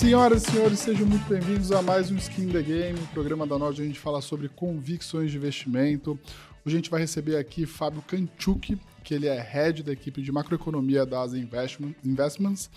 Senhoras 0.00 0.44
e 0.44 0.50
senhores, 0.50 0.78
sejam 0.78 1.06
muito 1.06 1.28
bem-vindos 1.28 1.70
a 1.70 1.82
mais 1.82 2.10
um 2.10 2.16
Skin 2.16 2.48
the 2.48 2.62
Game, 2.62 2.98
programa 3.12 3.46
da 3.46 3.58
Nord 3.58 3.74
onde 3.74 3.82
a 3.82 3.84
gente 3.84 4.00
fala 4.00 4.22
sobre 4.22 4.48
convicções 4.48 5.30
de 5.30 5.36
investimento. 5.36 6.18
Hoje 6.64 6.74
a 6.74 6.78
gente 6.78 6.88
vai 6.88 7.02
receber 7.02 7.36
aqui 7.36 7.66
Fábio 7.66 8.00
Kanchuk, 8.08 8.78
que 9.04 9.14
ele 9.14 9.26
é 9.26 9.38
head 9.38 9.82
da 9.82 9.92
equipe 9.92 10.22
de 10.22 10.32
macroeconomia 10.32 11.04
da 11.04 11.20
Asa 11.20 11.38
Investments. 11.38 12.70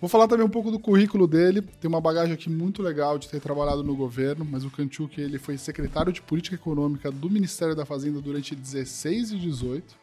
Vou 0.00 0.10
falar 0.10 0.26
também 0.26 0.44
um 0.44 0.50
pouco 0.50 0.72
do 0.72 0.80
currículo 0.80 1.28
dele. 1.28 1.62
Tem 1.62 1.88
uma 1.88 2.00
bagagem 2.00 2.34
aqui 2.34 2.50
muito 2.50 2.82
legal 2.82 3.20
de 3.20 3.28
ter 3.28 3.38
trabalhado 3.38 3.84
no 3.84 3.94
governo, 3.94 4.44
mas 4.44 4.64
o 4.64 4.70
Kanchuk 4.70 5.20
ele 5.20 5.38
foi 5.38 5.56
secretário 5.56 6.12
de 6.12 6.22
política 6.22 6.56
econômica 6.56 7.08
do 7.08 7.30
Ministério 7.30 7.76
da 7.76 7.86
Fazenda 7.86 8.20
durante 8.20 8.52
16 8.52 9.30
e 9.30 9.38
18. 9.38 9.94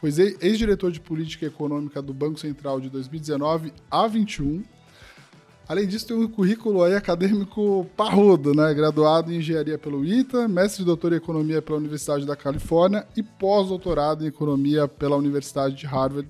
Foi 0.00 0.10
ex-diretor 0.40 0.90
de 0.90 0.98
política 0.98 1.46
econômica 1.46 2.02
do 2.02 2.12
Banco 2.12 2.40
Central 2.40 2.80
de 2.80 2.90
2019 2.90 3.72
a 3.88 4.08
21 4.08 4.64
Além 5.70 5.86
disso, 5.86 6.08
tem 6.08 6.16
um 6.16 6.26
currículo 6.26 6.82
aí 6.82 6.96
acadêmico 6.96 7.86
parrudo, 7.96 8.52
né? 8.52 8.74
Graduado 8.74 9.32
em 9.32 9.36
engenharia 9.36 9.78
pelo 9.78 10.04
ITA, 10.04 10.48
mestre 10.48 10.82
e 10.82 10.84
doutor 10.84 11.12
em 11.12 11.14
economia 11.14 11.62
pela 11.62 11.78
Universidade 11.78 12.26
da 12.26 12.34
Califórnia 12.34 13.06
e 13.16 13.22
pós-doutorado 13.22 14.24
em 14.24 14.26
economia 14.26 14.88
pela 14.88 15.14
Universidade 15.14 15.76
de 15.76 15.86
Harvard. 15.86 16.28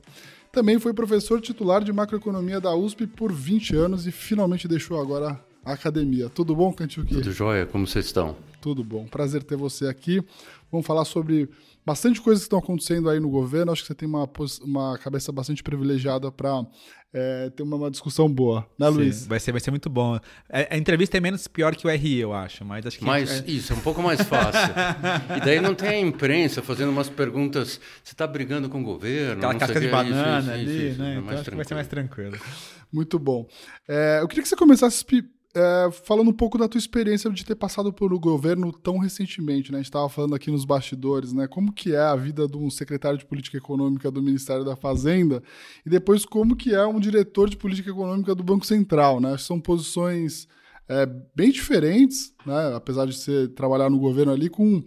Também 0.52 0.78
foi 0.78 0.92
professor 0.92 1.40
titular 1.40 1.82
de 1.82 1.90
macroeconomia 1.90 2.60
da 2.60 2.74
USP 2.74 3.06
por 3.06 3.32
20 3.32 3.74
anos 3.76 4.06
e 4.06 4.12
finalmente 4.12 4.68
deixou 4.68 5.00
agora 5.00 5.42
a 5.64 5.72
academia. 5.72 6.28
Tudo 6.28 6.54
bom, 6.54 6.70
Cantilqui? 6.70 7.14
Tudo 7.14 7.32
jóia, 7.32 7.64
como 7.64 7.86
vocês 7.86 8.04
estão? 8.04 8.36
Tudo 8.60 8.84
bom, 8.84 9.06
prazer 9.06 9.42
ter 9.42 9.56
você 9.56 9.86
aqui. 9.86 10.22
Vamos 10.70 10.86
falar 10.86 11.06
sobre 11.06 11.48
bastante 11.84 12.20
coisas 12.20 12.42
que 12.42 12.46
estão 12.46 12.58
acontecendo 12.58 13.08
aí 13.08 13.18
no 13.20 13.30
governo. 13.30 13.72
Acho 13.72 13.82
que 13.82 13.88
você 13.88 13.94
tem 13.94 14.08
uma, 14.08 14.28
uma 14.62 14.98
cabeça 14.98 15.32
bastante 15.32 15.62
privilegiada 15.62 16.30
para 16.30 16.64
é, 17.12 17.50
ter 17.50 17.62
uma, 17.62 17.76
uma, 17.76 17.90
discussão 17.90 18.32
boa, 18.32 18.66
né, 18.78 18.86
Sim, 18.88 18.96
Luiz? 18.96 19.26
Vai 19.26 19.40
ser, 19.40 19.52
vai 19.52 19.60
ser 19.60 19.70
muito 19.70 19.90
bom. 19.90 20.14
A, 20.14 20.20
é, 20.60 20.68
a, 20.70 20.76
entrevista 20.76 21.16
é 21.16 21.20
menos 21.20 21.48
pior 21.48 21.74
que 21.74 21.86
o 21.86 21.90
RI, 21.90 22.20
eu 22.20 22.32
acho, 22.32 22.64
mas 22.64 22.86
acho 22.86 22.98
que. 22.98 23.04
Mas 23.04 23.40
é... 23.40 23.50
isso, 23.50 23.72
é 23.72 23.76
um 23.76 23.80
pouco 23.80 24.02
mais 24.02 24.20
fácil. 24.22 24.72
e 25.36 25.40
daí 25.40 25.60
não 25.60 25.74
tem 25.74 25.88
a 25.88 26.00
imprensa 26.00 26.62
fazendo 26.62 26.90
umas 26.90 27.08
perguntas. 27.08 27.80
Você 28.02 28.12
está 28.12 28.26
brigando 28.26 28.68
com 28.68 28.80
o 28.80 28.84
governo? 28.84 29.38
Aquela 29.38 29.54
casca 29.56 29.80
de 29.80 29.88
banana 29.88 30.56
isso, 30.56 30.70
isso, 30.70 30.70
ali, 30.70 30.90
isso, 30.90 31.02
né? 31.02 31.16
Então 31.16 31.34
acho 31.34 31.50
que 31.50 31.56
vai 31.56 31.64
ser 31.64 31.74
mais 31.74 31.88
tranquilo. 31.88 32.38
Muito 32.92 33.18
bom. 33.18 33.46
É, 33.88 34.18
eu 34.20 34.28
queria 34.28 34.42
que 34.42 34.48
você 34.48 34.56
começasse 34.56 35.04
é, 35.54 35.90
falando 36.04 36.28
um 36.28 36.32
pouco 36.32 36.56
da 36.56 36.68
tua 36.68 36.78
experiência 36.78 37.30
de 37.30 37.44
ter 37.44 37.56
passado 37.56 37.92
por 37.92 38.12
um 38.12 38.18
governo 38.18 38.72
tão 38.72 38.98
recentemente, 38.98 39.72
né? 39.72 39.78
A 39.78 39.80
gente 39.80 39.88
estava 39.88 40.08
falando 40.08 40.34
aqui 40.34 40.50
nos 40.50 40.64
bastidores, 40.64 41.32
né? 41.32 41.48
Como 41.48 41.72
que 41.72 41.94
é 41.94 42.00
a 42.00 42.14
vida 42.14 42.46
de 42.46 42.56
um 42.56 42.70
secretário 42.70 43.18
de 43.18 43.26
política 43.26 43.58
econômica 43.58 44.10
do 44.10 44.22
Ministério 44.22 44.64
da 44.64 44.76
Fazenda 44.76 45.42
e 45.84 45.90
depois 45.90 46.24
como 46.24 46.54
que 46.54 46.72
é 46.72 46.86
um 46.86 47.00
diretor 47.00 47.50
de 47.50 47.56
política 47.56 47.90
econômica 47.90 48.34
do 48.34 48.44
Banco 48.44 48.64
Central, 48.64 49.20
né? 49.20 49.36
São 49.38 49.60
posições 49.60 50.46
é, 50.88 51.04
bem 51.34 51.50
diferentes, 51.50 52.32
né? 52.46 52.72
Apesar 52.76 53.06
de 53.06 53.14
você 53.14 53.48
trabalhar 53.48 53.90
no 53.90 53.98
governo 53.98 54.32
ali 54.32 54.48
com 54.48 54.84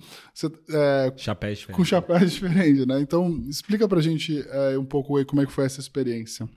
é, 0.69 1.13
chapéus 1.17 1.59
diferentes. 1.59 1.75
com 1.75 1.83
chapéus 1.83 2.31
diferentes, 2.31 2.85
né? 2.85 3.01
Então 3.01 3.43
explica 3.49 3.85
para 3.85 3.99
gente 3.99 4.45
é, 4.49 4.77
um 4.77 4.85
pouco 4.85 5.17
aí 5.17 5.25
como 5.25 5.41
é 5.41 5.45
que 5.45 5.51
foi 5.51 5.65
essa 5.65 5.81
experiência. 5.81 6.47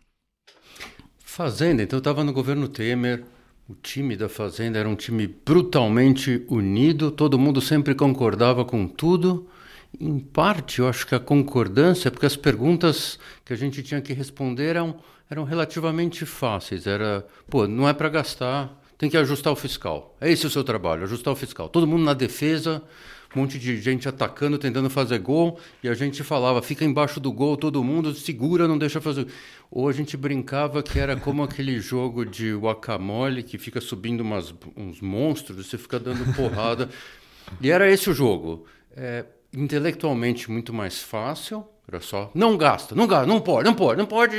Fazenda, 1.18 1.82
então 1.82 1.96
eu 1.96 2.00
estava 2.00 2.22
no 2.22 2.32
governo 2.32 2.68
Temer 2.68 3.24
o 3.68 3.74
time 3.74 4.16
da 4.16 4.28
Fazenda 4.28 4.78
era 4.78 4.88
um 4.88 4.94
time 4.94 5.26
brutalmente 5.26 6.44
unido, 6.48 7.10
todo 7.10 7.38
mundo 7.38 7.60
sempre 7.60 7.94
concordava 7.94 8.64
com 8.64 8.86
tudo. 8.86 9.48
Em 9.98 10.18
parte, 10.18 10.78
eu 10.78 10.88
acho 10.88 11.06
que 11.06 11.14
a 11.14 11.20
concordância, 11.20 12.10
porque 12.10 12.26
as 12.26 12.36
perguntas 12.36 13.18
que 13.44 13.52
a 13.52 13.56
gente 13.56 13.82
tinha 13.82 14.00
que 14.00 14.12
responder 14.12 14.66
eram, 14.66 14.96
eram 15.28 15.42
relativamente 15.42 16.24
fáceis. 16.24 16.86
Era, 16.86 17.26
pô, 17.48 17.66
não 17.66 17.88
é 17.88 17.92
para 17.92 18.08
gastar, 18.08 18.80
tem 18.96 19.10
que 19.10 19.16
ajustar 19.16 19.52
o 19.52 19.56
fiscal. 19.56 20.16
É 20.20 20.30
esse 20.30 20.46
o 20.46 20.50
seu 20.50 20.62
trabalho, 20.62 21.02
ajustar 21.02 21.32
o 21.32 21.36
fiscal. 21.36 21.68
Todo 21.68 21.86
mundo 21.86 22.04
na 22.04 22.14
defesa, 22.14 22.82
um 23.36 23.42
monte 23.42 23.58
de 23.58 23.80
gente 23.80 24.08
atacando, 24.08 24.56
tentando 24.56 24.88
fazer 24.88 25.18
gol, 25.18 25.60
e 25.82 25.88
a 25.88 25.94
gente 25.94 26.24
falava, 26.24 26.62
fica 26.62 26.84
embaixo 26.84 27.20
do 27.20 27.30
gol 27.30 27.56
todo 27.56 27.84
mundo, 27.84 28.14
segura, 28.14 28.66
não 28.66 28.78
deixa 28.78 28.98
fazer. 28.98 29.26
Ou 29.70 29.88
a 29.88 29.92
gente 29.92 30.16
brincava 30.16 30.82
que 30.82 30.98
era 30.98 31.16
como 31.16 31.42
aquele 31.42 31.78
jogo 31.80 32.24
de 32.24 32.54
guacamole 32.54 33.42
que 33.42 33.58
fica 33.58 33.80
subindo 33.80 34.22
umas, 34.22 34.54
uns 34.74 35.02
monstros, 35.02 35.66
você 35.66 35.76
fica 35.76 36.00
dando 36.00 36.34
porrada. 36.34 36.88
e 37.60 37.70
era 37.70 37.90
esse 37.90 38.08
o 38.08 38.14
jogo. 38.14 38.64
É, 38.96 39.26
intelectualmente 39.54 40.50
muito 40.50 40.72
mais 40.72 41.02
fácil, 41.02 41.66
era 41.86 42.00
só, 42.00 42.30
não 42.34 42.56
gasta, 42.56 42.94
não 42.94 43.06
gasta, 43.06 43.26
não 43.26 43.40
pode, 43.40 43.66
não 43.66 43.74
pode, 43.74 43.98
não 43.98 44.06
pode. 44.06 44.36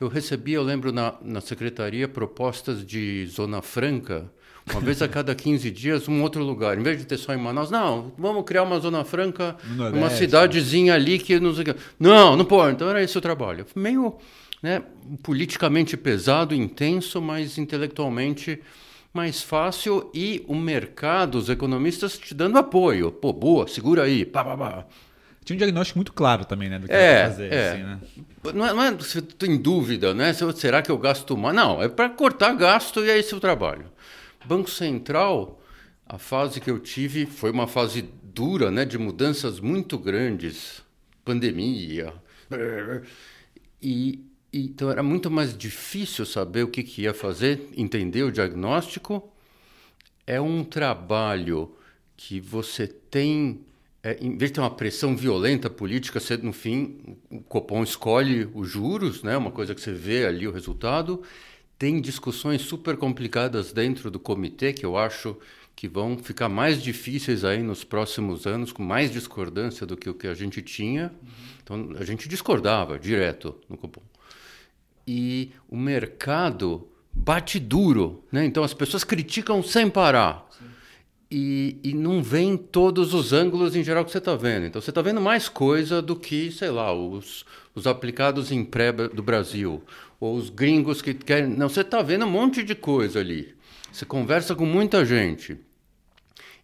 Eu 0.00 0.08
recebi, 0.08 0.52
eu 0.52 0.62
lembro, 0.62 0.90
na, 0.90 1.14
na 1.22 1.40
secretaria, 1.42 2.08
propostas 2.08 2.84
de 2.84 3.26
Zona 3.26 3.60
Franca, 3.60 4.32
uma 4.70 4.80
vez 4.80 5.02
a 5.02 5.08
cada 5.08 5.34
15 5.34 5.70
dias, 5.70 6.08
um 6.08 6.22
outro 6.22 6.42
lugar. 6.42 6.78
Em 6.78 6.82
vez 6.82 6.98
de 6.98 7.04
ter 7.04 7.16
só 7.16 7.34
em 7.34 7.36
Manaus, 7.36 7.70
não, 7.70 8.12
vamos 8.16 8.44
criar 8.44 8.62
uma 8.62 8.78
Zona 8.78 9.04
Franca, 9.04 9.56
uma 9.92 10.10
cidadezinha 10.10 10.94
ali 10.94 11.18
que 11.18 11.38
não 11.40 11.54
sei 11.54 11.64
Não, 11.98 12.36
não 12.36 12.44
pode. 12.44 12.74
Então 12.74 12.88
era 12.88 13.02
esse 13.02 13.16
o 13.16 13.20
trabalho. 13.20 13.66
Meio 13.74 14.16
né, 14.62 14.82
politicamente 15.22 15.96
pesado, 15.96 16.54
intenso, 16.54 17.20
mas 17.20 17.58
intelectualmente 17.58 18.60
mais 19.12 19.42
fácil 19.42 20.10
e 20.14 20.42
o 20.48 20.54
mercado, 20.54 21.36
os 21.36 21.50
economistas 21.50 22.16
te 22.16 22.32
dando 22.32 22.56
apoio. 22.56 23.10
Pô, 23.10 23.32
boa, 23.32 23.68
segura 23.68 24.04
aí, 24.04 24.24
pá, 24.24 24.44
pá, 24.44 24.56
pá. 24.56 24.86
Tinha 25.44 25.56
um 25.56 25.58
diagnóstico 25.58 25.98
muito 25.98 26.12
claro 26.12 26.44
também, 26.44 26.68
né? 26.68 26.78
Do 26.78 26.86
que 26.86 26.94
é, 26.94 27.24
fazer. 27.24 27.52
É. 27.52 27.70
Assim, 27.70 27.82
né? 27.82 27.98
Não 28.54 28.66
é, 28.66 28.72
não 28.72 28.82
é 28.82 28.92
você 28.92 29.20
tem 29.20 29.56
dúvida, 29.56 30.14
né? 30.14 30.32
Será 30.54 30.80
que 30.80 30.90
eu 30.90 30.96
gasto 30.96 31.36
mais? 31.36 31.54
Não, 31.54 31.82
é 31.82 31.88
para 31.88 32.08
cortar 32.08 32.54
gasto 32.54 33.04
e 33.04 33.10
é 33.10 33.18
esse 33.18 33.34
o 33.34 33.40
trabalho. 33.40 33.91
Banco 34.44 34.70
Central, 34.70 35.60
a 36.06 36.18
fase 36.18 36.60
que 36.60 36.70
eu 36.70 36.78
tive 36.78 37.26
foi 37.26 37.50
uma 37.50 37.66
fase 37.66 38.02
dura, 38.22 38.70
né, 38.70 38.84
de 38.84 38.98
mudanças 38.98 39.60
muito 39.60 39.98
grandes, 39.98 40.82
pandemia. 41.24 42.12
E, 43.84 44.24
e 44.52 44.66
então 44.66 44.90
era 44.90 45.02
muito 45.02 45.30
mais 45.30 45.56
difícil 45.56 46.24
saber 46.24 46.62
o 46.62 46.68
que, 46.68 46.82
que 46.82 47.02
ia 47.02 47.12
fazer, 47.12 47.68
entender 47.76 48.22
o 48.22 48.30
diagnóstico. 48.30 49.32
É 50.24 50.40
um 50.40 50.62
trabalho 50.62 51.74
que 52.16 52.38
você 52.38 52.86
tem 52.86 53.64
é, 54.02 54.18
em 54.20 54.36
vez 54.36 54.50
de 54.50 54.54
ter 54.56 54.60
uma 54.60 54.70
pressão 54.70 55.16
violenta 55.16 55.70
política, 55.70 56.18
você, 56.18 56.36
no 56.36 56.52
fim, 56.52 57.16
o 57.30 57.40
Copom 57.40 57.84
escolhe 57.84 58.48
os 58.52 58.68
juros, 58.68 59.22
né, 59.22 59.36
uma 59.36 59.52
coisa 59.52 59.74
que 59.74 59.80
você 59.80 59.92
vê 59.92 60.26
ali 60.26 60.46
o 60.46 60.52
resultado, 60.52 61.22
tem 61.82 62.00
discussões 62.00 62.62
super 62.62 62.96
complicadas 62.96 63.72
dentro 63.72 64.08
do 64.08 64.20
comitê 64.20 64.72
que 64.72 64.86
eu 64.86 64.96
acho 64.96 65.36
que 65.74 65.88
vão 65.88 66.16
ficar 66.16 66.48
mais 66.48 66.80
difíceis 66.80 67.44
aí 67.44 67.60
nos 67.60 67.82
próximos 67.82 68.46
anos, 68.46 68.70
com 68.70 68.84
mais 68.84 69.10
discordância 69.10 69.84
do 69.84 69.96
que 69.96 70.08
o 70.08 70.14
que 70.14 70.28
a 70.28 70.34
gente 70.34 70.62
tinha. 70.62 71.12
Então, 71.60 71.88
a 71.98 72.04
gente 72.04 72.28
discordava 72.28 73.00
direto 73.00 73.56
no 73.68 73.76
cupom. 73.76 74.00
E 75.04 75.50
o 75.68 75.76
mercado 75.76 76.86
bate 77.12 77.58
duro, 77.58 78.22
né? 78.30 78.44
Então, 78.44 78.62
as 78.62 78.72
pessoas 78.72 79.02
criticam 79.02 79.60
sem 79.60 79.90
parar. 79.90 80.48
E, 81.34 81.78
e, 81.82 81.94
não 81.94 82.22
vem 82.22 82.58
todos 82.58 83.14
os 83.14 83.32
ângulos 83.32 83.74
em 83.74 83.82
geral 83.82 84.04
que 84.04 84.10
você 84.10 84.18
está 84.18 84.36
vendo. 84.36 84.66
Então, 84.66 84.82
você 84.82 84.90
está 84.90 85.00
vendo 85.00 85.18
mais 85.18 85.48
coisa 85.48 86.02
do 86.02 86.14
que, 86.14 86.52
sei 86.52 86.70
lá, 86.70 86.92
os, 86.92 87.46
os 87.74 87.86
aplicados 87.86 88.52
em 88.52 88.62
pré 88.62 88.92
do 88.92 89.22
Brasil, 89.22 89.82
ou 90.20 90.36
os 90.36 90.50
gringos 90.50 91.00
que 91.00 91.14
querem. 91.14 91.48
Não, 91.48 91.70
você 91.70 91.80
está 91.80 92.02
vendo 92.02 92.26
um 92.26 92.30
monte 92.30 92.62
de 92.62 92.74
coisa 92.74 93.20
ali. 93.20 93.54
Você 93.90 94.04
conversa 94.04 94.54
com 94.54 94.66
muita 94.66 95.06
gente. 95.06 95.56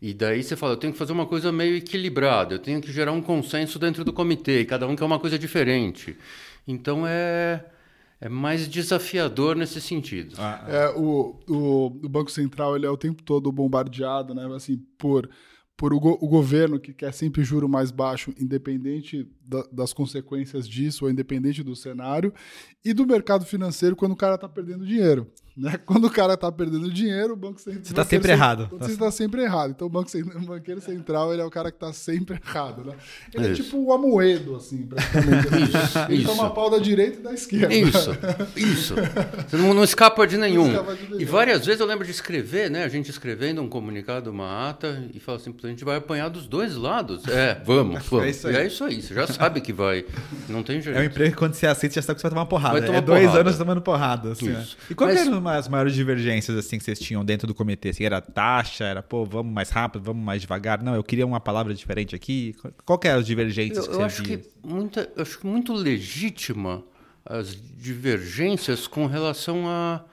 E 0.02 0.12
daí 0.12 0.42
você 0.42 0.54
fala, 0.54 0.74
eu 0.74 0.76
tenho 0.76 0.92
que 0.92 0.98
fazer 0.98 1.12
uma 1.12 1.24
coisa 1.24 1.50
meio 1.50 1.74
equilibrada, 1.74 2.54
eu 2.54 2.58
tenho 2.58 2.82
que 2.82 2.92
gerar 2.92 3.12
um 3.12 3.22
consenso 3.22 3.78
dentro 3.78 4.04
do 4.04 4.12
comitê, 4.12 4.66
cada 4.66 4.86
um 4.86 4.94
quer 4.94 5.04
uma 5.04 5.18
coisa 5.18 5.38
diferente. 5.38 6.14
Então 6.66 7.06
é, 7.06 7.64
é 8.20 8.28
mais 8.28 8.68
desafiador 8.68 9.54
nesse 9.56 9.80
sentido. 9.80 10.34
Ah, 10.38 10.64
é, 10.66 10.88
o, 10.90 11.38
o, 11.48 11.86
o, 11.86 12.08
Banco 12.08 12.30
Central 12.30 12.76
ele 12.76 12.86
é 12.86 12.90
o 12.90 12.96
tempo 12.96 13.22
todo 13.22 13.52
bombardeado 13.52 14.34
né, 14.34 14.46
assim, 14.54 14.76
por 14.96 15.28
por 15.76 15.94
o, 15.94 16.00
go 16.00 16.18
o, 16.20 16.26
governo 16.26 16.80
que 16.80 16.92
quer 16.92 17.12
sempre 17.14 17.44
juro 17.44 17.68
mais 17.68 17.92
baixo, 17.92 18.34
independente 18.36 19.24
da, 19.48 19.64
das 19.72 19.94
consequências 19.94 20.68
disso, 20.68 21.06
ou 21.06 21.10
independente 21.10 21.62
do 21.62 21.74
cenário, 21.74 22.32
e 22.84 22.92
do 22.92 23.06
mercado 23.06 23.46
financeiro 23.46 23.96
quando 23.96 24.12
o 24.12 24.16
cara 24.16 24.34
está 24.34 24.48
perdendo 24.48 24.86
dinheiro. 24.86 25.26
Né? 25.58 25.76
Quando 25.84 26.06
o 26.06 26.10
cara 26.10 26.34
está 26.34 26.52
perdendo 26.52 26.88
dinheiro, 26.90 27.32
o 27.32 27.36
Banco 27.36 27.60
Central. 27.60 27.82
Você 27.82 27.90
está 27.90 28.04
sempre 28.04 28.30
errado. 28.30 28.68
Você 28.78 28.92
está 28.92 29.10
sempre 29.10 29.42
errado. 29.42 29.72
Então 29.72 29.88
o, 29.88 29.90
banco, 29.90 30.08
o 30.16 30.46
banqueiro 30.46 30.80
central 30.80 31.32
ele 31.32 31.42
é 31.42 31.44
o 31.44 31.50
cara 31.50 31.72
que 31.72 31.76
está 31.76 31.92
sempre 31.92 32.40
errado. 32.40 32.84
Né? 32.84 32.94
Ele 33.34 33.48
é, 33.48 33.50
é 33.50 33.54
tipo 33.54 33.76
o 33.76 33.92
Amoedo, 33.92 34.54
assim, 34.54 34.86
praticamente. 34.86 35.48
Isso, 35.58 35.98
ele 36.08 36.22
isso. 36.22 36.26
toma 36.28 36.50
pau 36.50 36.70
da 36.70 36.78
direita 36.78 37.18
e 37.18 37.22
da 37.22 37.34
esquerda. 37.34 37.74
Isso, 37.74 38.10
isso. 38.56 38.94
Você 39.48 39.56
não, 39.56 39.74
não 39.74 39.82
escapa 39.82 40.26
de 40.26 40.36
nenhum. 40.36 40.68
Escapa 40.68 40.94
de 40.94 41.02
nenhum. 41.04 41.20
E 41.20 41.24
várias 41.24 41.66
vezes 41.66 41.80
eu 41.80 41.86
lembro 41.86 42.04
de 42.04 42.12
escrever, 42.12 42.70
né? 42.70 42.84
A 42.84 42.88
gente 42.88 43.10
escrevendo 43.10 43.60
um 43.60 43.68
comunicado, 43.68 44.30
uma 44.30 44.68
ata, 44.68 45.08
e 45.12 45.18
fala 45.18 45.38
assim, 45.38 45.52
a 45.60 45.66
gente 45.66 45.84
vai 45.84 45.96
apanhar 45.96 46.28
dos 46.28 46.46
dois 46.46 46.76
lados. 46.76 47.26
É, 47.26 47.60
vamos, 47.64 48.04
vamos. 48.06 48.26
É 48.26 48.30
isso 48.30 48.46
aí. 48.46 48.54
E 48.54 48.56
é 48.56 48.66
isso 48.66 48.84
aí, 48.84 49.02
você 49.02 49.14
já 49.14 49.26
sabe 49.38 49.60
que 49.60 49.72
vai. 49.72 50.04
Não 50.48 50.62
tem 50.62 50.80
jeito. 50.80 50.96
É 50.98 51.00
um 51.00 51.04
emprego 51.04 51.30
que 51.30 51.36
quando 51.36 51.54
você 51.54 51.66
aceita, 51.66 51.94
você 51.94 52.00
já 52.00 52.06
sabe 52.06 52.16
que 52.16 52.20
você 52.20 52.26
vai 52.28 52.30
tomar 52.32 52.46
porrada. 52.46 52.78
Vai 52.78 52.86
tomar 52.86 52.98
é 52.98 53.00
dois 53.00 53.20
porrada. 53.22 53.40
anos 53.40 53.58
tomando 53.58 53.80
porrada. 53.80 54.32
Assim, 54.32 54.48
né? 54.48 54.66
E 54.90 54.94
quais 54.94 55.14
Mas- 55.14 55.26
eram 55.28 55.48
as 55.48 55.68
maiores 55.68 55.94
divergências 55.94 56.56
assim, 56.56 56.76
que 56.78 56.84
vocês 56.84 56.98
tinham 56.98 57.24
dentro 57.24 57.46
do 57.46 57.54
comitê? 57.54 57.90
Assim, 57.90 58.04
era 58.04 58.20
taxa? 58.20 58.84
Era, 58.84 59.02
pô, 59.02 59.24
vamos 59.24 59.52
mais 59.52 59.70
rápido, 59.70 60.02
vamos 60.02 60.22
mais 60.24 60.40
devagar? 60.42 60.82
Não, 60.82 60.94
eu 60.94 61.02
queria 61.04 61.26
uma 61.26 61.40
palavra 61.40 61.72
diferente 61.74 62.14
aqui. 62.14 62.54
Qual- 62.84 62.98
que 62.98 63.06
eram 63.08 63.20
as 63.20 63.26
divergências 63.26 63.78
Eu, 63.78 63.84
que 63.84 63.90
eu 63.90 63.94
você 64.00 64.02
acho 64.04 64.22
via? 64.24 64.38
que 64.38 64.48
muita, 64.62 65.10
eu 65.16 65.22
acho 65.22 65.38
que 65.38 65.46
muito 65.46 65.72
legítima 65.72 66.82
as 67.24 67.54
divergências 68.08 68.86
com 68.86 69.06
relação 69.06 69.68
à 69.68 70.04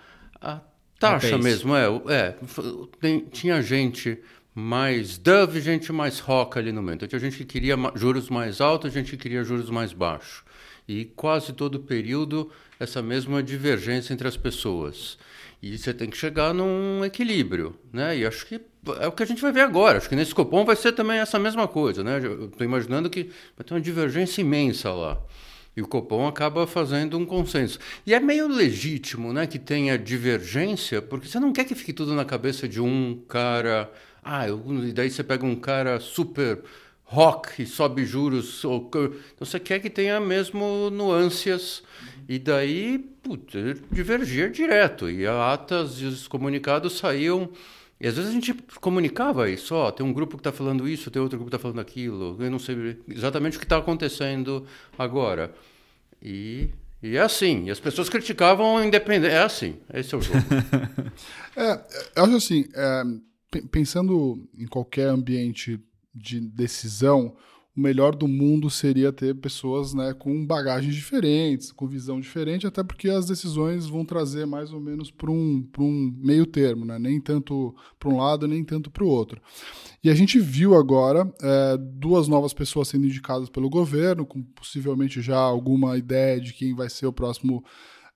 à 0.42 0.60
taxa 1.00 1.38
mesmo. 1.38 1.76
É, 1.76 1.88
é 2.10 2.36
tem- 3.00 3.22
tinha 3.32 3.62
gente 3.62 4.20
mais 4.56 5.18
Dove, 5.18 5.60
gente 5.60 5.92
mais 5.92 6.20
Roca 6.20 6.62
ali 6.62 6.72
no 6.72 6.82
meio. 6.82 6.96
Então 6.96 7.20
gente 7.20 7.36
que 7.36 7.44
queria 7.44 7.76
juros 7.94 8.30
mais 8.30 8.62
altos, 8.62 8.94
gente 8.94 9.12
que 9.12 9.18
queria 9.18 9.44
juros 9.44 9.70
mais 9.70 9.92
baixos. 9.92 10.44
E 10.88 11.06
quase 11.06 11.52
todo 11.52 11.82
período 11.82 12.50
essa 12.80 13.02
mesma 13.02 13.44
divergência 13.44 14.14
entre 14.14 14.28
as 14.28 14.38
pessoas. 14.38 15.18
E 15.62 15.78
você 15.78 15.94
tem 15.94 16.10
que 16.10 16.16
chegar 16.16 16.54
num 16.54 17.04
equilíbrio, 17.04 17.76
né? 17.92 18.18
E 18.18 18.26
acho 18.26 18.46
que 18.46 18.62
é 19.00 19.08
o 19.08 19.12
que 19.12 19.24
a 19.24 19.26
gente 19.26 19.42
vai 19.42 19.52
ver 19.52 19.62
agora. 19.62 19.98
Acho 19.98 20.08
que 20.08 20.16
nesse 20.16 20.34
Copom 20.34 20.64
vai 20.64 20.76
ser 20.76 20.94
também 20.94 21.18
essa 21.20 21.40
mesma 21.40 21.68
coisa, 21.68 22.04
né? 22.04 22.20
Eu 22.24 22.46
estou 22.46 22.64
imaginando 22.66 23.10
que 23.10 23.32
vai 23.58 23.66
ter 23.66 23.74
uma 23.74 23.82
divergência 23.82 24.42
imensa 24.42 24.92
lá. 24.94 25.20
E 25.76 25.82
o 25.82 25.88
Copom 25.88 26.26
acaba 26.28 26.66
fazendo 26.66 27.18
um 27.18 27.26
consenso. 27.26 27.80
E 28.06 28.14
é 28.14 28.20
meio 28.20 28.48
legítimo, 28.48 29.34
né, 29.34 29.46
que 29.46 29.60
tenha 29.60 29.98
divergência, 29.98 31.02
porque 31.02 31.28
você 31.28 31.40
não 31.40 31.52
quer 31.52 31.66
que 31.66 31.76
fique 31.76 31.92
tudo 31.94 32.14
na 32.14 32.24
cabeça 32.26 32.68
de 32.68 32.80
um 32.82 33.22
cara. 33.28 33.92
Ah, 34.24 34.48
eu- 34.48 34.64
e 34.88 34.92
daí 34.94 35.10
você 35.10 35.24
pega 35.24 35.46
um 35.46 35.56
cara 35.56 36.00
super 36.00 36.62
rock 37.04 37.62
e 37.62 37.66
sobe 37.66 38.06
juros. 38.06 38.64
Ou, 38.64 38.90
então 38.94 39.12
você 39.46 39.60
quer 39.60 39.80
que 39.80 39.90
tenha 39.90 40.20
mesmo 40.20 40.90
nuances. 40.90 41.84
E 42.28 42.40
daí, 42.40 42.98
putz, 43.22 43.54
divergia 43.92 44.50
direto. 44.50 45.10
E 45.10 45.26
as 45.28 45.36
atas 45.36 46.02
e 46.02 46.06
os 46.06 46.28
comunicados 46.28 46.98
saíam. 46.98 47.50
E 48.00 48.08
às 48.08 48.16
vezes 48.16 48.30
a 48.30 48.34
gente 48.34 48.54
comunicava 48.82 49.50
isso, 49.50 49.74
ó, 49.74 49.90
tem 49.90 50.06
um 50.06 50.12
grupo 50.12 50.36
que 50.36 50.42
está 50.42 50.52
falando 50.52 50.88
isso, 50.88 51.10
tem 51.10 51.22
outro 51.22 51.38
grupo 51.38 51.50
que 51.50 51.56
está 51.56 51.62
falando 51.62 51.80
aquilo, 51.80 52.36
eu 52.40 52.52
não 52.52 52.60
sei 52.60 52.98
exatamente 53.08 53.56
o 53.56 53.60
que 53.60 53.66
está 53.66 53.78
acontecendo 53.78 54.66
agora. 54.98 55.54
E, 56.22 56.70
e 57.02 57.16
é 57.16 57.22
assim, 57.22 57.66
e 57.66 57.72
as 57.72 57.80
pessoas 57.80 58.10
criticavam 58.10 58.84
independente, 58.84 59.32
é 59.34 59.40
assim, 59.44 59.78
esse 59.94 60.14
é 60.14 60.18
o 60.18 60.22
jogo. 60.22 60.40
É, 61.58 61.80
eu 62.18 62.26
acho 62.26 62.36
assim, 62.36 62.66
é, 62.74 63.04
pe- 63.50 63.62
pensando 63.62 64.46
em 64.58 64.68
qualquer 64.68 65.08
ambiente 65.08 65.80
de 66.14 66.42
decisão, 66.42 67.34
o 67.76 67.82
melhor 67.82 68.16
do 68.16 68.28
mundo 68.28 68.70
seria 68.70 69.12
ter 69.12 69.36
pessoas 69.36 69.94
né, 69.94 70.14
com 70.14 70.46
bagagens 70.46 70.96
diferentes, 70.96 71.74
com 71.74 71.86
visão 71.86 72.22
diferente, 72.22 72.66
até 72.66 72.82
porque 72.82 73.10
as 73.10 73.26
decisões 73.26 73.86
vão 73.86 74.06
trazer 74.06 74.46
mais 74.46 74.72
ou 74.72 74.80
menos 74.80 75.12
para 75.12 75.30
um, 75.30 75.68
um 75.78 76.16
meio 76.18 76.46
termo, 76.46 76.86
né? 76.86 76.98
nem 76.98 77.20
tanto 77.20 77.76
para 78.00 78.10
um 78.10 78.18
lado, 78.18 78.48
nem 78.48 78.64
tanto 78.64 78.90
para 78.90 79.04
o 79.04 79.10
outro. 79.10 79.42
E 80.02 80.10
a 80.10 80.16
gente 80.16 80.40
viu 80.40 80.74
agora 80.74 81.30
é, 81.42 81.78
duas 81.78 82.30
novas 82.30 82.54
pessoas 82.54 82.88
sendo 82.88 83.08
indicadas 83.08 83.50
pelo 83.50 83.70
governo, 83.70 84.26
com 84.26 84.42
possivelmente 84.42 85.22
já 85.22 85.38
alguma 85.38 85.98
ideia 85.98 86.40
de 86.40 86.54
quem 86.54 86.74
vai 86.74 86.90
ser 86.90 87.08
o 87.08 87.14
próximo 87.14 87.62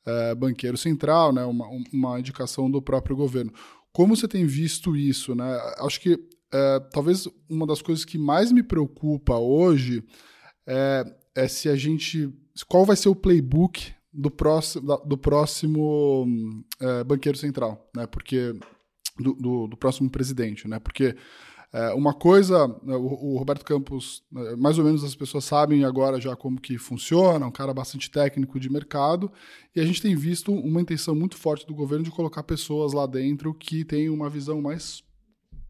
é, 0.06 0.34
banqueiro 0.36 0.78
central, 0.78 1.34
né, 1.34 1.44
uma, 1.44 1.68
uma 1.92 2.18
indicação 2.18 2.72
do 2.72 2.82
próprio 2.82 3.16
governo. 3.16 3.52
Como 3.92 4.16
você 4.16 4.28
tem 4.28 4.46
visto 4.46 4.96
isso? 4.96 5.36
Né? 5.36 5.60
Acho 5.80 6.00
que 6.00 6.18
é, 6.52 6.80
talvez 6.92 7.28
uma 7.50 7.66
das 7.66 7.82
coisas 7.82 8.04
que 8.04 8.18
mais 8.18 8.52
me 8.52 8.64
preocupa 8.64 9.38
hoje 9.38 10.04
é, 10.68 11.04
é 11.36 11.48
se 11.48 11.70
a 11.70 11.76
gente. 11.76 12.34
Qual 12.68 12.86
vai 12.86 12.96
ser 12.96 13.10
o 13.10 13.16
playbook 13.16 13.94
do 14.12 14.30
próximo, 14.30 14.98
do 15.06 15.18
próximo 15.18 16.64
é, 16.80 17.04
banqueiro 17.04 17.38
central, 17.38 17.90
né? 17.96 18.06
Porque 18.08 18.54
do, 19.18 19.34
do, 19.34 19.68
do 19.68 19.78
próximo 19.78 20.10
presidente, 20.10 20.68
né? 20.68 20.80
Porque 20.80 21.16
é, 21.72 21.94
uma 21.94 22.14
coisa, 22.14 22.68
né, 22.82 22.96
o, 22.96 23.06
o 23.06 23.38
Roberto 23.38 23.64
Campos, 23.64 24.24
né, 24.32 24.56
mais 24.56 24.80
ou 24.80 24.84
menos 24.84 25.04
as 25.04 25.14
pessoas 25.14 25.46
sabem 25.46 25.84
agora 25.84 26.20
já 26.20 26.36
como 26.36 26.60
que 26.60 26.80
funciona, 26.80 27.46
um 27.46 27.52
cara 27.52 27.74
bastante 27.74 28.10
técnico 28.10 28.60
de 28.60 28.72
mercado, 28.72 29.32
e 29.76 29.80
a 29.80 29.86
gente 29.86 30.02
tem 30.02 30.16
visto 30.16 30.52
uma 30.52 30.82
intenção 30.82 31.14
muito 31.14 31.38
forte 31.38 31.68
do 31.68 31.76
governo 31.76 32.04
de 32.04 32.12
colocar 32.12 32.42
pessoas 32.42 32.92
lá 32.92 33.06
dentro 33.06 33.54
que 33.54 33.86
têm 33.86 34.10
uma 34.10 34.30
visão 34.30 34.60
mais 34.62 35.04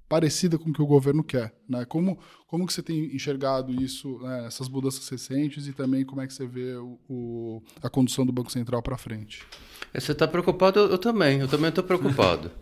parecida 0.10 0.58
com 0.58 0.72
o 0.72 0.74
que 0.74 0.82
o 0.82 0.88
governo 0.88 1.24
quer, 1.24 1.54
né? 1.70 1.86
Como 1.86 2.20
como 2.48 2.66
que 2.66 2.74
você 2.74 2.82
tem 2.82 3.16
enxergado 3.16 3.72
isso, 3.72 4.18
né, 4.24 4.48
essas 4.48 4.68
mudanças 4.68 5.08
recentes 5.08 5.68
e 5.68 5.72
também 5.72 6.04
como 6.04 6.20
é 6.20 6.26
que 6.26 6.34
você 6.34 6.48
vê 6.48 6.74
o, 6.78 6.98
o- 7.08 7.62
a 7.84 7.88
condução 7.92 8.26
do 8.26 8.32
Banco 8.34 8.52
Central 8.52 8.82
para 8.82 8.98
frente? 8.98 9.44
É, 9.94 10.00
Você 10.00 10.14
está 10.14 10.28
preocupado? 10.28 10.80
Eu, 10.80 10.90
eu 10.90 10.98
também, 10.98 11.40
eu 11.40 11.48
também 11.48 11.70
estou 11.70 11.84
preocupado. 11.84 12.52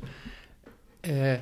É, 1.03 1.41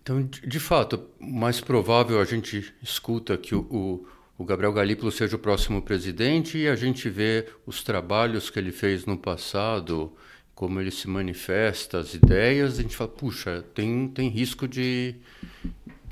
então, 0.00 0.22
de, 0.22 0.46
de 0.46 0.60
fato, 0.60 1.08
o 1.20 1.26
mais 1.26 1.60
provável 1.60 2.20
a 2.20 2.24
gente 2.24 2.72
escuta 2.82 3.36
que 3.36 3.54
o, 3.54 3.60
o, 3.70 4.06
o 4.38 4.44
Gabriel 4.44 4.72
Galípolo 4.72 5.10
seja 5.10 5.36
o 5.36 5.38
próximo 5.38 5.82
presidente 5.82 6.58
e 6.58 6.68
a 6.68 6.76
gente 6.76 7.08
vê 7.10 7.46
os 7.66 7.82
trabalhos 7.82 8.50
que 8.50 8.58
ele 8.58 8.72
fez 8.72 9.06
no 9.06 9.18
passado, 9.18 10.12
como 10.54 10.80
ele 10.80 10.90
se 10.90 11.08
manifesta, 11.08 11.98
as 11.98 12.14
ideias, 12.14 12.78
a 12.78 12.82
gente 12.82 12.96
fala, 12.96 13.10
puxa, 13.10 13.64
tem, 13.74 14.08
tem 14.08 14.28
risco 14.28 14.68
de 14.68 15.16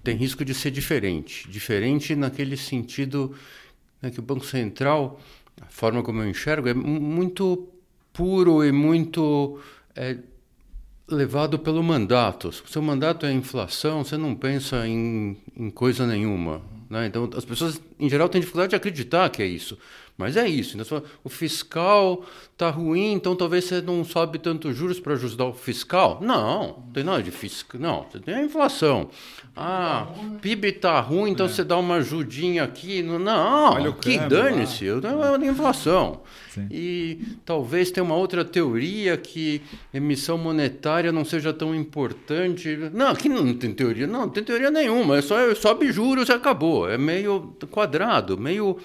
tem 0.02 0.16
risco 0.16 0.44
de 0.44 0.52
ser 0.52 0.72
diferente, 0.72 1.48
diferente 1.48 2.16
naquele 2.16 2.56
sentido 2.56 3.36
né, 4.00 4.10
que 4.10 4.18
o 4.18 4.22
Banco 4.22 4.44
Central, 4.44 5.20
a 5.60 5.66
forma 5.66 6.02
como 6.02 6.20
eu 6.22 6.28
enxergo, 6.28 6.68
é 6.68 6.74
mu- 6.74 7.00
muito 7.00 7.68
puro 8.12 8.64
e 8.64 8.72
muito 8.72 9.60
é, 9.94 10.18
levado 11.08 11.56
pelo 11.56 11.84
mandato. 11.84 12.50
Se 12.50 12.62
o 12.64 12.68
seu 12.68 12.82
mandato 12.82 13.24
é 13.26 13.32
inflação, 13.32 14.02
você 14.04 14.16
não 14.16 14.34
pensa 14.34 14.84
em, 14.88 15.36
em 15.56 15.70
coisa 15.70 16.04
nenhuma. 16.04 16.60
Né? 16.90 17.06
Então, 17.06 17.30
as 17.36 17.44
pessoas, 17.44 17.80
em 17.98 18.10
geral, 18.10 18.28
têm 18.28 18.40
dificuldade 18.40 18.70
de 18.70 18.76
acreditar 18.76 19.30
que 19.30 19.40
é 19.40 19.46
isso. 19.46 19.78
Mas 20.16 20.36
é 20.36 20.48
isso. 20.48 20.78
Então, 20.78 21.02
o 21.24 21.28
fiscal 21.28 22.24
está 22.52 22.70
ruim, 22.70 23.12
então 23.12 23.34
talvez 23.34 23.64
você 23.64 23.80
não 23.80 24.04
sobe 24.04 24.38
tanto 24.38 24.72
juros 24.72 25.00
para 25.00 25.14
ajudar 25.14 25.46
o 25.46 25.52
fiscal. 25.52 26.18
Não, 26.20 26.66
não 26.78 26.92
tem 26.92 27.02
nada 27.02 27.22
de 27.22 27.30
fiscal. 27.30 27.80
Não, 27.80 28.06
você 28.10 28.20
tem 28.20 28.34
a 28.34 28.42
inflação. 28.42 29.08
Ah, 29.56 30.06
PIB 30.40 30.68
está 30.68 30.98
ruim, 31.00 31.32
então 31.32 31.48
você 31.48 31.64
dá 31.64 31.76
uma 31.76 31.96
ajudinha 31.96 32.62
aqui. 32.64 33.02
Não, 33.02 33.72
Olha 33.74 33.90
o 33.90 33.94
que 33.94 34.18
dane-se, 34.18 34.84
eu 34.84 34.98
é 34.98 35.46
inflação. 35.46 36.20
E 36.70 37.18
talvez 37.44 37.90
tenha 37.90 38.04
uma 38.04 38.14
outra 38.14 38.44
teoria 38.44 39.16
que 39.16 39.62
emissão 39.92 40.36
monetária 40.38 41.12
não 41.12 41.24
seja 41.24 41.52
tão 41.52 41.74
importante. 41.74 42.76
Não, 42.92 43.08
aqui 43.08 43.28
não 43.28 43.52
tem 43.54 43.72
teoria, 43.72 44.06
não, 44.06 44.22
não 44.22 44.28
tem 44.28 44.42
teoria 44.42 44.70
nenhuma. 44.70 45.18
É 45.18 45.22
só 45.22 45.54
sobe 45.54 45.92
juros 45.92 46.28
e 46.28 46.32
acabou. 46.32 46.88
É 46.88 46.96
meio 46.96 47.54
quadrado, 47.70 48.38
meio, 48.38 48.78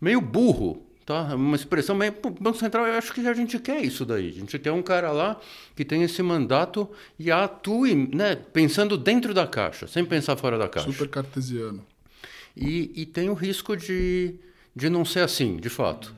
meio 0.00 0.20
burro. 0.20 0.86
Tá? 1.04 1.28
É 1.30 1.34
Uma 1.34 1.56
expressão 1.56 1.96
meio. 1.96 2.12
Pô, 2.12 2.30
Banco 2.30 2.58
Central, 2.58 2.86
eu 2.86 2.94
acho 2.94 3.12
que 3.12 3.26
a 3.26 3.34
gente 3.34 3.58
quer 3.58 3.82
isso 3.82 4.04
daí. 4.04 4.28
A 4.28 4.32
gente 4.32 4.58
quer 4.58 4.72
um 4.72 4.82
cara 4.82 5.10
lá 5.10 5.40
que 5.74 5.84
tem 5.84 6.02
esse 6.02 6.22
mandato 6.22 6.88
e 7.18 7.30
atue 7.30 7.94
né, 7.94 8.36
pensando 8.36 8.96
dentro 8.96 9.34
da 9.34 9.46
caixa, 9.46 9.86
sem 9.86 10.04
pensar 10.04 10.36
fora 10.36 10.56
da 10.56 10.68
caixa. 10.68 10.90
Super 10.90 11.08
cartesiano. 11.08 11.84
E, 12.56 12.92
e 12.94 13.06
tem 13.06 13.28
o 13.28 13.34
risco 13.34 13.76
de, 13.76 14.34
de 14.74 14.88
não 14.88 15.04
ser 15.04 15.20
assim, 15.20 15.56
de 15.56 15.68
fato. 15.68 16.14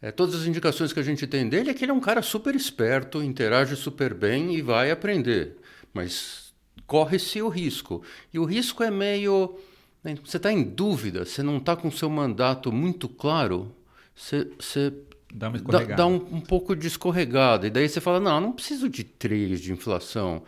É, 0.00 0.10
todas 0.10 0.34
as 0.34 0.46
indicações 0.46 0.92
que 0.92 0.98
a 0.98 1.02
gente 1.04 1.26
tem 1.28 1.48
dele 1.48 1.70
é 1.70 1.74
que 1.74 1.84
ele 1.84 1.92
é 1.92 1.94
um 1.94 2.00
cara 2.00 2.22
super 2.22 2.56
esperto, 2.56 3.22
interage 3.22 3.76
super 3.76 4.12
bem 4.12 4.56
e 4.56 4.60
vai 4.60 4.90
aprender. 4.90 5.56
Mas 5.94 6.52
corre-se 6.86 7.40
o 7.40 7.48
risco. 7.48 8.02
E 8.34 8.38
o 8.38 8.44
risco 8.44 8.82
é 8.82 8.90
meio. 8.90 9.56
Né, 10.02 10.16
Você 10.24 10.36
está 10.36 10.52
em 10.52 10.62
dúvida, 10.62 11.24
você 11.24 11.42
não 11.42 11.58
está 11.58 11.76
com 11.76 11.88
o 11.88 11.92
seu 11.92 12.10
mandato 12.10 12.72
muito 12.72 13.08
claro, 13.08 13.74
você, 14.14 14.50
você 14.58 14.92
Dá 15.34 15.48
dá, 15.48 15.78
dá 15.96 16.06
um, 16.06 16.16
um 16.16 16.40
pouco 16.40 16.76
de 16.76 16.86
escorregada. 16.86 17.66
E 17.66 17.70
daí 17.70 17.88
você 17.88 18.00
fala, 18.00 18.20
não, 18.20 18.38
não 18.38 18.52
preciso 18.52 18.88
de 18.88 19.02
3 19.02 19.60
de 19.60 19.72
inflação. 19.72 20.42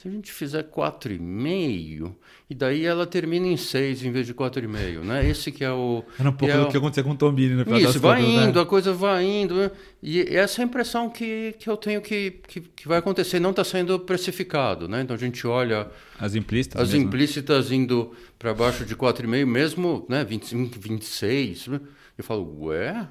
Se 0.00 0.08
a 0.08 0.10
gente 0.10 0.32
fizer 0.32 0.62
4,5, 0.64 2.14
e 2.48 2.54
daí 2.54 2.86
ela 2.86 3.06
termina 3.06 3.46
em 3.46 3.56
6 3.56 4.02
em 4.02 4.10
vez 4.10 4.26
de 4.26 4.32
4,5, 4.32 5.00
né? 5.04 5.28
Esse 5.28 5.52
que 5.52 5.62
é 5.62 5.70
o... 5.70 6.02
Era 6.18 6.30
um 6.30 6.32
pouco 6.32 6.54
é 6.54 6.56
do 6.56 6.64
o- 6.64 6.70
que 6.70 6.76
aconteceu 6.78 7.04
com 7.04 7.10
o 7.10 7.16
Tombini 7.16 7.62
das 7.64 7.82
Isso, 7.82 8.00
vai 8.00 8.22
contas, 8.22 8.34
né? 8.36 8.48
indo, 8.48 8.60
a 8.60 8.64
coisa 8.66 8.92
vai 8.94 9.24
indo. 9.24 9.54
né? 9.56 9.70
E 10.02 10.20
essa 10.22 10.62
é 10.62 10.64
a 10.64 10.66
impressão 10.66 11.10
que, 11.10 11.54
que 11.58 11.68
eu 11.68 11.76
tenho 11.76 12.00
que, 12.00 12.30
que, 12.48 12.60
que 12.62 12.88
vai 12.88 12.98
acontecer. 12.98 13.38
Não 13.40 13.50
está 13.50 13.62
sendo 13.62 13.98
precificado, 14.00 14.88
né? 14.88 15.02
Então 15.02 15.14
a 15.14 15.18
gente 15.18 15.46
olha 15.46 15.90
As 16.18 16.34
implícitas 16.34 16.80
as 16.80 16.92
mesmo. 16.94 17.06
implícitas 17.06 17.70
indo 17.70 18.12
para 18.38 18.54
baixo 18.54 18.86
de 18.86 18.96
4,5, 18.96 19.44
mesmo 19.44 20.06
né, 20.08 20.24
25, 20.24 20.80
26. 20.80 21.68
né? 21.68 21.80
Eu 22.16 22.24
falo, 22.24 22.64
ué? 22.68 23.06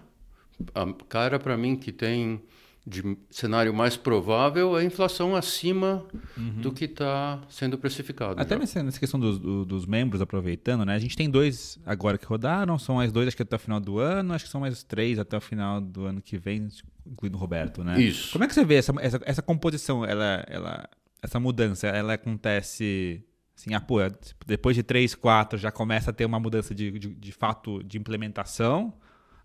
A 0.76 0.92
cara 1.08 1.38
para 1.40 1.56
mim 1.56 1.76
que 1.76 1.92
tem 1.92 2.42
de 2.86 3.18
cenário 3.30 3.74
mais 3.74 3.96
provável 3.96 4.78
é 4.78 4.82
a 4.82 4.84
inflação 4.84 5.36
acima 5.36 6.06
uhum. 6.38 6.62
do 6.62 6.72
que 6.72 6.86
está 6.86 7.40
sendo 7.48 7.78
precificado. 7.78 8.42
Até 8.42 8.58
nessa, 8.58 8.82
nessa, 8.82 9.00
questão 9.00 9.20
dos, 9.20 9.38
do, 9.38 9.66
dos 9.66 9.86
membros, 9.86 10.22
aproveitando, 10.22 10.86
né? 10.86 10.96
A 10.96 11.00
gente 11.00 11.16
tem 11.16 11.30
dois 11.30 11.78
agora 11.86 12.18
que 12.18 12.26
rodaram, 12.26 12.80
são 12.80 12.96
mais 12.96 13.12
dois 13.12 13.28
acho 13.28 13.38
que 13.38 13.44
até 13.44 13.56
o 13.56 13.60
final 13.60 13.80
do 13.80 14.00
ano, 14.00 14.34
acho 14.34 14.46
que 14.46 14.52
são 14.52 14.62
mais 14.62 14.82
três 14.84 15.20
até 15.20 15.38
o 15.38 15.42
final 15.42 15.80
do 15.80 16.06
ano 16.06 16.22
que 16.22 16.38
vem, 16.38 16.68
incluindo 17.06 17.38
o 17.38 17.40
Roberto, 17.40 17.84
né? 17.84 18.02
Isso. 18.02 18.32
Como 18.32 18.44
é 18.44 18.48
que 18.48 18.54
você 18.54 18.66
vê 18.66 18.76
essa, 18.76 18.94
essa, 19.00 19.22
essa 19.24 19.42
composição, 19.42 20.04
ela, 20.04 20.44
ela, 20.48 20.90
essa 21.22 21.40
mudança, 21.40 21.88
ela 21.88 22.14
acontece 22.14 23.24
assim, 23.56 23.74
ah, 23.74 23.82
pô, 23.82 23.98
depois 24.48 24.76
de 24.76 24.84
três, 24.84 25.14
quatro 25.14 25.60
já 25.60 25.72
começa 25.72 26.12
a 26.12 26.14
ter 26.14 26.26
uma 26.26 26.40
mudança 26.40 26.74
de, 26.74 26.98
de, 26.98 27.10
de 27.10 27.32
fato 27.32 27.84
de 27.84 27.98
implementação? 27.98 28.94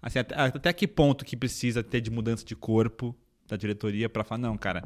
Assim, 0.00 0.19
até, 0.19 0.35
até 0.35 0.73
que 0.73 0.87
ponto 0.87 1.25
que 1.25 1.37
precisa 1.37 1.83
ter 1.83 2.00
de 2.00 2.11
mudança 2.11 2.45
de 2.45 2.55
corpo 2.55 3.17
da 3.49 3.57
diretoria 3.57 4.09
para 4.09 4.25
falar, 4.25 4.39
não, 4.39 4.57
cara, 4.57 4.85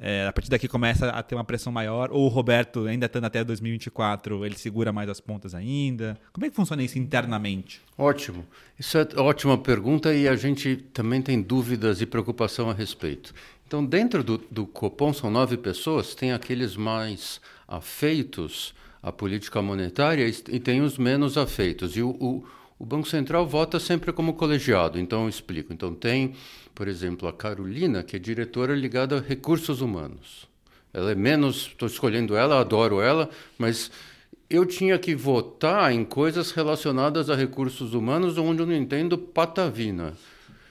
é, 0.00 0.28
a 0.28 0.32
partir 0.32 0.48
daqui 0.48 0.68
começa 0.68 1.08
a 1.08 1.22
ter 1.22 1.34
uma 1.34 1.42
pressão 1.42 1.72
maior, 1.72 2.10
ou 2.12 2.26
o 2.26 2.28
Roberto, 2.28 2.86
ainda 2.86 3.06
estando 3.06 3.24
até 3.24 3.42
2024, 3.42 4.46
ele 4.46 4.56
segura 4.56 4.92
mais 4.92 5.08
as 5.08 5.20
pontas 5.20 5.54
ainda? 5.54 6.16
Como 6.32 6.46
é 6.46 6.50
que 6.50 6.54
funciona 6.54 6.82
isso 6.84 6.98
internamente? 6.98 7.80
Ótimo. 7.96 8.46
Isso 8.78 8.96
é 8.96 9.06
ótima 9.16 9.58
pergunta 9.58 10.14
e 10.14 10.28
a 10.28 10.36
gente 10.36 10.76
também 10.92 11.20
tem 11.20 11.42
dúvidas 11.42 12.00
e 12.00 12.06
preocupação 12.06 12.70
a 12.70 12.72
respeito. 12.72 13.34
Então, 13.66 13.84
dentro 13.84 14.22
do, 14.22 14.38
do 14.50 14.66
Copom 14.66 15.12
são 15.12 15.30
nove 15.30 15.56
pessoas, 15.56 16.14
tem 16.14 16.32
aqueles 16.32 16.76
mais 16.76 17.40
afeitos 17.66 18.72
à 19.02 19.10
política 19.10 19.60
monetária 19.60 20.26
e 20.48 20.60
tem 20.60 20.80
os 20.80 20.96
menos 20.96 21.36
afeitos. 21.36 21.96
E 21.96 22.02
o, 22.02 22.10
o, 22.20 22.46
o 22.78 22.86
Banco 22.86 23.08
Central 23.08 23.46
vota 23.46 23.80
sempre 23.80 24.12
como 24.12 24.34
colegiado, 24.34 24.98
então 24.98 25.24
eu 25.24 25.28
explico. 25.28 25.72
Então 25.72 25.92
tem 25.92 26.34
por 26.78 26.86
exemplo, 26.86 27.28
a 27.28 27.32
Carolina, 27.32 28.04
que 28.04 28.14
é 28.14 28.20
diretora 28.20 28.72
ligada 28.72 29.18
a 29.18 29.20
recursos 29.20 29.80
humanos. 29.80 30.46
Ela 30.94 31.10
é 31.10 31.14
menos, 31.16 31.66
estou 31.66 31.88
escolhendo 31.88 32.36
ela, 32.36 32.60
adoro 32.60 33.00
ela, 33.00 33.28
mas 33.58 33.90
eu 34.48 34.64
tinha 34.64 34.96
que 34.96 35.12
votar 35.12 35.92
em 35.92 36.04
coisas 36.04 36.52
relacionadas 36.52 37.28
a 37.28 37.34
recursos 37.34 37.94
humanos 37.94 38.38
onde 38.38 38.62
eu 38.62 38.66
não 38.66 38.76
entendo 38.76 39.18
patavina. 39.18 40.14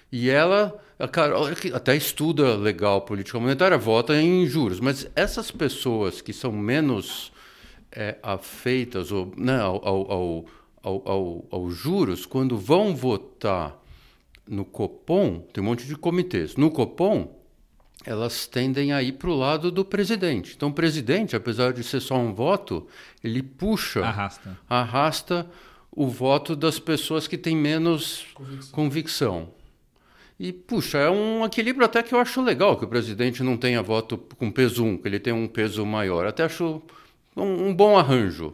E 0.09 0.29
ela, 0.29 0.81
a 0.97 1.09
Carol, 1.09 1.49
até 1.73 1.93
estuda 1.97 2.55
legal 2.55 3.01
política 3.01 3.37
monetária, 3.37 3.77
vota 3.77 4.15
em 4.15 4.47
juros. 4.47 4.79
Mas 4.79 5.11
essas 5.13 5.51
pessoas 5.51 6.21
que 6.21 6.31
são 6.31 6.53
menos 6.53 7.33
é, 7.91 8.15
afeitas 8.23 9.11
ou, 9.11 9.33
né, 9.35 9.59
ao, 9.59 9.85
ao, 9.85 10.11
ao, 10.81 11.01
ao, 11.05 11.45
ao 11.51 11.69
juros, 11.69 12.25
quando 12.25 12.57
vão 12.57 12.95
votar 12.95 13.77
no 14.47 14.65
Copom, 14.65 15.41
tem 15.53 15.63
um 15.63 15.67
monte 15.67 15.85
de 15.85 15.95
comitês. 15.95 16.55
No 16.55 16.71
Copom, 16.71 17.37
elas 18.05 18.47
tendem 18.47 18.93
a 18.93 19.03
ir 19.03 19.13
para 19.13 19.29
o 19.29 19.35
lado 19.35 19.71
do 19.71 19.83
presidente. 19.83 20.53
Então, 20.55 20.69
o 20.69 20.73
presidente, 20.73 21.35
apesar 21.35 21.73
de 21.73 21.83
ser 21.83 21.99
só 21.99 22.17
um 22.17 22.33
voto, 22.33 22.87
ele 23.23 23.43
puxa, 23.43 24.05
arrasta, 24.05 24.57
arrasta 24.69 25.49
o 25.91 26.07
voto 26.07 26.55
das 26.55 26.79
pessoas 26.79 27.27
que 27.27 27.37
têm 27.37 27.55
menos 27.55 28.25
convicção. 28.33 28.71
convicção. 28.71 29.49
E, 30.39 30.53
puxa, 30.53 30.99
é 30.99 31.09
um 31.09 31.43
equilíbrio 31.43 31.85
até 31.85 32.03
que 32.03 32.13
eu 32.13 32.19
acho 32.19 32.41
legal 32.41 32.77
que 32.77 32.85
o 32.85 32.87
presidente 32.87 33.41
não 33.41 33.57
tenha 33.57 33.81
voto 33.81 34.17
com 34.37 34.51
peso 34.51 34.85
1, 34.85 34.99
que 34.99 35.07
ele 35.07 35.19
tenha 35.19 35.35
um 35.35 35.47
peso 35.47 35.83
maior. 35.83 36.27
Até 36.27 36.43
acho 36.43 36.81
um, 37.35 37.69
um 37.69 37.75
bom 37.75 37.97
arranjo. 37.97 38.53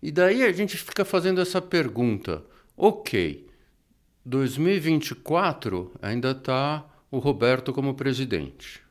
E 0.00 0.12
daí 0.12 0.44
a 0.44 0.52
gente 0.52 0.76
fica 0.76 1.04
fazendo 1.04 1.40
essa 1.40 1.60
pergunta. 1.60 2.42
Ok, 2.76 3.47
2024 4.28 5.90
ainda 6.02 6.32
está 6.32 6.84
o 7.10 7.18
Roberto 7.18 7.72
como 7.72 7.94
presidente. 7.94 8.82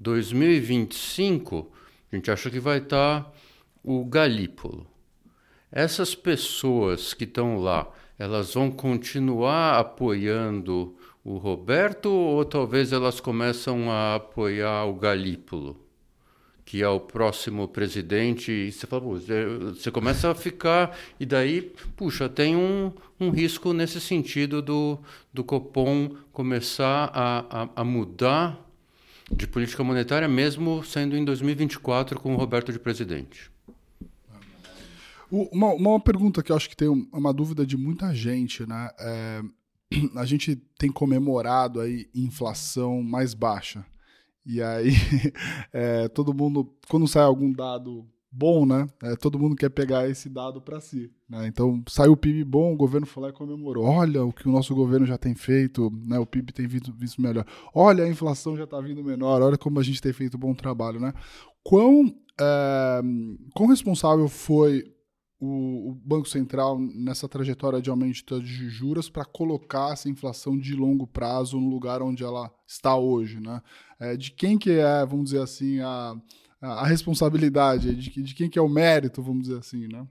2025 0.00 1.70
a 2.10 2.16
gente 2.16 2.28
acha 2.28 2.50
que 2.50 2.58
vai 2.58 2.78
estar 2.78 3.22
tá 3.22 3.32
o 3.84 4.04
Galípolo. 4.04 4.84
Essas 5.70 6.16
pessoas 6.16 7.14
que 7.14 7.22
estão 7.22 7.60
lá, 7.60 7.88
elas 8.18 8.54
vão 8.54 8.68
continuar 8.68 9.78
apoiando 9.78 10.96
o 11.22 11.36
Roberto 11.36 12.10
ou 12.10 12.44
talvez 12.44 12.92
elas 12.92 13.20
começam 13.20 13.92
a 13.92 14.16
apoiar 14.16 14.86
o 14.86 14.96
Galípolo? 14.96 15.76
Que 16.70 16.84
é 16.84 16.88
o 16.88 17.00
próximo 17.00 17.66
presidente, 17.66 18.52
e 18.52 18.70
você 18.70 18.86
fala, 18.86 19.02
você 19.02 19.90
começa 19.90 20.30
a 20.30 20.36
ficar, 20.36 20.96
e 21.18 21.26
daí, 21.26 21.62
puxa, 21.96 22.28
tem 22.28 22.54
um, 22.54 22.92
um 23.18 23.30
risco 23.30 23.72
nesse 23.72 24.00
sentido 24.00 24.62
do, 24.62 24.96
do 25.34 25.42
Copom 25.42 26.14
começar 26.32 27.10
a, 27.12 27.62
a, 27.62 27.68
a 27.74 27.82
mudar 27.82 28.56
de 29.32 29.48
política 29.48 29.82
monetária, 29.82 30.28
mesmo 30.28 30.84
sendo 30.84 31.16
em 31.16 31.24
2024 31.24 32.20
com 32.20 32.34
o 32.34 32.36
Roberto 32.36 32.70
de 32.70 32.78
presidente. 32.78 33.50
Uma, 35.28 35.72
uma 35.72 35.98
pergunta 35.98 36.40
que 36.40 36.52
eu 36.52 36.56
acho 36.56 36.68
que 36.68 36.76
tem 36.76 36.88
uma 37.12 37.32
dúvida 37.32 37.66
de 37.66 37.76
muita 37.76 38.14
gente, 38.14 38.64
né? 38.64 38.90
É, 39.00 39.42
a 40.14 40.24
gente 40.24 40.54
tem 40.78 40.92
comemorado 40.92 41.80
aí 41.80 42.08
inflação 42.14 43.02
mais 43.02 43.34
baixa. 43.34 43.84
E 44.44 44.62
aí, 44.62 44.90
é, 45.72 46.08
todo 46.08 46.34
mundo, 46.34 46.72
quando 46.88 47.06
sai 47.06 47.22
algum 47.22 47.52
dado 47.52 48.06
bom, 48.30 48.64
né? 48.64 48.86
É, 49.02 49.16
todo 49.16 49.38
mundo 49.38 49.56
quer 49.56 49.70
pegar 49.70 50.08
esse 50.08 50.28
dado 50.28 50.60
para 50.60 50.80
si. 50.80 51.10
Né? 51.28 51.46
Então, 51.48 51.82
saiu 51.88 52.12
o 52.12 52.16
PIB 52.16 52.44
bom, 52.44 52.72
o 52.72 52.76
governo 52.76 53.06
foi 53.06 53.24
lá 53.24 53.28
e 53.30 53.32
comemorou. 53.32 53.84
Olha 53.84 54.24
o 54.24 54.32
que 54.32 54.48
o 54.48 54.52
nosso 54.52 54.74
governo 54.74 55.04
já 55.04 55.18
tem 55.18 55.34
feito, 55.34 55.90
né? 56.06 56.18
o 56.18 56.26
PIB 56.26 56.52
tem 56.52 56.66
visto, 56.66 56.92
visto 56.92 57.20
melhor. 57.20 57.44
Olha, 57.74 58.04
a 58.04 58.08
inflação 58.08 58.56
já 58.56 58.64
está 58.64 58.80
vindo 58.80 59.02
menor, 59.02 59.42
olha 59.42 59.58
como 59.58 59.80
a 59.80 59.82
gente 59.82 60.00
tem 60.00 60.12
feito 60.12 60.38
bom 60.38 60.54
trabalho. 60.54 61.00
Né? 61.00 61.12
Quão, 61.62 62.14
é, 62.40 63.00
quão 63.54 63.68
responsável 63.68 64.28
foi 64.28 64.84
o, 65.40 65.90
o, 65.90 65.94
Banco 66.04 66.28
Central 66.28 66.78
nessa 66.78 67.28
trajetória 67.28 67.80
de 67.80 67.88
aumento 67.88 68.40
de 68.40 68.68
juros 68.68 69.08
para 69.08 69.24
colocar 69.24 69.92
essa 69.92 70.08
inflação 70.08 70.58
de 70.58 70.74
longo 70.74 71.06
prazo 71.06 71.58
no 71.58 71.68
lugar 71.68 72.02
onde 72.02 72.22
ela 72.22 72.52
está 72.66 72.94
hoje, 72.94 73.40
né? 73.40 73.62
É, 73.98 74.16
de 74.16 74.30
quem 74.30 74.58
que 74.58 74.70
é, 74.70 75.04
vamos 75.06 75.30
dizer 75.30 75.42
assim, 75.42 75.80
a, 75.80 76.14
a 76.60 76.86
responsabilidade, 76.86 77.94
de, 77.94 78.22
de 78.22 78.34
quem 78.34 78.50
que 78.50 78.58
é 78.58 78.62
o 78.62 78.68
mérito, 78.68 79.22
vamos 79.22 79.44
dizer 79.44 79.58
assim, 79.58 79.88
né? 79.88 80.06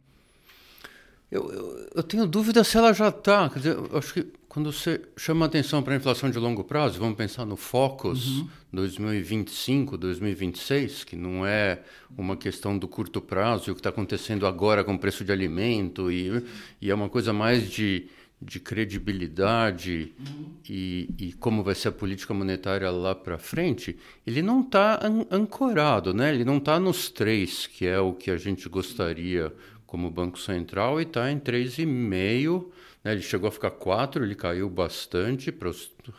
Eu, 1.31 1.51
eu, 1.51 1.89
eu 1.95 2.03
tenho 2.03 2.25
dúvida 2.25 2.63
se 2.63 2.75
ela 2.75 2.91
já 2.91 3.09
está. 3.09 3.49
Quer 3.49 3.59
dizer, 3.59 3.77
acho 3.93 4.13
que 4.15 4.38
quando 4.49 4.71
você 4.71 4.99
chama 5.15 5.45
atenção 5.45 5.83
para 5.83 5.93
a 5.93 5.97
inflação 5.97 6.31
de 6.31 6.39
longo 6.39 6.63
prazo, 6.63 6.99
vamos 6.99 7.15
pensar 7.15 7.45
no 7.45 7.55
Focus 7.55 8.39
uhum. 8.39 8.49
2025, 8.73 9.95
2026, 9.95 11.03
que 11.03 11.15
não 11.15 11.45
é 11.45 11.83
uma 12.17 12.35
questão 12.35 12.75
do 12.75 12.87
curto 12.87 13.21
prazo, 13.21 13.69
e 13.69 13.71
o 13.71 13.75
que 13.75 13.79
está 13.79 13.89
acontecendo 13.89 14.47
agora 14.47 14.83
com 14.83 14.95
o 14.95 14.99
preço 14.99 15.23
de 15.23 15.31
alimento, 15.31 16.11
e, 16.11 16.43
e 16.81 16.89
é 16.89 16.95
uma 16.95 17.07
coisa 17.07 17.31
mais 17.31 17.69
de, 17.69 18.07
de 18.41 18.59
credibilidade 18.59 20.13
uhum. 20.19 20.45
e, 20.67 21.09
e, 21.19 21.33
como 21.33 21.61
vai 21.61 21.75
ser 21.75 21.89
a 21.89 21.91
política 21.91 22.33
monetária 22.33 22.89
lá 22.89 23.13
para 23.13 23.37
frente, 23.37 23.99
ele 24.25 24.41
não 24.41 24.61
está 24.61 24.99
an 25.05 25.27
ancorado, 25.29 26.11
né? 26.11 26.33
ele 26.33 26.43
não 26.43 26.57
está 26.57 26.79
nos 26.79 27.07
três, 27.07 27.67
que 27.67 27.85
é 27.85 27.99
o 27.99 28.13
que 28.13 28.31
a 28.31 28.37
gente 28.37 28.67
gostaria 28.67 29.53
como 29.89 30.11
Banco 30.11 30.37
Central, 30.37 30.99
e 30.99 31.03
está 31.03 31.31
em 31.31 31.39
3,5%. 31.39 32.67
Né? 33.03 33.13
Ele 33.13 33.21
chegou 33.21 33.47
a 33.47 33.51
ficar 33.51 33.71
4, 33.71 34.23
ele 34.23 34.35
caiu 34.35 34.69
bastante, 34.69 35.51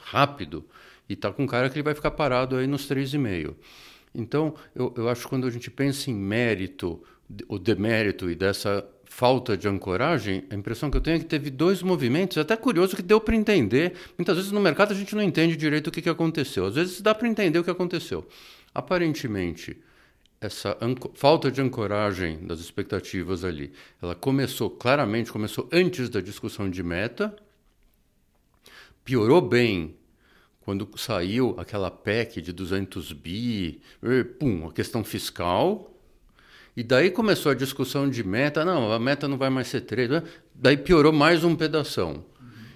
rápido, 0.02 0.64
e 1.08 1.12
está 1.12 1.32
com 1.32 1.46
cara 1.46 1.70
que 1.70 1.76
ele 1.76 1.84
vai 1.84 1.94
ficar 1.94 2.10
parado 2.10 2.56
aí 2.56 2.66
nos 2.66 2.88
3,5%. 2.90 3.54
Então, 4.12 4.56
eu, 4.74 4.92
eu 4.96 5.08
acho 5.08 5.22
que 5.22 5.28
quando 5.28 5.46
a 5.46 5.50
gente 5.50 5.70
pensa 5.70 6.10
em 6.10 6.14
mérito, 6.14 7.00
o 7.46 7.60
demérito 7.60 8.28
e 8.28 8.34
dessa 8.34 8.84
falta 9.04 9.56
de 9.56 9.68
ancoragem, 9.68 10.42
a 10.50 10.54
impressão 10.56 10.90
que 10.90 10.96
eu 10.96 11.00
tenho 11.00 11.16
é 11.16 11.20
que 11.20 11.26
teve 11.26 11.48
dois 11.48 11.80
movimentos, 11.80 12.36
é 12.38 12.40
até 12.40 12.56
curioso 12.56 12.96
que 12.96 13.02
deu 13.02 13.20
para 13.20 13.36
entender. 13.36 13.92
Muitas 14.18 14.36
vezes 14.36 14.50
no 14.50 14.60
mercado 14.60 14.92
a 14.92 14.96
gente 14.96 15.14
não 15.14 15.22
entende 15.22 15.56
direito 15.56 15.86
o 15.86 15.90
que, 15.92 16.02
que 16.02 16.08
aconteceu. 16.08 16.66
Às 16.66 16.74
vezes 16.74 17.00
dá 17.00 17.14
para 17.14 17.28
entender 17.28 17.60
o 17.60 17.62
que 17.62 17.70
aconteceu. 17.70 18.26
Aparentemente, 18.74 19.80
essa 20.40 20.74
falta 21.14 21.50
de 21.50 21.60
ancoragem 21.60 22.46
das 22.46 22.60
expectativas 22.60 23.44
ali, 23.44 23.72
ela 24.00 24.14
começou 24.14 24.70
claramente, 24.70 25.30
começou 25.30 25.68
antes 25.70 26.08
da 26.08 26.20
discussão 26.22 26.70
de 26.70 26.82
meta, 26.82 27.36
piorou 29.04 29.42
bem 29.42 29.96
quando 30.60 30.88
saiu 30.96 31.54
aquela 31.58 31.90
PEC 31.90 32.40
de 32.40 32.52
200 32.52 33.12
bi, 33.12 33.82
e, 34.02 34.24
pum, 34.24 34.66
a 34.66 34.72
questão 34.72 35.04
fiscal, 35.04 35.94
e 36.74 36.82
daí 36.82 37.10
começou 37.10 37.52
a 37.52 37.54
discussão 37.54 38.08
de 38.08 38.24
meta, 38.24 38.64
não, 38.64 38.90
a 38.90 38.98
meta 38.98 39.28
não 39.28 39.36
vai 39.36 39.50
mais 39.50 39.68
ser 39.68 39.82
3, 39.82 40.08
né? 40.08 40.22
daí 40.54 40.76
piorou 40.76 41.12
mais 41.12 41.44
um 41.44 41.54
pedaço. 41.54 42.02
Uhum. 42.02 42.22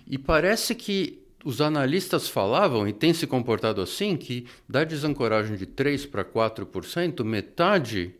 E 0.06 0.18
parece 0.18 0.74
que 0.74 1.23
os 1.44 1.60
analistas 1.60 2.28
falavam, 2.28 2.88
e 2.88 2.92
tem 2.92 3.12
se 3.12 3.26
comportado 3.26 3.82
assim, 3.82 4.16
que 4.16 4.46
da 4.68 4.82
desancoragem 4.82 5.56
de 5.56 5.66
3% 5.66 6.08
para 6.10 6.24
4%, 6.24 7.22
metade 7.22 8.14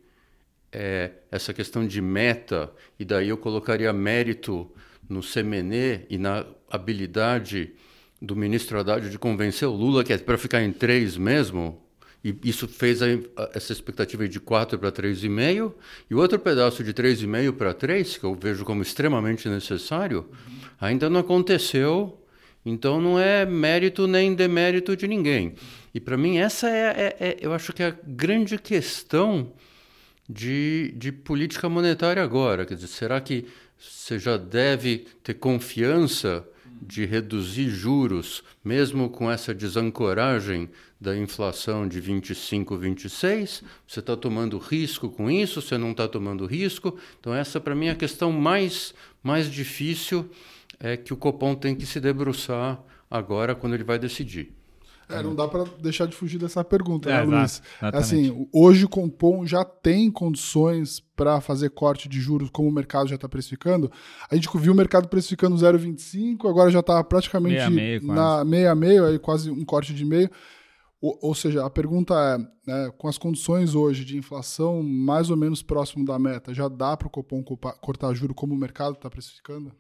é 0.71 1.13
essa 1.31 1.55
questão 1.55 1.87
de 1.87 2.03
meta, 2.03 2.71
e 2.99 3.05
daí 3.05 3.29
eu 3.29 3.39
colocaria 3.39 3.93
mérito 3.93 4.71
no 5.09 5.21
CMNE 5.21 6.05
e 6.11 6.19
na 6.19 6.45
habilidade 6.71 7.73
do 8.21 8.35
ministro 8.35 8.79
Haddad 8.79 9.09
de 9.09 9.19
convencer 9.19 9.69
o 9.69 9.73
Lula 9.73 10.03
que 10.03 10.13
é 10.13 10.19
para 10.19 10.37
ficar 10.37 10.63
em 10.63 10.73
3 10.73 11.17
mesmo, 11.17 11.81
e 12.25 12.37
isso 12.43 12.67
fez 12.67 13.03
a, 13.03 13.07
a, 13.07 13.51
essa 13.55 13.73
expectativa 13.73 14.27
de 14.27 14.41
4 14.41 14.79
para 14.79 14.91
3,5, 14.91 15.73
e 16.11 16.15
o 16.15 16.19
outro 16.19 16.39
pedaço 16.39 16.83
de 16.83 16.93
3,5 16.93 17.53
para 17.53 17.73
3, 17.73 18.19
que 18.19 18.25
eu 18.25 18.35
vejo 18.35 18.65
como 18.65 18.83
extremamente 18.83 19.49
necessário, 19.49 20.29
ainda 20.81 21.09
não 21.09 21.21
aconteceu, 21.21 22.19
então 22.65 23.01
não 23.01 23.19
é 23.19 23.45
mérito 23.45 24.07
nem 24.07 24.35
demérito 24.35 24.97
de 24.97 25.07
ninguém. 25.07 25.55
E 25.95 26.01
para 26.01 26.17
mim 26.17 26.39
essa 26.39 26.69
é, 26.69 27.17
é, 27.19 27.27
é, 27.29 27.37
eu 27.41 27.53
acho 27.53 27.73
que 27.73 27.83
é 27.83 27.87
a 27.87 27.97
grande 28.07 28.59
questão 28.59 29.53
de, 30.29 30.95
de 30.97 31.13
política 31.13 31.69
monetária 31.69 32.23
agora. 32.23 32.65
Quer 32.65 32.75
dizer, 32.75 32.89
será 32.89 33.21
que 33.21 33.47
você 33.79 34.19
já 34.19 34.37
deve 34.37 35.07
ter 35.23 35.35
confiança 35.35 36.47
de 36.81 37.05
reduzir 37.05 37.69
juros, 37.69 38.43
mesmo 38.65 39.09
com 39.09 39.31
essa 39.31 39.55
desancoragem 39.55 40.69
da 41.01 41.17
inflação 41.17 41.87
de 41.87 42.01
25, 42.01 42.77
26? 42.77 43.63
Você 43.87 44.01
está 44.01 44.17
tomando 44.17 44.59
risco 44.59 45.09
com 45.09 45.31
isso? 45.31 45.61
Você 45.61 45.79
não 45.79 45.93
está 45.93 46.09
tomando 46.09 46.47
risco? 46.47 46.99
Então, 47.21 47.35
essa, 47.35 47.61
para 47.61 47.75
mim, 47.75 47.87
é 47.87 47.91
a 47.91 47.97
questão 47.97 48.33
mais, 48.33 48.95
mais 49.23 49.51
difícil 49.51 50.29
é 50.81 50.97
que 50.97 51.13
o 51.13 51.17
Copom 51.17 51.55
tem 51.55 51.75
que 51.75 51.87
se 51.87 52.01
debruçar 52.01 52.83
agora 53.11 53.55
quando 53.55 53.75
ele 53.75 53.85
vai 53.85 53.99
decidir. 53.99 54.55
É, 55.09 55.23
não 55.23 55.35
dá 55.35 55.47
para 55.47 55.65
deixar 55.81 56.07
de 56.07 56.17
fugir 56.17 56.39
dessa 56.39 56.65
pergunta, 56.65 57.09
né, 57.09 57.17
é, 57.17 57.27
né, 57.27 57.39
Luiz? 57.39 57.63
Assim, 57.81 58.49
hoje 58.53 58.85
o 58.85 58.89
Compom 58.89 59.47
já 59.47 59.65
tem 59.65 60.11
condições 60.11 61.01
para 61.15 61.41
fazer 61.41 61.71
corte 61.71 62.09
de 62.09 62.21
juros 62.21 62.49
como 62.51 62.69
o 62.69 62.73
mercado 62.73 63.09
já 63.09 63.15
está 63.15 63.29
precificando. 63.29 63.91
A 64.31 64.35
gente 64.35 64.49
viu 64.57 64.73
o 64.73 64.77
mercado 64.77 65.09
precificando 65.09 65.57
0,25, 65.57 66.49
agora 66.49 66.71
já 66.71 66.81
está 66.81 67.03
praticamente 67.05 67.71
meia 67.71 67.71
meio, 67.71 68.07
na 68.07 68.45
meia 68.45 68.75
meio, 68.75 69.05
aí 69.05 69.19
quase 69.19 69.51
um 69.51 69.65
corte 69.65 69.93
de 69.93 70.05
meio. 70.05 70.31
Ou, 71.01 71.19
ou 71.21 71.35
seja, 71.35 71.65
a 71.65 71.69
pergunta 71.69 72.15
é, 72.15 72.39
né, 72.71 72.91
com 72.97 73.07
as 73.07 73.19
condições 73.19 73.75
hoje 73.75 74.07
de 74.07 74.17
inflação 74.17 74.83
mais 74.83 75.29
ou 75.29 75.37
menos 75.37 75.63
próximo 75.63 76.05
da 76.05 76.19
meta, 76.19 76.55
já 76.55 76.67
dá 76.67 76.97
para 76.97 77.09
o 77.09 77.11
Copom 77.11 77.43
cortar 77.43 78.15
juro 78.15 78.35
como 78.35 78.55
o 78.55 78.59
mercado 78.59 78.95
está 78.95 79.11
precificando? 79.11 79.71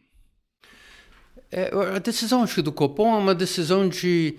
É, 1.56 1.70
a 1.94 2.00
decisão 2.00 2.42
acho 2.42 2.61
do 2.62 2.73
Copom 2.73 3.14
é 3.14 3.18
uma 3.18 3.34
decisão 3.34 3.88
de 3.88 4.37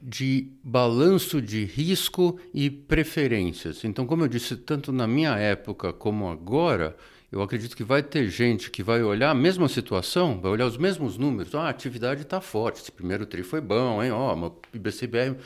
de 0.00 0.48
balanço 0.64 1.42
de 1.42 1.64
risco 1.64 2.38
e 2.54 2.70
preferências. 2.70 3.84
Então, 3.84 4.06
como 4.06 4.24
eu 4.24 4.28
disse, 4.28 4.56
tanto 4.56 4.92
na 4.92 5.06
minha 5.06 5.36
época 5.36 5.92
como 5.92 6.30
agora, 6.30 6.96
eu 7.30 7.42
acredito 7.42 7.76
que 7.76 7.84
vai 7.84 8.02
ter 8.02 8.28
gente 8.28 8.70
que 8.70 8.82
vai 8.82 9.02
olhar 9.02 9.30
a 9.30 9.34
mesma 9.34 9.68
situação, 9.68 10.40
vai 10.40 10.52
olhar 10.52 10.66
os 10.66 10.78
mesmos 10.78 11.18
números. 11.18 11.54
Ah, 11.54 11.64
a 11.64 11.68
atividade 11.68 12.22
está 12.22 12.40
forte, 12.40 12.80
esse 12.80 12.90
primeiro 12.90 13.26
tri 13.26 13.42
foi 13.42 13.60
bom, 13.60 14.02
hein? 14.02 14.10
Ó, 14.10 14.34
oh, 14.34 14.52
IBCBR, 14.74 15.36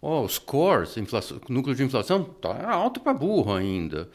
ó, 0.00 0.20
oh, 0.20 0.24
os 0.24 0.38
cores, 0.38 0.96
inflação, 0.96 1.40
núcleo 1.48 1.74
de 1.74 1.82
inflação 1.82 2.22
está 2.22 2.70
alto 2.70 3.00
para 3.00 3.14
burro 3.14 3.52
ainda. 3.52 4.08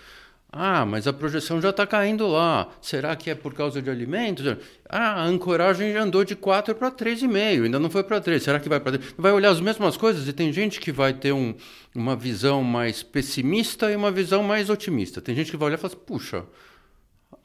Ah, 0.52 0.84
mas 0.84 1.06
a 1.06 1.14
projeção 1.14 1.62
já 1.62 1.70
está 1.70 1.86
caindo 1.86 2.28
lá. 2.28 2.70
Será 2.82 3.16
que 3.16 3.30
é 3.30 3.36
por 3.36 3.54
causa 3.54 3.82
de 3.82 3.90
alimentos? 3.90 4.58
Ah, 4.90 5.22
a 5.22 5.24
ancoragem 5.24 5.94
já 5.94 6.02
andou 6.02 6.26
de 6.26 6.36
4 6.36 6.74
para 6.74 6.90
3,5, 6.90 7.66
ainda 7.66 7.80
não 7.80 7.90
foi 7.90 8.04
para 8.04 8.20
3. 8.20 8.42
Será 8.42 8.60
que 8.60 8.68
vai 8.68 8.80
para 8.80 8.98
3? 8.98 9.14
Vai 9.16 9.32
olhar 9.32 9.52
as 9.52 9.62
mesmas 9.62 9.96
coisas 9.96 10.28
e 10.28 10.34
tem 10.34 10.52
gente 10.52 10.80
que 10.80 10.92
vai 10.92 11.14
ter 11.14 11.34
um, 11.34 11.54
uma 11.94 12.16
visão 12.16 12.64
mais 12.64 13.04
pessimista 13.04 13.92
e 13.92 13.96
uma 13.96 14.12
visão 14.12 14.42
mais 14.42 14.72
otimista. 14.72 15.22
Tem 15.22 15.36
gente 15.36 15.52
que 15.52 15.58
vai 15.58 15.68
olhar 15.68 15.78
e 15.78 15.82
falar 15.82 15.94
assim, 15.94 16.04
puxa, 16.04 16.44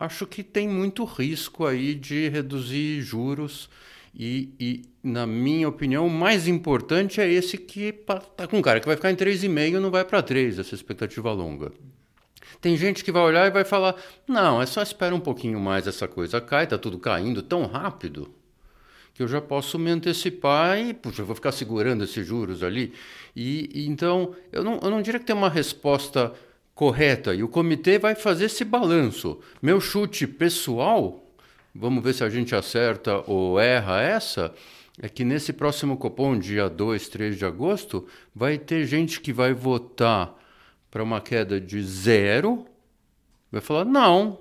acho 0.01 0.27
que 0.27 0.43
tem 0.43 0.67
muito 0.67 1.05
risco 1.05 1.67
aí 1.67 1.95
de 1.95 2.29
reduzir 2.31 3.03
juros. 3.03 3.69
E, 4.17 4.51
e, 4.59 4.83
na 5.03 5.27
minha 5.27 5.69
opinião, 5.69 6.07
o 6.07 6.11
mais 6.11 6.49
importante 6.49 7.21
é 7.21 7.31
esse 7.31 7.59
que 7.59 7.87
está 7.87 8.47
com 8.47 8.63
cara 8.63 8.81
que 8.81 8.87
vai 8.87 8.97
ficar 8.97 9.11
em 9.11 9.17
3,5 9.17 9.77
e 9.77 9.79
não 9.79 9.91
vai 9.91 10.05
para 10.05 10.23
3, 10.23 10.59
essa 10.59 10.75
expectativa 10.75 11.33
longa. 11.33 11.71
Tem 12.61 12.77
gente 12.77 13.05
que 13.05 13.13
vai 13.13 13.23
olhar 13.23 13.47
e 13.47 13.51
vai 13.51 13.65
falar: 13.65 13.97
não, 14.27 14.61
é 14.61 14.67
só 14.67 14.83
esperar 14.83 15.15
um 15.15 15.21
pouquinho 15.21 15.61
mais 15.61 15.87
essa 15.87 16.09
coisa 16.09 16.41
cai, 16.41 16.65
está 16.65 16.79
tudo 16.79 16.99
caindo 16.99 17.43
tão 17.43 17.67
rápido 17.67 18.35
que 19.15 19.23
eu 19.23 19.29
já 19.29 19.41
posso 19.41 19.79
me 19.79 19.91
antecipar 19.91 20.77
e, 20.77 20.93
puxa, 20.93 21.23
eu 21.23 21.27
vou 21.27 21.37
ficar 21.37 21.53
segurando 21.53 22.03
esses 22.03 22.27
juros 22.27 22.65
ali. 22.65 22.93
E, 23.35 23.71
e 23.73 23.87
então, 23.87 24.35
eu 24.51 24.65
não, 24.65 24.81
eu 24.83 24.91
não 24.91 25.01
diria 25.01 25.21
que 25.21 25.27
tem 25.27 25.37
uma 25.37 25.49
resposta 25.49 26.33
correta 26.75 27.33
e 27.33 27.43
o 27.43 27.49
comitê 27.49 27.97
vai 27.97 28.17
fazer 28.17 28.47
esse 28.47 28.65
balanço. 28.65 29.39
Meu 29.63 29.81
chute 29.81 30.27
pessoal, 30.27 31.33
vamos 31.73 32.03
ver 32.03 32.13
se 32.13 32.25
a 32.25 32.29
gente 32.29 32.57
acerta 32.57 33.23
ou 33.31 33.61
erra 33.61 34.03
essa, 34.03 34.53
é 35.01 35.09
que 35.09 35.25
nesse 35.25 35.53
próximo 35.53 35.97
Copom, 35.97 36.37
dia 36.37 36.69
2, 36.69 37.09
3 37.09 37.39
de 37.39 37.45
agosto, 37.45 38.09
vai 38.35 38.59
ter 38.59 38.85
gente 38.85 39.21
que 39.21 39.33
vai 39.33 39.55
votar 39.55 40.37
para 40.95 41.03
uma 41.03 41.21
queda 41.21 41.61
de 41.61 41.83
zero, 41.83 42.65
vai 43.51 43.61
falar: 43.61 43.85
não, 43.85 44.39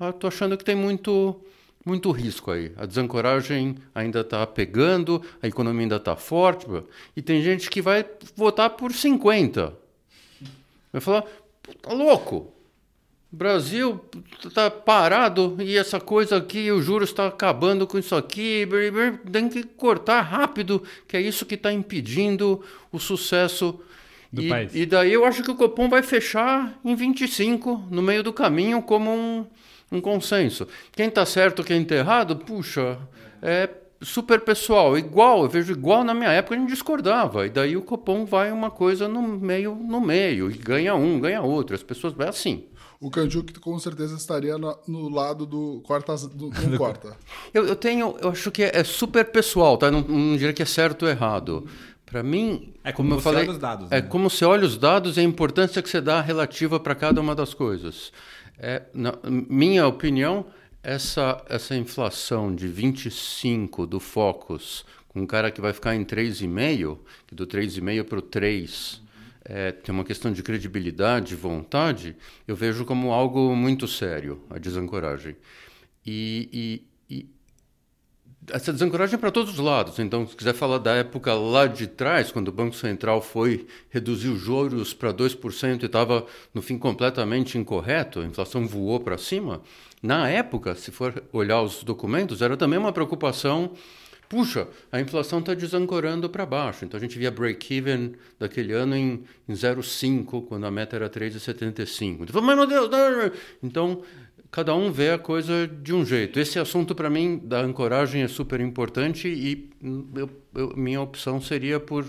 estou 0.00 0.26
achando 0.26 0.56
que 0.56 0.64
tem 0.64 0.74
muito, 0.74 1.40
muito 1.86 2.10
risco 2.10 2.50
aí. 2.50 2.72
A 2.76 2.84
desancoragem 2.86 3.76
ainda 3.94 4.22
está 4.22 4.44
pegando, 4.44 5.22
a 5.40 5.46
economia 5.46 5.82
ainda 5.82 5.96
está 5.96 6.16
forte. 6.16 6.66
E 7.16 7.22
tem 7.22 7.40
gente 7.40 7.70
que 7.70 7.80
vai 7.80 8.04
votar 8.34 8.70
por 8.70 8.92
50. 8.92 9.72
Vai 10.92 11.00
falar: 11.00 11.24
tá 11.80 11.92
louco. 11.92 12.52
Brasil 13.30 14.04
está 14.44 14.70
parado 14.72 15.56
e 15.60 15.78
essa 15.78 16.00
coisa 16.00 16.36
aqui, 16.36 16.70
o 16.72 16.82
juros 16.82 17.10
está 17.10 17.28
acabando 17.28 17.86
com 17.86 17.96
isso 17.96 18.16
aqui, 18.16 18.68
tem 19.30 19.48
que 19.48 19.62
cortar 19.62 20.20
rápido, 20.20 20.82
que 21.06 21.16
é 21.16 21.20
isso 21.20 21.46
que 21.46 21.54
está 21.54 21.72
impedindo 21.72 22.62
o 22.90 22.98
sucesso 22.98 23.80
do 24.32 24.42
e, 24.42 24.48
país. 24.48 24.74
E 24.74 24.86
daí 24.86 25.12
eu 25.12 25.24
acho 25.24 25.42
que 25.42 25.50
o 25.50 25.54
Copom 25.54 25.88
vai 25.88 26.02
fechar 26.02 26.78
em 26.84 26.94
25, 26.94 27.88
no 27.90 28.00
meio 28.00 28.22
do 28.22 28.32
caminho, 28.32 28.80
como 28.80 29.10
um, 29.10 29.46
um 29.90 30.00
consenso. 30.00 30.66
Quem 30.92 31.08
está 31.08 31.26
certo, 31.26 31.62
quem 31.62 31.82
está 31.82 31.96
errado, 31.96 32.36
puxa, 32.36 32.98
é 33.42 33.68
super 34.00 34.40
pessoal, 34.40 34.98
igual, 34.98 35.44
eu 35.44 35.48
vejo 35.48 35.72
igual 35.72 36.02
na 36.02 36.12
minha 36.12 36.30
época 36.30 36.56
a 36.56 36.58
gente 36.58 36.70
discordava, 36.70 37.46
e 37.46 37.50
daí 37.50 37.76
o 37.76 37.82
Copom 37.82 38.24
vai 38.24 38.50
uma 38.50 38.70
coisa 38.70 39.06
no 39.06 39.22
meio, 39.22 39.74
no 39.74 40.00
meio, 40.00 40.50
e 40.50 40.54
ganha 40.54 40.94
um, 40.94 41.20
ganha 41.20 41.40
outro, 41.40 41.74
as 41.76 41.82
pessoas 41.82 42.12
vai 42.12 42.28
assim. 42.28 42.64
O 43.00 43.10
Kanjuk 43.10 43.58
com 43.58 43.76
certeza 43.80 44.14
estaria 44.14 44.56
no, 44.56 44.78
no 44.86 45.08
lado 45.08 45.44
do 45.44 45.80
corta, 45.84 46.14
do, 46.28 46.50
corta. 46.78 47.16
eu, 47.52 47.66
eu 47.66 47.74
tenho, 47.74 48.14
eu 48.20 48.28
acho 48.28 48.48
que 48.52 48.62
é, 48.62 48.70
é 48.74 48.84
super 48.84 49.24
pessoal, 49.24 49.76
tá? 49.76 49.90
Não, 49.90 50.02
não 50.02 50.36
diria 50.36 50.52
que 50.52 50.62
é 50.62 50.66
certo 50.66 51.02
ou 51.02 51.08
errado. 51.08 51.66
Para 52.12 52.22
mim, 52.22 52.74
é 52.84 52.92
como, 52.92 53.08
como 53.08 53.18
eu 53.18 53.22
falei, 53.22 53.58
dados. 53.58 53.90
É 53.90 54.02
né? 54.02 54.06
como 54.06 54.28
você 54.28 54.44
olha 54.44 54.66
os 54.66 54.76
dados 54.76 55.16
e 55.16 55.20
a 55.20 55.22
importância 55.22 55.80
que 55.80 55.88
você 55.88 55.98
dá 55.98 56.20
relativa 56.20 56.78
para 56.78 56.94
cada 56.94 57.18
uma 57.22 57.34
das 57.34 57.54
coisas. 57.54 58.12
É, 58.58 58.82
na 58.92 59.14
minha 59.24 59.86
opinião, 59.86 60.44
essa, 60.82 61.42
essa 61.48 61.74
inflação 61.74 62.54
de 62.54 62.68
25 62.68 63.86
do 63.86 63.98
Focus, 63.98 64.84
com 65.08 65.22
um 65.22 65.26
cara 65.26 65.50
que 65.50 65.58
vai 65.58 65.72
ficar 65.72 65.96
em 65.96 66.04
3,5, 66.04 66.98
que 67.26 67.34
do 67.34 67.46
3,5 67.46 68.04
para 68.04 68.18
o 68.18 68.22
3, 68.22 69.00
é, 69.46 69.72
tem 69.72 69.94
uma 69.94 70.04
questão 70.04 70.30
de 70.30 70.42
credibilidade, 70.42 71.34
vontade, 71.34 72.14
eu 72.46 72.54
vejo 72.54 72.84
como 72.84 73.10
algo 73.10 73.56
muito 73.56 73.88
sério, 73.88 74.42
a 74.50 74.58
desancoragem. 74.58 75.34
E 76.04 76.82
essa 78.52 78.72
desancoragem 78.72 79.14
é 79.14 79.18
para 79.18 79.30
todos 79.30 79.54
os 79.54 79.58
lados. 79.58 79.98
Então, 79.98 80.26
se 80.26 80.36
quiser 80.36 80.52
falar 80.52 80.78
da 80.78 80.94
época 80.94 81.32
lá 81.34 81.66
de 81.66 81.86
trás, 81.86 82.30
quando 82.30 82.48
o 82.48 82.52
Banco 82.52 82.76
Central 82.76 83.22
foi 83.22 83.66
reduzir 83.88 84.28
os 84.28 84.40
juros 84.40 84.92
para 84.92 85.12
2% 85.12 85.82
e 85.82 85.86
estava, 85.86 86.26
no 86.52 86.60
fim, 86.60 86.76
completamente 86.78 87.56
incorreto, 87.56 88.20
a 88.20 88.24
inflação 88.24 88.66
voou 88.66 89.00
para 89.00 89.16
cima, 89.16 89.62
na 90.02 90.28
época, 90.28 90.74
se 90.74 90.90
for 90.90 91.22
olhar 91.32 91.62
os 91.62 91.82
documentos, 91.82 92.42
era 92.42 92.56
também 92.56 92.78
uma 92.78 92.92
preocupação. 92.92 93.72
Puxa, 94.28 94.66
a 94.90 95.00
inflação 95.00 95.38
está 95.38 95.54
desancorando 95.54 96.28
para 96.28 96.44
baixo. 96.44 96.84
Então 96.84 96.98
a 96.98 97.00
gente 97.00 97.18
via 97.18 97.30
break-even 97.30 98.14
daquele 98.38 98.72
ano 98.72 98.96
em, 98.96 99.24
em 99.48 99.52
0,5, 99.52 100.46
quando 100.46 100.66
a 100.66 100.70
meta 100.70 100.96
era 100.96 101.08
3,75. 101.08 102.22
Então, 102.22 102.42
mas 102.42 102.56
meu 102.56 102.66
Deus! 102.66 102.90
Não. 102.90 103.32
Então 103.62 104.02
cada 104.52 104.74
um 104.74 104.92
vê 104.92 105.10
a 105.10 105.18
coisa 105.18 105.66
de 105.66 105.94
um 105.94 106.04
jeito. 106.04 106.38
Esse 106.38 106.58
assunto, 106.58 106.94
para 106.94 107.08
mim, 107.08 107.40
da 107.42 107.62
ancoragem 107.62 108.22
é 108.22 108.28
super 108.28 108.60
importante 108.60 109.26
e 109.26 109.70
eu, 110.14 110.30
eu, 110.54 110.76
minha 110.76 111.00
opção 111.00 111.40
seria 111.40 111.80
por, 111.80 112.04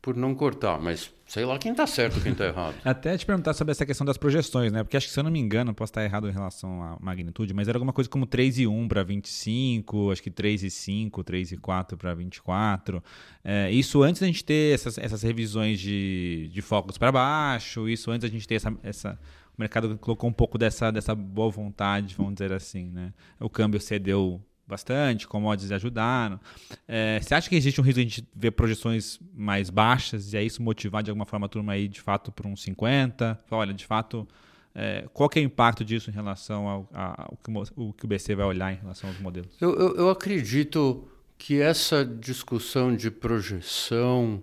por 0.00 0.14
não 0.14 0.34
cortar, 0.34 0.78
mas 0.78 1.10
sei 1.26 1.46
lá 1.46 1.58
quem 1.58 1.72
está 1.72 1.86
certo 1.86 2.20
quem 2.20 2.32
está 2.32 2.44
errado. 2.44 2.74
Até 2.84 3.16
te 3.16 3.24
perguntar 3.24 3.54
sobre 3.54 3.72
essa 3.72 3.86
questão 3.86 4.04
das 4.04 4.18
projeções, 4.18 4.70
né? 4.70 4.84
Porque 4.84 4.98
acho 4.98 5.06
que, 5.06 5.12
se 5.14 5.18
eu 5.18 5.24
não 5.24 5.30
me 5.30 5.38
engano, 5.38 5.74
posso 5.74 5.90
estar 5.90 6.04
errado 6.04 6.28
em 6.28 6.32
relação 6.32 6.82
à 6.82 6.98
magnitude, 7.00 7.54
mas 7.54 7.68
era 7.68 7.78
alguma 7.78 7.92
coisa 7.94 8.08
como 8.10 8.26
3,1 8.26 8.86
para 8.86 9.02
25, 9.02 10.10
acho 10.12 10.22
que 10.22 10.30
3,5, 10.30 11.10
3,4 11.24 11.96
para 11.96 12.12
24. 12.12 13.02
É, 13.42 13.70
isso 13.70 14.02
antes 14.02 14.20
da 14.20 14.26
gente 14.26 14.44
ter 14.44 14.74
essas, 14.74 14.98
essas 14.98 15.22
revisões 15.22 15.80
de, 15.80 16.50
de 16.52 16.60
focos 16.60 16.98
para 16.98 17.10
baixo, 17.10 17.88
isso 17.88 18.10
antes 18.10 18.28
da 18.28 18.32
gente 18.32 18.46
ter 18.46 18.56
essa, 18.56 18.74
essa 18.82 19.18
o 19.58 19.60
mercado 19.60 19.98
colocou 19.98 20.30
um 20.30 20.32
pouco 20.32 20.56
dessa, 20.56 20.92
dessa 20.92 21.14
boa 21.14 21.50
vontade, 21.50 22.14
vamos 22.16 22.34
dizer 22.34 22.52
assim, 22.52 22.90
né? 22.90 23.12
O 23.40 23.50
câmbio 23.50 23.80
cedeu 23.80 24.40
bastante, 24.68 25.26
commodities 25.26 25.72
ajudaram. 25.72 26.38
É, 26.86 27.18
você 27.20 27.34
acha 27.34 27.48
que 27.48 27.56
existe 27.56 27.80
um 27.80 27.84
risco 27.84 27.96
de 27.96 28.00
a 28.00 28.04
gente 28.04 28.28
ver 28.36 28.52
projeções 28.52 29.18
mais 29.34 29.68
baixas 29.68 30.32
e 30.32 30.36
aí 30.36 30.46
isso 30.46 30.62
motivar 30.62 31.02
de 31.02 31.10
alguma 31.10 31.26
forma 31.26 31.46
a 31.46 31.48
turma 31.48 31.72
aí 31.72 31.88
de 31.88 32.00
fato 32.00 32.30
para 32.30 32.46
uns 32.46 32.62
50? 32.62 33.40
Olha, 33.50 33.74
de 33.74 33.84
fato, 33.84 34.28
é, 34.74 35.06
qual 35.12 35.28
que 35.28 35.40
é 35.40 35.42
o 35.42 35.44
impacto 35.44 35.84
disso 35.84 36.10
em 36.10 36.12
relação 36.12 36.68
ao, 36.68 36.88
ao, 36.92 37.38
que 37.96 38.04
o 38.04 38.08
BC 38.08 38.36
vai 38.36 38.46
olhar 38.46 38.72
em 38.72 38.76
relação 38.76 39.10
aos 39.10 39.18
modelos? 39.18 39.50
Eu, 39.60 39.74
eu, 39.74 39.96
eu 39.96 40.10
acredito 40.10 41.08
que 41.38 41.60
essa 41.60 42.04
discussão 42.04 42.94
de 42.94 43.10
projeção 43.10 44.42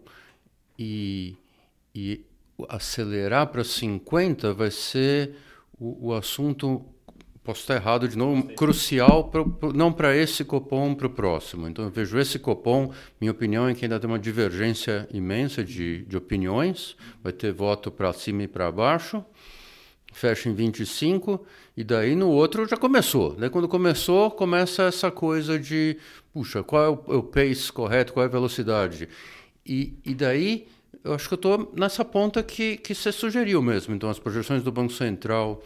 e, 0.78 1.38
e 1.93 2.24
acelerar 2.70 3.48
para 3.48 3.63
50 3.63 4.54
vai 4.54 4.72
ser 4.72 5.36
o, 5.80 6.10
o 6.10 6.13
assunto 6.13 6.86
posso 7.46 7.62
estar 7.62 7.76
errado 7.76 8.08
de 8.08 8.18
novo, 8.18 8.44
crucial, 8.56 9.26
pro, 9.26 9.48
pro, 9.48 9.72
não 9.72 9.94
para 9.94 10.18
esse 10.18 10.44
Copom, 10.44 10.96
para 10.96 11.06
o 11.06 11.10
próximo. 11.12 11.68
Então, 11.68 11.86
eu 11.86 11.91
vejo 11.91 12.18
esse 12.18 12.39
Copom, 12.39 12.91
minha 13.22 13.32
opinião 13.32 13.68
é 13.68 13.76
que 13.76 13.86
ainda 13.86 14.00
tem 14.00 14.10
uma 14.10 14.18
divergência 14.18 15.08
imensa 15.13 15.63
de, 15.63 16.04
de 16.06 16.18
opiniões, 16.18 16.98
vai 17.24 17.32
ter 17.32 17.54
voto 17.54 17.91
para 17.91 18.12
cima 18.13 18.41
e 18.44 18.48
para 18.48 18.72
baixo, 18.72 19.24
fecha 20.12 20.50
em 20.50 20.56
25, 20.56 21.46
e 21.78 21.84
daí 21.84 22.15
no 22.15 22.30
outro 22.30 22.68
já 22.68 22.78
começou. 22.78 23.36
Daí 23.36 23.52
quando 23.52 23.68
começou, 23.68 24.32
começa 24.32 24.84
essa 24.84 25.12
coisa 25.12 25.60
de, 25.60 25.98
puxa, 26.34 26.63
qual 26.63 26.84
é 26.84 26.89
o, 26.89 27.13
é 27.13 27.18
o 27.18 27.24
pace 27.24 27.72
correto, 27.72 28.12
qual 28.12 28.24
é 28.24 28.28
a 28.28 28.32
velocidade? 28.32 29.08
E, 29.63 29.94
e 30.04 30.15
daí, 30.15 30.68
eu 31.06 31.13
acho 31.13 31.28
que 31.28 31.34
eu 31.34 31.38
estou 31.38 31.72
nessa 31.78 32.04
ponta 32.04 32.41
que, 32.41 32.78
que 32.78 32.96
você 32.96 33.12
sugeriu 33.12 33.62
mesmo. 33.62 33.94
Então, 33.94 34.10
as 34.10 34.20
projeções 34.20 34.63
do 34.63 34.72
Banco 34.72 34.91
Central 34.91 35.62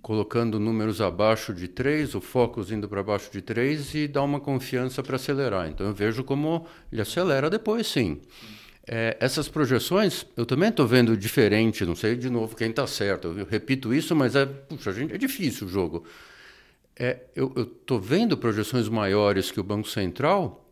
colocando 0.00 0.60
números 0.60 1.00
abaixo 1.00 1.52
de 1.52 1.66
3, 1.68 2.14
o 2.14 2.20
Focus 2.20 2.70
indo 2.70 2.88
para 2.88 3.02
baixo 3.02 3.30
de 3.32 3.42
3 3.42 3.94
e 3.94 4.08
dá 4.08 4.22
uma 4.22 4.40
confiança 4.40 5.02
para 5.02 5.16
acelerar. 5.16 5.68
Então 5.68 5.86
eu 5.86 5.92
vejo 5.92 6.22
como 6.22 6.66
ele 6.92 7.02
acelera 7.02 7.50
depois, 7.50 7.86
sim. 7.86 8.20
É, 8.86 9.16
essas 9.20 9.48
projeções 9.48 10.24
eu 10.36 10.46
também 10.46 10.70
estou 10.70 10.86
vendo 10.86 11.16
diferente, 11.16 11.84
não 11.84 11.94
sei 11.94 12.16
de 12.16 12.30
novo 12.30 12.56
quem 12.56 12.70
está 12.70 12.86
certo. 12.86 13.34
Eu 13.36 13.44
repito 13.44 13.92
isso, 13.92 14.14
mas 14.14 14.34
é, 14.34 14.46
puxa, 14.46 14.92
gente, 14.92 15.12
é 15.12 15.18
difícil 15.18 15.66
o 15.66 15.70
jogo. 15.70 16.04
É, 16.96 17.18
eu 17.34 17.52
estou 17.56 18.00
vendo 18.00 18.36
projeções 18.36 18.88
maiores 18.88 19.50
que 19.50 19.60
o 19.60 19.64
Banco 19.64 19.88
Central 19.88 20.67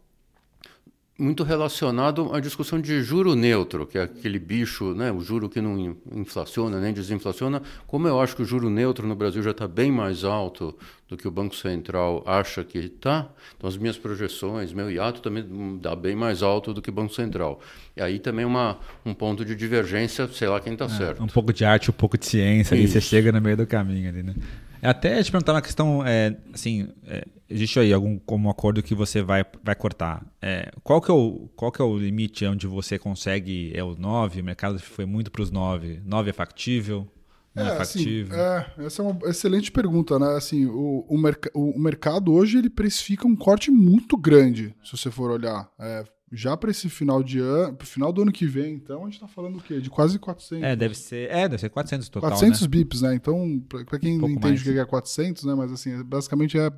muito 1.19 1.43
relacionado 1.43 2.35
à 2.35 2.41
discussão 2.41 2.79
de 2.79 3.03
juro 3.03 3.35
neutro, 3.35 3.87
que 3.87 3.97
é 3.97 4.03
aquele 4.03 4.39
bicho, 4.39 4.93
né, 4.95 5.11
o 5.11 5.21
juro 5.21 5.49
que 5.49 5.61
não 5.63 5.97
inflaciona 6.13 6.79
nem 6.79 6.93
desinflaciona. 6.93 7.63
Como 7.87 8.07
eu 8.07 8.21
acho 8.21 8.37
que 8.37 8.43
o 8.43 8.45
juro 8.45 8.69
neutro 8.69 9.07
no 9.07 9.15
Brasil 9.15 9.43
já 9.43 9.53
está 9.53 9.67
bem 9.67 9.91
mais 9.91 10.25
alto 10.25 10.77
do 11.09 11.17
que 11.17 11.27
o 11.27 11.31
Banco 11.31 11.55
Central 11.55 12.23
acha 12.27 12.63
que 12.65 12.79
está, 12.79 13.29
então 13.57 13.69
as 13.69 13.79
minhas 13.79 13.97
projeções, 13.97 14.73
meu 14.73 14.91
hiato 14.91 15.23
também 15.23 15.79
dá 15.81 15.97
bem 15.97 16.15
mais 16.15 16.43
alto 16.43 16.75
do 16.75 16.83
que 16.83 16.91
o 16.91 16.93
Banco 16.93 17.15
Central. 17.15 17.61
E 17.97 18.03
aí 18.03 18.19
também 18.19 18.45
uma, 18.45 18.79
um 19.05 19.15
ponto 19.15 19.45
de 19.45 19.55
divergência, 19.55 20.29
sei 20.29 20.49
lá 20.49 20.61
quem 20.61 20.75
está 20.75 20.85
é, 20.85 20.89
certo. 20.89 21.23
Um 21.23 21.29
pouco 21.29 21.53
de 21.53 21.65
arte, 21.65 21.91
um 21.91 21.95
pouco 21.95 22.19
de 22.19 22.27
ciência, 22.27 22.77
ali 22.77 22.87
você 22.87 23.01
chega 23.01 23.33
no 23.33 23.41
meio 23.41 23.57
do 23.57 23.67
caminho 23.67 24.11
ali, 24.11 24.23
né? 24.23 24.35
Até 24.83 25.23
te 25.23 25.31
perguntar 25.31 25.55
uma 25.55 25.63
questão, 25.63 26.05
é, 26.05 26.37
assim, 26.53 26.89
é, 27.07 27.27
existe 27.49 27.79
aí 27.79 27.93
algum 27.93 28.19
como 28.19 28.51
acordo 28.51 28.83
que 28.83 28.95
você 28.95 29.23
vai, 29.23 29.45
vai 29.63 29.75
cortar? 29.75 30.25
É, 30.41 30.71
qual, 30.83 31.01
que 31.01 31.11
é 31.11 31.15
o, 31.15 31.49
qual 31.57 31.73
que 31.73 31.81
é 31.81 31.85
o 31.85 31.97
limite 31.97 32.45
onde 32.47 32.67
você 32.67 32.99
consegue, 32.99 33.73
é 33.75 33.83
o 33.83 33.97
9, 33.97 34.41
o 34.41 34.45
mercado 34.45 34.79
foi 34.79 35.07
muito 35.07 35.31
para 35.31 35.43
os 35.43 35.51
9, 35.51 36.01
9 36.05 36.31
é 36.31 36.33
factível? 36.33 37.07
Não 37.55 37.65
é, 37.65 37.69
é 37.69 37.73
assim, 37.81 37.99
factível? 37.99 38.35
Assim, 38.35 38.83
é, 38.83 38.85
essa 38.85 39.03
é 39.03 39.05
uma 39.05 39.31
excelente 39.31 39.73
pergunta, 39.73 40.19
né? 40.19 40.37
Assim, 40.37 40.67
o, 40.67 41.07
o, 41.09 41.17
merc 41.17 41.47
o 41.55 41.79
mercado 41.79 42.33
hoje 42.33 42.59
ele 42.59 42.69
precifica 42.69 43.27
um 43.27 43.35
corte 43.35 43.71
muito 43.71 44.17
grande, 44.17 44.75
se 44.85 44.97
você 44.97 45.11
for 45.11 45.31
olhar. 45.31 45.71
É, 45.79 46.05
já 46.33 46.57
para 46.57 46.71
esse 46.71 46.89
final 46.89 47.23
de 47.23 47.39
ano, 47.39 47.79
final 47.81 48.13
do 48.13 48.23
ano 48.23 48.33
que 48.33 48.47
vem, 48.47 48.75
então, 48.75 49.03
a 49.03 49.05
gente 49.05 49.15
está 49.15 49.29
falando 49.29 49.59
o 49.59 49.63
quê? 49.63 49.81
De 49.81 49.89
quase 49.89 50.19
400. 50.19 50.65
É, 50.65 50.75
deve 50.75 50.95
ser, 50.95 51.31
é, 51.31 51.49
deve 51.49 51.59
ser 51.59 51.71
400 51.71 52.09
total, 52.09 52.31
400 52.31 52.61
né? 52.61 52.69
bips, 52.69 53.03
né? 53.03 53.15
Então, 53.15 53.63
para 53.69 53.99
quem 53.99 54.17
um 54.19 54.23
não 54.23 54.29
entende 54.29 54.61
o 54.61 54.73
que 54.73 54.79
é 54.79 54.85
400, 54.85 55.45
né, 55.45 55.55
mas 55.55 55.73
assim, 55.73 56.03
basicamente 56.03 56.59
é 56.59 56.71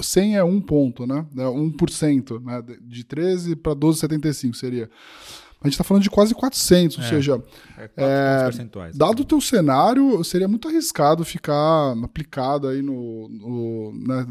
100 0.00 0.36
é 0.36 0.44
um 0.44 0.60
ponto, 0.60 1.06
né? 1.06 1.26
É 1.36 1.44
1%, 1.44 2.42
né? 2.42 2.62
De 2.80 3.04
13 3.04 3.56
para 3.56 3.74
12,75 3.74 4.54
seria. 4.54 4.90
A 5.60 5.68
gente 5.68 5.74
está 5.74 5.84
falando 5.84 6.02
de 6.02 6.10
quase 6.10 6.34
400, 6.34 6.98
ou 6.98 7.04
é, 7.04 7.08
seja, 7.08 7.42
é, 7.78 7.90
é, 7.96 8.50
dado 8.92 9.20
o 9.20 9.24
teu 9.24 9.40
cenário, 9.40 10.24
seria 10.24 10.48
muito 10.48 10.66
arriscado 10.66 11.24
ficar 11.24 11.92
aplicado 12.02 12.66
aí 12.66 12.82
no, 12.82 13.28
no 13.28 13.92
né, 13.94 14.26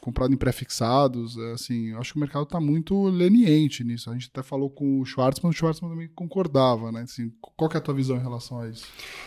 comprado 0.00 0.32
em 0.32 0.36
pré-fixados. 0.36 1.36
É, 1.36 1.52
assim, 1.54 1.88
eu 1.88 1.98
acho 1.98 2.12
que 2.12 2.18
o 2.18 2.20
mercado 2.20 2.44
está 2.44 2.60
muito 2.60 3.08
leniente 3.08 3.82
nisso. 3.82 4.08
A 4.10 4.12
gente 4.12 4.30
até 4.32 4.44
falou 4.44 4.70
com 4.70 5.00
o 5.00 5.04
Schwartzman, 5.04 5.50
o 5.50 5.52
Schwartzman 5.52 5.90
também 5.90 6.08
concordava, 6.14 6.92
né? 6.92 7.00
Assim, 7.00 7.32
qual 7.40 7.68
é 7.74 7.78
a 7.78 7.80
tua 7.80 7.94
visão 7.94 8.16
em 8.16 8.22
relação 8.22 8.60
a 8.60 8.68
isso? 8.68 8.84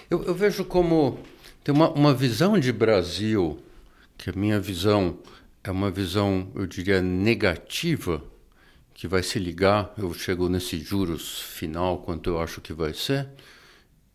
Eu, 0.10 0.24
eu 0.24 0.34
vejo 0.34 0.64
como 0.64 1.20
tem 1.62 1.76
uma, 1.76 1.92
uma 1.92 2.14
visão 2.14 2.58
de 2.58 2.72
Brasil 2.72 3.60
que 4.18 4.30
a 4.30 4.34
minha 4.34 4.60
visão 4.60 5.18
é 5.64 5.72
uma 5.72 5.92
visão, 5.92 6.52
eu 6.56 6.66
diria, 6.66 7.02
negativa 7.02 8.24
que 8.94 9.08
vai 9.08 9.24
se 9.24 9.40
ligar, 9.40 9.94
eu 9.98 10.14
chego 10.14 10.50
nesse 10.50 10.78
juros 10.80 11.40
final, 11.40 12.00
quanto 12.00 12.30
eu 12.30 12.42
acho 12.42 12.60
que 12.60 12.74
vai 12.74 12.94
ser, 12.94 13.30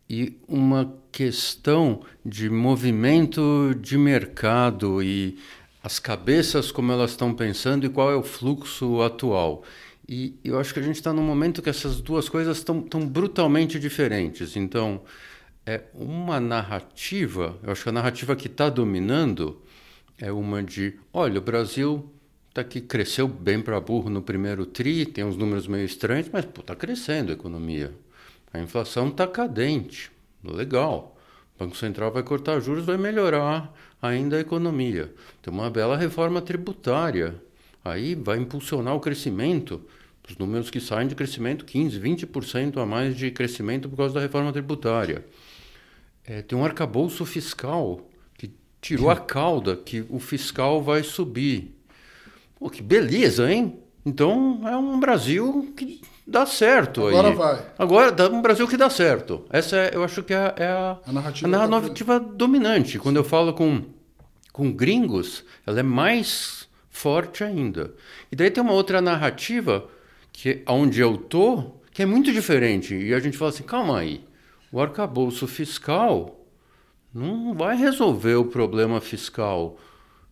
e 0.09 0.37
uma 0.47 0.95
questão 1.11 2.03
de 2.23 2.49
movimento 2.49 3.75
de 3.79 3.97
mercado 3.97 5.01
e 5.01 5.39
as 5.81 5.97
cabeças 5.97 6.71
como 6.71 6.91
elas 6.91 7.11
estão 7.11 7.33
pensando 7.33 7.85
e 7.85 7.89
qual 7.89 8.11
é 8.11 8.15
o 8.15 8.23
fluxo 8.23 9.01
atual. 9.01 9.63
E 10.07 10.35
eu 10.43 10.59
acho 10.59 10.73
que 10.73 10.79
a 10.79 10.83
gente 10.83 10.97
está 10.97 11.11
num 11.11 11.23
momento 11.23 11.61
que 11.61 11.69
essas 11.69 11.99
duas 11.99 12.29
coisas 12.29 12.57
estão 12.57 13.07
brutalmente 13.07 13.79
diferentes. 13.79 14.55
Então, 14.55 15.01
é 15.65 15.81
uma 15.95 16.39
narrativa, 16.39 17.57
eu 17.63 17.71
acho 17.71 17.81
que 17.81 17.89
a 17.89 17.91
narrativa 17.91 18.35
que 18.35 18.47
está 18.47 18.69
dominando 18.69 19.61
é 20.17 20.31
uma 20.31 20.63
de, 20.63 20.93
olha, 21.11 21.39
o 21.39 21.43
Brasil 21.43 22.11
tá 22.53 22.63
que 22.63 22.79
cresceu 22.79 23.27
bem 23.27 23.61
para 23.61 23.79
burro 23.81 24.09
no 24.09 24.21
primeiro 24.21 24.65
tri, 24.65 25.05
tem 25.05 25.25
uns 25.25 25.35
números 25.35 25.67
meio 25.67 25.85
estranhos, 25.85 26.29
mas 26.31 26.45
está 26.45 26.75
crescendo 26.75 27.31
a 27.31 27.33
economia. 27.33 27.93
A 28.53 28.59
inflação 28.59 29.09
está 29.09 29.27
cadente, 29.27 30.09
legal. 30.41 31.17
O 31.55 31.63
Banco 31.63 31.75
Central 31.75 32.11
vai 32.11 32.23
cortar 32.23 32.59
juros, 32.61 32.85
vai 32.85 32.97
melhorar 32.97 33.73
ainda 34.01 34.37
a 34.37 34.39
economia. 34.39 35.13
Tem 35.41 35.53
uma 35.53 35.69
bela 35.69 35.97
reforma 35.97 36.41
tributária, 36.41 37.35
aí 37.83 38.15
vai 38.15 38.37
impulsionar 38.37 38.95
o 38.95 39.01
crescimento. 39.01 39.81
Os 40.27 40.37
números 40.37 40.69
que 40.69 40.79
saem 40.79 41.07
de 41.07 41.15
crescimento, 41.15 41.65
15%, 41.65 41.99
20% 41.99 42.81
a 42.81 42.85
mais 42.85 43.15
de 43.15 43.31
crescimento 43.31 43.89
por 43.89 43.97
causa 43.97 44.13
da 44.15 44.21
reforma 44.21 44.53
tributária. 44.53 45.25
É, 46.25 46.41
tem 46.41 46.57
um 46.57 46.63
arcabouço 46.63 47.25
fiscal 47.25 48.09
tirou 48.85 49.09
a 49.09 49.15
cauda 49.15 49.75
que 49.75 50.05
o 50.11 50.19
fiscal 50.19 50.79
vai 50.79 51.01
subir. 51.01 51.75
Pô, 52.59 52.69
que 52.69 52.83
beleza, 52.83 53.51
hein? 53.51 53.79
Então 54.05 54.61
é 54.63 54.77
um 54.77 54.99
Brasil 54.99 55.73
que 55.75 56.01
dá 56.25 56.45
certo. 56.45 57.07
Agora 57.07 57.29
aí. 57.29 57.33
vai. 57.33 57.65
Agora 57.79 58.11
dá 58.11 58.29
um 58.29 58.43
Brasil 58.43 58.67
que 58.67 58.77
dá 58.77 58.87
certo. 58.87 59.43
Essa 59.49 59.75
é, 59.75 59.91
eu 59.95 60.03
acho 60.03 60.21
que 60.21 60.35
é, 60.35 60.53
é 60.57 60.67
a, 60.67 60.99
a, 61.03 61.11
narrativa, 61.11 61.47
a 61.47 61.67
narrativa 61.67 62.19
dominante. 62.19 62.99
Quando 62.99 63.15
eu 63.15 63.23
falo 63.23 63.53
com, 63.53 63.85
com 64.53 64.71
gringos, 64.71 65.43
ela 65.65 65.79
é 65.79 65.83
mais 65.83 66.69
forte 66.91 67.43
ainda. 67.43 67.91
E 68.31 68.35
daí 68.35 68.51
tem 68.51 68.61
uma 68.61 68.73
outra 68.73 69.01
narrativa 69.01 69.89
que 70.31 70.61
onde 70.67 70.99
eu 70.99 71.17
tô, 71.17 71.71
que 71.91 72.03
é 72.03 72.05
muito 72.05 72.31
diferente. 72.31 72.93
E 72.93 73.15
a 73.15 73.19
gente 73.19 73.35
fala 73.35 73.49
assim, 73.49 73.63
calma 73.63 73.97
aí, 73.97 74.23
o 74.71 74.79
arcabouço 74.79 75.47
fiscal 75.47 76.34
não 77.15 77.53
vai 77.53 77.77
resolver 77.77 78.35
o 78.35 78.45
problema 78.45 78.99
fiscal. 78.99 79.77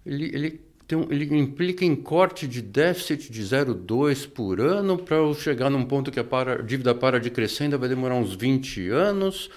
Ele, 0.06 0.26
ele 0.26 0.62
então, 0.86 1.08
ele 1.10 1.34
implica 1.40 1.86
em 1.86 1.96
corte 1.96 2.46
de 2.46 2.62
déficit 2.62 3.32
de 3.32 3.42
0,2 3.42 4.30
por 4.30 4.60
ano 4.60 4.98
para 4.98 5.34
chegar 5.34 5.70
num 5.70 5.86
ponto 5.86 6.12
que 6.12 6.20
a 6.20 6.24
para, 6.24 6.62
dívida 6.62 6.94
para 6.94 7.22
de 7.22 7.30
crescer 7.30 7.64
ainda 7.64 7.78
vai 7.78 7.88
demorar 7.88 8.16
uns 8.16 8.36
20 8.36 8.90
anos. 8.90 9.50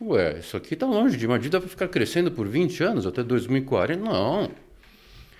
Ué, 0.00 0.40
isso 0.40 0.56
aqui 0.56 0.74
está 0.74 0.84
longe 0.84 1.16
de 1.16 1.26
uma 1.26 1.38
dívida 1.38 1.60
vai 1.60 1.68
ficar 1.68 1.86
crescendo 1.86 2.32
por 2.32 2.48
20 2.48 2.82
anos, 2.82 3.06
até 3.06 3.22
2040. 3.22 4.02
Não. 4.02 4.50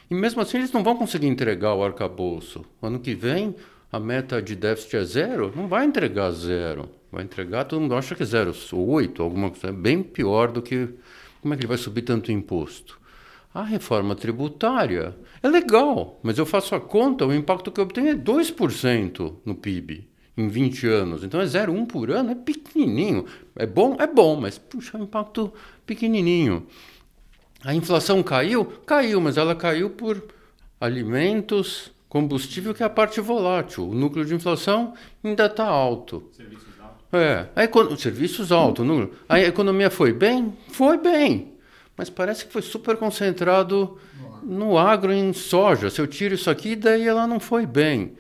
E 0.08 0.14
mesmo 0.14 0.40
assim 0.40 0.58
eles 0.58 0.70
não 0.70 0.84
vão 0.84 0.96
conseguir 0.96 1.26
entregar 1.26 1.74
o 1.74 1.82
arcabouço. 1.82 2.64
Ano 2.80 3.00
que 3.00 3.12
vem 3.12 3.56
a 3.90 3.98
meta 3.98 4.40
de 4.40 4.54
déficit 4.54 4.96
é 4.96 5.04
zero, 5.04 5.52
não 5.54 5.66
vai 5.66 5.84
entregar 5.84 6.30
zero. 6.30 6.88
Vai 7.10 7.22
entregar, 7.22 7.64
todo 7.64 7.80
mundo 7.80 7.94
acha 7.94 8.14
que 8.14 8.22
é 8.22 8.26
0,8, 8.26 9.20
alguma 9.20 9.50
coisa. 9.50 9.68
É 9.68 9.72
bem 9.72 10.02
pior 10.02 10.50
do 10.50 10.62
que. 10.62 10.88
Como 11.44 11.52
é 11.52 11.58
que 11.58 11.60
ele 11.60 11.68
vai 11.68 11.76
subir 11.76 12.00
tanto 12.00 12.32
imposto? 12.32 12.98
A 13.52 13.62
reforma 13.62 14.14
tributária 14.14 15.14
é 15.42 15.46
legal, 15.46 16.18
mas 16.22 16.38
eu 16.38 16.46
faço 16.46 16.74
a 16.74 16.80
conta, 16.80 17.26
o 17.26 17.34
impacto 17.34 17.70
que 17.70 17.78
eu 17.78 17.84
obtenho 17.84 18.08
é 18.08 18.14
2% 18.14 19.34
no 19.44 19.54
PIB 19.54 20.08
em 20.38 20.48
20 20.48 20.86
anos. 20.86 21.22
Então 21.22 21.38
é 21.38 21.44
0,1 21.44 21.86
por 21.86 22.10
ano, 22.10 22.30
é 22.30 22.34
pequenininho. 22.34 23.26
É 23.54 23.66
bom? 23.66 23.94
É 24.00 24.06
bom, 24.06 24.40
mas 24.40 24.56
puxa, 24.56 24.96
é 24.96 25.00
um 25.02 25.04
impacto 25.04 25.52
pequenininho. 25.84 26.66
A 27.62 27.74
inflação 27.74 28.22
caiu? 28.22 28.64
Caiu, 28.64 29.20
mas 29.20 29.36
ela 29.36 29.54
caiu 29.54 29.90
por 29.90 30.26
alimentos, 30.80 31.92
combustível, 32.08 32.72
que 32.72 32.82
é 32.82 32.86
a 32.86 32.90
parte 32.90 33.20
volátil. 33.20 33.86
O 33.90 33.94
núcleo 33.94 34.24
de 34.24 34.34
inflação 34.34 34.94
ainda 35.22 35.44
está 35.44 35.66
alto. 35.66 36.26
Serviços. 36.32 36.73
É, 37.16 37.48
econ... 37.64 37.96
serviços 37.96 38.50
altos. 38.52 38.86
Núcleo. 38.86 39.12
A 39.28 39.40
economia 39.40 39.90
foi 39.90 40.12
bem? 40.12 40.56
Foi 40.68 40.96
bem. 40.98 41.52
Mas 41.96 42.10
parece 42.10 42.44
que 42.44 42.52
foi 42.52 42.62
super 42.62 42.96
concentrado 42.96 43.98
no 44.42 44.76
agro, 44.76 45.12
em 45.12 45.32
soja. 45.32 45.90
Se 45.90 46.00
eu 46.00 46.06
tiro 46.06 46.34
isso 46.34 46.50
aqui, 46.50 46.74
daí 46.76 47.06
ela 47.06 47.26
não 47.26 47.40
foi 47.40 47.66
bem. 47.66 48.12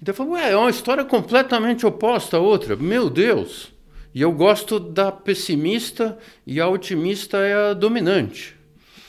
Então 0.00 0.12
eu 0.12 0.16
falo, 0.16 0.32
ué, 0.32 0.52
é 0.52 0.56
uma 0.56 0.70
história 0.70 1.04
completamente 1.04 1.86
oposta 1.86 2.36
à 2.36 2.40
outra. 2.40 2.76
Meu 2.76 3.08
Deus! 3.08 3.72
E 4.14 4.22
eu 4.22 4.32
gosto 4.32 4.78
da 4.80 5.12
pessimista 5.12 6.16
e 6.46 6.60
a 6.60 6.68
otimista 6.68 7.38
é 7.38 7.70
a 7.70 7.74
dominante. 7.74 8.56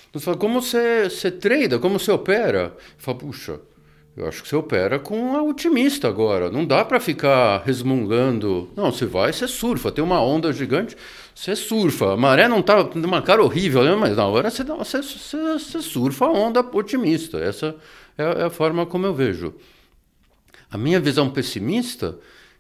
Então, 0.10 0.20
você 0.20 0.26
fala, 0.26 0.38
como 0.38 0.62
você, 0.62 1.10
você 1.10 1.32
trada, 1.32 1.80
como 1.80 2.00
você 2.00 2.12
opera? 2.12 2.76
Fala, 2.98 3.18
puxa, 3.18 3.60
eu 4.17 4.27
acho 4.27 4.41
que 4.41 4.49
você 4.49 4.56
opera 4.56 4.97
com 4.97 5.36
a 5.36 5.43
otimista 5.43 6.08
agora. 6.08 6.49
Não 6.49 6.65
dá 6.65 6.84
para 6.84 6.99
ficar 6.99 7.62
resmungando. 7.63 8.67
Não, 8.75 8.91
você 8.91 9.06
vai, 9.06 9.32
você 9.32 9.47
surfa. 9.47 9.91
Tem 9.91 10.03
uma 10.03 10.19
onda 10.19 10.51
gigante, 10.51 10.97
você 11.36 11.56
surfa. 11.56 12.13
A 12.13 12.17
maré 12.17 12.47
não 12.47 12.63
tá 12.63 12.82
uma 12.82 13.21
cara 13.21 13.43
horrível, 13.43 13.84
né? 13.84 13.95
mas 13.95 14.17
na 14.17 14.25
hora 14.25 14.49
você, 14.49 14.63
você, 14.63 15.01
você, 15.01 15.82
surfa 15.84 16.25
a 16.25 16.32
onda 16.32 16.62
otimista. 16.62 17.38
Essa 17.38 17.75
é, 18.17 18.41
é 18.41 18.43
a 18.45 18.49
forma 18.49 18.88
como 18.88 19.06
eu 19.06 19.13
vejo. 19.13 19.53
A 20.71 20.80
minha 20.80 20.99
visão 20.99 21.30
pessimista 21.30 22.17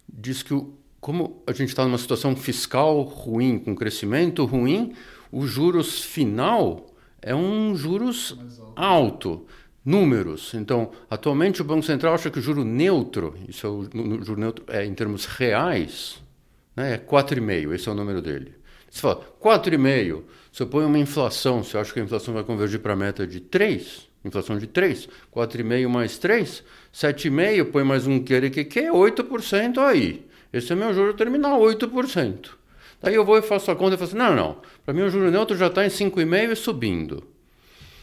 diz 0.07 0.43
que, 0.43 0.53
como 1.01 1.41
a 1.47 1.53
gente 1.53 1.69
está 1.69 1.83
numa 1.83 1.97
situação 1.97 2.35
fiscal 2.35 3.01
ruim, 3.01 3.57
com 3.57 3.73
crescimento 3.73 4.45
ruim, 4.45 4.93
o 5.31 5.47
juros 5.47 6.03
final 6.03 6.85
é 7.19 7.33
um 7.33 7.75
juros 7.75 8.37
alto. 8.75 9.47
Números. 9.87 10.53
Então, 10.53 10.91
atualmente 11.09 11.61
o 11.61 11.63
Banco 11.63 11.81
Central 11.81 12.13
acha 12.13 12.29
que 12.29 12.39
o 12.39 12.41
juro 12.41 12.65
neutro, 12.65 13.33
isso 13.47 13.65
é 13.65 13.69
o, 13.69 13.83
juro 14.21 14.37
neutro 14.37 14.65
é 14.67 14.85
em 14.85 14.93
termos 14.93 15.23
reais, 15.23 16.21
né, 16.75 16.95
é 16.95 16.97
4,5, 16.97 17.73
esse 17.73 17.87
é 17.87 17.91
o 17.93 17.95
número 17.95 18.21
dele. 18.21 18.53
Você 18.91 18.99
fala, 18.99 19.25
4,5, 19.41 20.23
você 20.51 20.65
põe 20.65 20.83
uma 20.83 20.99
inflação, 20.99 21.63
você 21.63 21.77
acha 21.77 21.93
que 21.93 22.01
a 22.01 22.03
inflação 22.03 22.33
vai 22.33 22.43
convergir 22.43 22.81
para 22.81 22.91
a 22.91 22.95
meta 22.97 23.25
de 23.25 23.39
3, 23.39 24.09
inflação 24.25 24.57
de 24.57 24.67
3, 24.67 25.07
4,5 25.33 25.87
mais 25.87 26.17
3, 26.17 26.65
7,5, 26.93 27.71
põe 27.71 27.85
mais 27.85 28.05
um 28.05 28.19
querer 28.19 28.49
que 28.49 28.65
que 28.65 28.81
8% 28.81 29.77
aí. 29.77 30.27
Esse 30.51 30.73
é 30.73 30.75
meu 30.75 30.93
juro 30.93 31.13
terminal, 31.13 31.61
8%. 31.61 32.49
Daí 33.01 33.15
eu 33.15 33.23
vou 33.23 33.37
e 33.37 33.41
faço 33.41 33.71
a 33.71 33.75
conta 33.77 33.95
e 33.95 33.97
falo 33.97 34.09
assim, 34.09 34.17
não, 34.17 34.35
não, 34.35 34.57
para 34.83 34.93
mim 34.93 35.03
o 35.03 35.09
juro 35.09 35.31
neutro 35.31 35.55
já 35.55 35.67
está 35.67 35.85
em 35.85 35.89
5,5 35.89 36.51
e 36.51 36.55
subindo. 36.57 37.36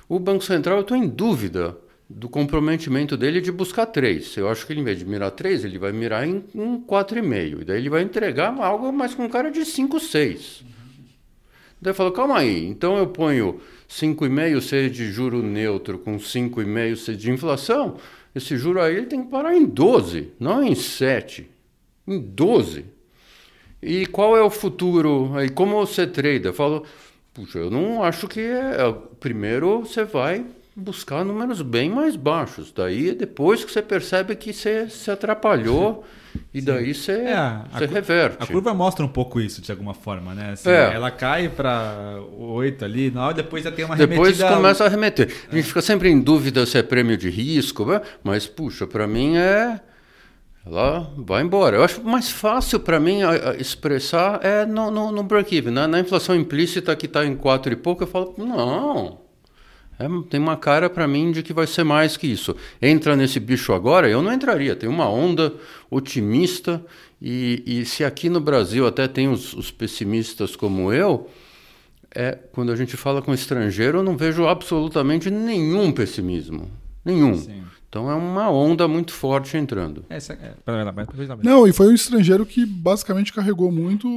O 0.08 0.18
Banco 0.18 0.44
Central, 0.44 0.76
eu 0.76 0.82
estou 0.82 0.96
em 0.96 1.08
dúvida 1.08 1.76
do 2.08 2.28
comprometimento 2.28 3.16
dele 3.16 3.40
de 3.40 3.50
buscar 3.50 3.86
3. 3.86 4.36
Eu 4.36 4.48
acho 4.48 4.66
que 4.66 4.72
ele, 4.72 4.80
em 4.80 4.84
vez 4.84 4.98
de 4.98 5.06
mirar 5.06 5.30
3, 5.30 5.64
ele 5.64 5.78
vai 5.78 5.92
mirar 5.92 6.26
em, 6.26 6.44
em 6.54 6.80
4,5. 6.80 7.62
E 7.62 7.64
daí 7.64 7.78
ele 7.78 7.88
vai 7.88 8.02
entregar 8.02 8.54
algo 8.60 8.92
mais 8.92 9.14
com 9.14 9.28
cara 9.28 9.50
de 9.50 9.64
5, 9.64 9.98
6. 9.98 10.64
Daí 11.80 11.90
eu 11.90 11.94
falo, 11.94 12.12
calma 12.12 12.38
aí, 12.38 12.66
então 12.66 12.96
eu 12.96 13.06
ponho 13.06 13.60
5,5 13.88 14.60
ser 14.60 14.90
de 14.90 15.10
juro 15.10 15.42
neutro 15.42 15.98
com 15.98 16.16
5,5 16.16 16.96
ser 16.96 17.16
de 17.16 17.30
inflação, 17.30 17.96
esse 18.34 18.56
juro 18.56 18.80
aí 18.80 18.96
ele 18.96 19.06
tem 19.06 19.22
que 19.22 19.30
parar 19.30 19.54
em 19.54 19.66
12, 19.66 20.32
não 20.40 20.62
em 20.64 20.74
7, 20.74 21.46
em 22.06 22.18
12. 22.18 22.86
E 23.82 24.06
qual 24.06 24.36
é 24.36 24.42
o 24.42 24.48
futuro? 24.48 25.32
Aí 25.36 25.50
como 25.50 25.76
você 25.76 26.06
trade? 26.06 26.46
Eu 26.46 26.54
falo, 26.54 26.84
puxa, 27.35 27.59
eu 27.59 27.70
não 27.70 28.03
acho 28.03 28.29
que 28.29 28.40
é, 28.40 28.77
é. 28.81 28.94
Primeiro 29.18 29.81
você 29.81 30.05
vai 30.05 30.47
buscar 30.77 31.25
números 31.25 31.61
bem 31.62 31.90
mais 31.90 32.16
baixos. 32.16 32.73
Daí 32.73 33.12
depois 33.12 33.64
que 33.64 33.70
você 33.70 33.83
percebe 33.83 34.35
que 34.37 34.53
você 34.53 34.88
se 34.88 35.11
atrapalhou 35.11 36.05
e 36.53 36.59
Sim. 36.62 36.66
daí 36.66 36.94
você, 36.94 37.12
é, 37.12 37.61
você 37.73 37.87
reverte. 37.87 38.38
A 38.40 38.47
curva 38.47 38.73
mostra 38.73 39.05
um 39.05 39.09
pouco 39.09 39.40
isso 39.40 39.61
de 39.61 39.70
alguma 39.70 39.94
forma, 39.94 40.35
né? 40.35 40.53
Assim, 40.53 40.70
é. 40.70 40.94
Ela 40.94 41.11
cai 41.11 41.49
para 41.49 42.20
8 42.38 42.85
ali, 42.85 43.11
não, 43.11 43.33
depois 43.33 43.62
já 43.64 43.73
tem 43.73 43.85
uma 43.85 43.97
Depois 43.97 44.40
começa 44.40 44.85
a 44.85 44.88
remeter. 44.88 45.33
A 45.51 45.55
gente 45.55 45.68
fica 45.68 45.83
sempre 45.83 46.09
em 46.11 46.20
dúvida 46.20 46.64
se 46.66 46.79
é 46.79 46.83
prêmio 46.83 47.16
de 47.16 47.31
risco, 47.31 47.85
né? 47.85 48.01
mas 48.23 48.47
puxa, 48.47 48.87
para 48.87 49.07
mim 49.07 49.37
é 49.37 49.81
ela 50.66 51.12
vai 51.16 51.42
embora. 51.42 51.77
Eu 51.77 51.85
acho 51.85 52.03
mais 52.03 52.31
fácil 52.31 52.81
para 52.81 52.98
mim 52.98 53.18
expressar 53.59 54.40
é 54.42 54.64
no, 54.64 54.90
no, 54.90 55.12
no 55.12 55.22
break-even. 55.22 55.72
Né? 55.72 55.87
Na 55.87 56.00
inflação 56.00 56.35
implícita 56.35 56.96
que 56.96 57.07
está 57.07 57.24
em 57.24 57.37
4 57.37 57.72
e 57.72 57.77
pouco, 57.77 58.03
eu 58.03 58.07
falo, 58.07 58.35
não, 58.38 59.18
é, 59.98 60.07
tem 60.29 60.40
uma 60.40 60.57
cara 60.57 60.90
para 60.90 61.07
mim 61.07 61.31
de 61.31 61.42
que 61.42 61.53
vai 61.53 61.66
ser 61.66 61.85
mais 61.85 62.16
que 62.16 62.27
isso. 62.27 62.57
Entra 62.81 63.14
nesse 63.14 63.38
bicho 63.38 63.72
agora, 63.72 64.09
eu 64.09 64.22
não 64.22 64.33
entraria. 64.33 64.74
Tem 64.74 64.88
uma 64.88 65.09
onda 65.09 65.55
otimista 65.90 66.85
e, 67.20 67.62
e 67.66 67.85
se 67.85 68.05
aqui 68.05 68.29
no 68.29 68.40
Brasil 68.40 68.87
até 68.87 69.07
tem 69.07 69.29
os, 69.29 69.55
os, 69.55 69.70
pessimistas 69.70 70.57
como 70.57 70.92
eu, 70.92 71.29
é 72.14 72.38
quando 72.53 72.72
a 72.72 72.77
gente 72.77 72.96
fala 72.96 73.22
com 73.22 73.33
estrangeiro, 73.33 73.98
eu 73.98 74.03
não 74.03 74.16
vejo 74.16 74.46
absolutamente 74.46 75.31
nenhum 75.31 75.92
pessimismo, 75.92 76.70
nenhum. 77.05 77.37
Sim. 77.37 77.62
Então 77.94 78.11
é 78.11 78.14
uma 78.16 78.50
onda 78.50 78.88
muito 78.88 79.12
forte 79.12 79.57
entrando. 79.57 80.04
Essa, 80.09 80.33
é, 80.33 80.57
não, 81.44 81.64
e 81.64 81.72
foi 81.72 81.87
um 81.87 81.94
estrangeiro 81.94 82.44
que 82.44 82.66
basicamente 82.66 83.33
carregou 83.33 83.70
muito 83.70 84.09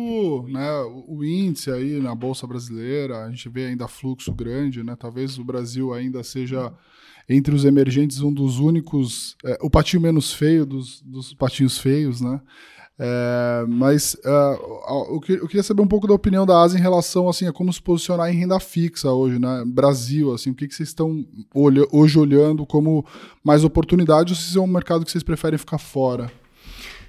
né, 0.50 0.68
o 1.08 1.24
índice 1.24 1.70
aí 1.70 2.02
na 2.02 2.16
Bolsa 2.16 2.48
Brasileira. 2.48 3.26
A 3.26 3.30
gente 3.30 3.48
vê 3.50 3.68
ainda 3.68 3.88
fluxo 3.88 4.34
grande, 4.34 4.82
né? 4.82 4.96
Talvez 5.00 5.38
o 5.38 5.44
Brasil 5.44 5.94
ainda 5.94 6.24
seja 6.24 6.74
entre 7.30 7.54
os 7.54 7.66
emergentes 7.66 8.20
um 8.20 8.34
dos 8.34 8.58
únicos, 8.58 9.38
é, 9.46 9.60
o 9.62 9.70
patinho 9.70 10.02
menos 10.02 10.34
feio 10.34 10.66
dos, 10.66 11.00
dos 11.04 11.36
patinhos 11.36 11.78
feios, 11.78 12.20
né? 12.20 12.42
É, 13.00 13.64
mas 13.68 14.16
uh, 14.26 15.22
eu, 15.30 15.48
queria 15.48 15.62
saber 15.62 15.84
um 15.84 15.88
pouco 15.88 16.08
da 16.08 16.16
opinião 16.16 16.48
da 16.48 16.60
Asa 16.60 16.78
em 16.78 16.82
relação 16.82 17.30
assim, 17.30 17.48
a 17.48 17.54
como 17.54 17.72
se 17.72 17.80
posicionar 17.80 18.32
em 18.32 18.40
renda 18.40 18.60
fixa 18.60 19.12
hoje, 19.12 19.38
né? 19.38 19.64
Brasil, 19.68 20.34
assim, 20.34 20.50
o 20.50 20.56
que, 20.56 20.68
que 20.68 20.74
vocês 20.74 20.90
estão 20.90 21.24
olha, 21.54 21.86
hoje 21.92 22.18
olhando 22.18 22.66
como 22.66 23.06
mais 23.44 23.64
oportunidade 23.64 24.34
ou 24.34 24.36
se 24.36 24.58
é 24.58 24.62
um 24.62 24.66
mercado 24.66 25.06
que 25.06 25.12
vocês 25.12 25.24
preferem 25.24 25.60
ficar 25.60 25.78
fora? 25.78 26.32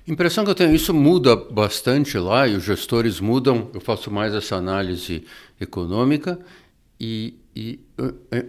Impressão 0.07 0.45
que 0.45 0.51
eu 0.51 0.55
tenho, 0.55 0.75
isso 0.75 0.93
muda 0.93 1.37
bastante 1.37 2.19
lá 2.19 2.47
e 2.47 2.55
os 2.55 2.65
gestores 2.65 3.21
mudam. 3.21 3.71
Eu 3.73 3.81
faço 3.81 4.11
mais 4.11 4.35
essa 4.35 4.57
análise 4.57 5.25
econômica 5.61 6.39
e, 7.01 7.35
e 7.55 7.81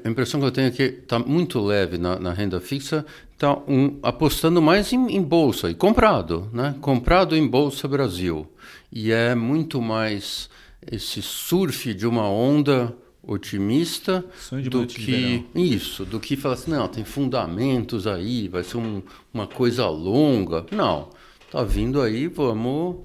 a 0.05 0.09
impressão 0.09 0.39
que 0.39 0.45
eu 0.45 0.51
tenho 0.51 0.67
é 0.67 0.71
que 0.71 0.83
está 0.83 1.19
muito 1.19 1.59
leve 1.59 1.97
na, 1.97 2.19
na 2.19 2.33
renda 2.33 2.59
fixa 2.59 3.05
Tá 3.39 3.57
um, 3.69 3.97
apostando 4.03 4.61
mais 4.61 4.91
em, 4.91 5.15
em, 5.15 5.23
bolsa 5.23 5.71
e 5.71 5.73
comprado, 5.73 6.49
né? 6.51 6.75
Comprado 6.81 7.37
em 7.37 7.47
bolsa 7.47 7.87
Brasil 7.87 8.45
e 8.91 9.13
é 9.13 9.33
muito 9.33 9.81
mais 9.81 10.49
esse 10.91 11.21
surf 11.21 11.93
de 11.93 12.05
uma 12.05 12.29
onda 12.29 12.93
otimista 13.23 14.25
do 14.69 14.85
que 14.85 15.45
isso, 15.55 16.03
do 16.03 16.19
que 16.19 16.35
falar 16.35 16.55
assim, 16.55 16.71
não, 16.71 16.87
tem 16.87 17.05
fundamentos 17.05 18.07
aí, 18.07 18.49
vai 18.49 18.63
ser 18.63 18.77
um, 18.77 19.01
uma 19.33 19.47
coisa 19.47 19.87
longa. 19.87 20.65
Não, 20.71 21.09
tá 21.51 21.63
vindo 21.63 22.01
aí, 22.01 22.27
vamos, 22.27 22.97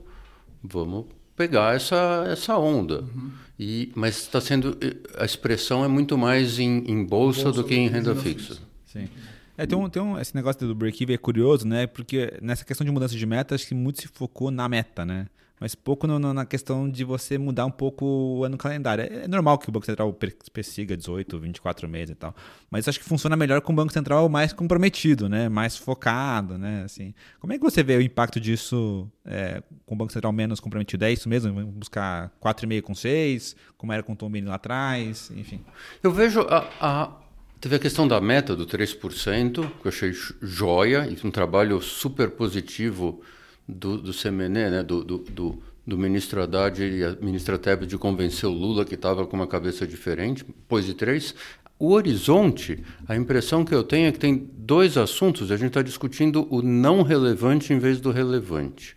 vamos 0.62 1.05
pegar 1.37 1.77
essa 1.77 2.27
essa 2.29 2.59
onda. 2.59 3.03
Uhum. 3.03 3.31
E 3.57 3.92
mas 3.94 4.23
está 4.23 4.40
sendo 4.40 4.77
a 5.16 5.25
expressão 5.25 5.85
é 5.85 5.88
muito 5.88 6.18
mais 6.18 6.59
em, 6.59 6.83
em 6.87 7.05
bolsa, 7.05 7.44
bolsa, 7.44 7.62
do 7.62 7.68
que 7.68 7.75
em 7.75 7.88
renda 7.88 8.16
fixa. 8.16 8.55
fixa. 8.55 8.62
Sim. 8.87 9.09
É, 9.57 9.67
tem 9.67 9.79
um, 9.79 9.88
tem 9.88 10.03
um, 10.03 10.19
esse 10.19 10.35
negócio 10.35 10.67
do 10.67 10.75
break-even 10.75 11.14
é 11.14 11.19
curioso, 11.19 11.67
né? 11.67 11.87
Porque 11.87 12.38
nessa 12.43 12.64
questão 12.64 12.85
de 12.85 12.90
mudança 12.90 13.14
de 13.14 13.27
meta, 13.27 13.55
acho 13.55 13.67
que 13.67 13.75
muito 13.75 14.01
se 14.01 14.09
focou 14.09 14.51
na 14.51 14.69
meta, 14.69 15.05
né? 15.05 15.27
Mas 15.61 15.75
pouco 15.75 16.07
no, 16.07 16.19
no, 16.19 16.35
na 16.35 16.45
questão 16.45 16.90
de 16.90 17.05
você 17.05 17.38
mudar 17.38 17.64
um 17.64 17.71
pouco 17.71 18.05
o 18.05 18.45
ano 18.45 18.59
calendário. 18.59 19.05
É, 19.05 19.25
é 19.25 19.29
normal 19.29 19.57
que 19.57 19.69
o 19.69 19.73
Banco 19.73 19.87
Central 19.87 20.12
persiga 20.53 20.97
18, 20.97 21.38
24 21.38 21.88
meses 21.88 22.11
e 22.11 22.14
tal. 22.17 22.35
Mas 22.69 22.88
acho 22.88 22.99
que 22.99 23.05
funciona 23.05 23.37
melhor 23.37 23.61
com 23.61 23.73
o 23.73 23.77
Banco 23.77 23.93
Central 23.93 24.29
mais 24.29 24.53
comprometido, 24.53 25.29
né? 25.29 25.49
Mais 25.49 25.77
focado, 25.77 26.59
né? 26.59 26.83
Assim, 26.85 27.14
como 27.38 27.53
é 27.53 27.57
que 27.57 27.62
você 27.62 27.83
vê 27.83 27.97
o 27.97 28.03
impacto 28.03 28.40
disso 28.40 29.09
é, 29.25 29.62
com 29.87 29.95
o 29.95 29.99
Banco 29.99 30.12
Central 30.12 30.33
menos 30.33 30.59
comprometido? 30.59 31.05
É 31.05 31.12
isso 31.12 31.29
mesmo? 31.29 31.55
Vamos 31.55 31.75
buscar 31.75 32.31
4,5 32.43 32.83
com 32.83 32.95
6, 32.95 33.55
como 33.79 33.93
era 33.93 34.03
com 34.03 34.12
o 34.12 34.17
Tom 34.17 34.29
Bini 34.29 34.49
lá 34.49 34.57
atrás, 34.57 35.31
enfim. 35.37 35.61
Eu 36.03 36.11
vejo 36.11 36.40
a, 36.40 36.69
a 36.81 37.23
Teve 37.64 37.77
a 37.77 37.79
questão 37.79 38.07
da 38.07 38.20
meta 38.20 38.55
do 38.55 38.66
3%, 38.66 39.53
que 39.55 39.87
eu 39.87 39.88
achei 39.88 40.12
joia, 40.42 41.09
e 41.11 41.27
um 41.27 41.31
trabalho 41.31 41.81
super 41.81 42.29
positivo 42.29 43.22
do, 43.66 43.96
do 43.96 44.12
CMN, 44.12 44.70
né, 44.70 44.83
do, 44.83 45.03
do, 45.03 45.16
do, 45.16 45.62
do 45.87 45.96
ministro 45.96 46.42
Haddad 46.42 46.85
e 46.85 47.03
a 47.03 47.16
ministra 47.22 47.57
Tebet 47.57 47.88
de 47.88 47.96
convencer 47.96 48.46
o 48.46 48.53
Lula, 48.53 48.85
que 48.85 48.96
estava 48.96 49.27
com 49.27 49.35
uma 49.35 49.46
cabeça 49.46 49.87
diferente, 49.87 50.44
pôs 50.68 50.85
de 50.85 50.94
3%. 50.94 51.35
O 51.79 51.92
horizonte, 51.92 52.85
a 53.09 53.16
impressão 53.16 53.64
que 53.64 53.74
eu 53.74 53.83
tenho 53.83 54.09
é 54.09 54.12
que 54.12 54.18
tem 54.18 54.46
dois 54.59 54.98
assuntos, 54.98 55.50
a 55.50 55.57
gente 55.57 55.68
está 55.68 55.81
discutindo 55.81 56.46
o 56.50 56.61
não 56.61 57.00
relevante 57.00 57.72
em 57.72 57.79
vez 57.79 57.98
do 57.98 58.11
relevante. 58.11 58.94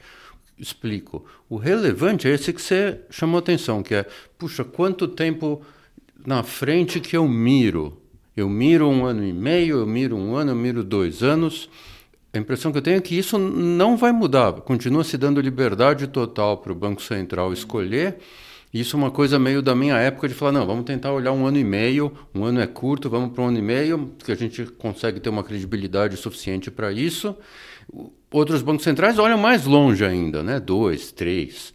Explico. 0.59 1.23
O 1.47 1.55
relevante 1.55 2.27
é 2.27 2.33
esse 2.33 2.51
que 2.51 2.61
você 2.61 2.99
chamou 3.09 3.39
atenção, 3.39 3.81
que 3.81 3.95
é, 3.95 4.05
puxa, 4.37 4.65
quanto 4.65 5.07
tempo 5.07 5.61
na 6.25 6.43
frente 6.43 6.99
que 6.99 7.15
eu 7.15 7.25
miro? 7.29 8.05
Eu 8.37 8.47
miro 8.47 8.87
um 8.87 9.03
ano 9.03 9.25
e 9.25 9.33
meio, 9.33 9.79
eu 9.79 9.87
miro 9.87 10.15
um 10.15 10.35
ano, 10.35 10.51
eu 10.51 10.55
miro 10.55 10.83
dois 10.83 11.23
anos. 11.23 11.67
A 12.31 12.37
impressão 12.37 12.71
que 12.71 12.77
eu 12.77 12.83
tenho 12.83 12.97
é 12.97 13.01
que 13.01 13.17
isso 13.17 13.39
não 13.39 13.97
vai 13.97 14.11
mudar. 14.11 14.53
Continua 14.61 15.03
se 15.03 15.17
dando 15.17 15.41
liberdade 15.41 16.05
total 16.05 16.57
para 16.57 16.71
o 16.71 16.75
Banco 16.75 17.01
Central 17.01 17.51
escolher. 17.51 18.19
Isso 18.71 18.95
é 18.95 18.99
uma 18.99 19.09
coisa 19.09 19.39
meio 19.39 19.59
da 19.63 19.73
minha 19.73 19.95
época 19.97 20.27
de 20.27 20.35
falar, 20.35 20.51
não, 20.51 20.67
vamos 20.67 20.85
tentar 20.85 21.11
olhar 21.13 21.31
um 21.31 21.47
ano 21.47 21.57
e 21.57 21.63
meio, 21.63 22.11
um 22.35 22.43
ano 22.43 22.59
é 22.59 22.67
curto, 22.67 23.09
vamos 23.09 23.33
para 23.33 23.43
um 23.43 23.47
ano 23.47 23.57
e 23.57 23.61
meio, 23.61 24.11
que 24.23 24.31
a 24.31 24.35
gente 24.35 24.65
consegue 24.65 25.19
ter 25.19 25.29
uma 25.29 25.43
credibilidade 25.43 26.15
suficiente 26.15 26.69
para 26.69 26.91
isso. 26.91 27.35
Outros 28.29 28.61
bancos 28.61 28.83
centrais 28.83 29.17
olham 29.17 29.39
mais 29.39 29.65
longe 29.65 30.05
ainda, 30.05 30.43
né? 30.43 30.59
Dois, 30.59 31.11
três. 31.11 31.73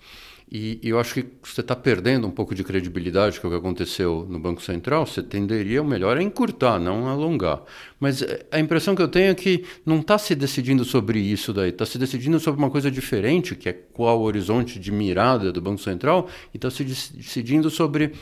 E, 0.55 0.79
eu 0.83 1.01
acho 1.01 1.15
que 1.15 1.27
você 1.43 1.63
está 1.63 1.75
perdendo 1.75 2.27
um 2.27 2.31
pouco 2.31 2.55
de 2.55 2.63
credibilidade 2.63 3.41
com 3.41 3.49
o 3.49 3.51
que 3.51 3.57
aconteceu 3.57 4.27
no 4.29 4.39
Banco 4.39 4.61
Central. 4.61 5.07
Você 5.07 5.23
tenderia, 5.23 5.81
o 5.81 5.85
melhor 5.85 6.19
é 6.19 6.23
encurtar, 6.23 6.79
não 6.79 7.09
alongar. 7.09 7.63
Mas 7.99 8.21
eh, 8.21 8.45
a 8.51 8.61
impressão 8.61 8.95
que 8.95 9.01
eu 9.01 9.09
tenho 9.09 9.31
é 9.31 9.35
que 9.35 9.65
não 9.87 10.01
está 10.01 10.19
se 10.19 10.35
decidindo 10.35 10.85
sobre 10.85 11.19
isso 11.19 11.55
daí, 11.55 11.71
está 11.71 11.87
se 11.87 11.97
decidindo 11.97 12.39
sobre 12.39 12.59
uma 12.61 12.69
coisa 12.69 12.91
diferente, 12.91 13.57
que 13.57 13.67
é 13.67 13.73
qual 13.73 14.21
o 14.21 14.25
horizonte 14.25 14.79
de 14.79 14.93
mirada 14.93 15.51
do 15.51 15.63
Banco 15.63 15.81
Central, 15.81 16.29
e 16.53 16.59
está 16.59 16.71
se 16.71 16.85
decidindo 16.85 17.71
sobre 17.71 18.13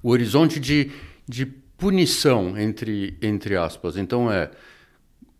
o 0.00 0.10
horizonte 0.10 0.60
de, 0.60 0.92
de 1.28 1.44
punição, 1.76 2.56
entre, 2.56 3.18
entre 3.20 3.56
aspas. 3.56 3.96
Então 3.96 4.30
é, 4.30 4.48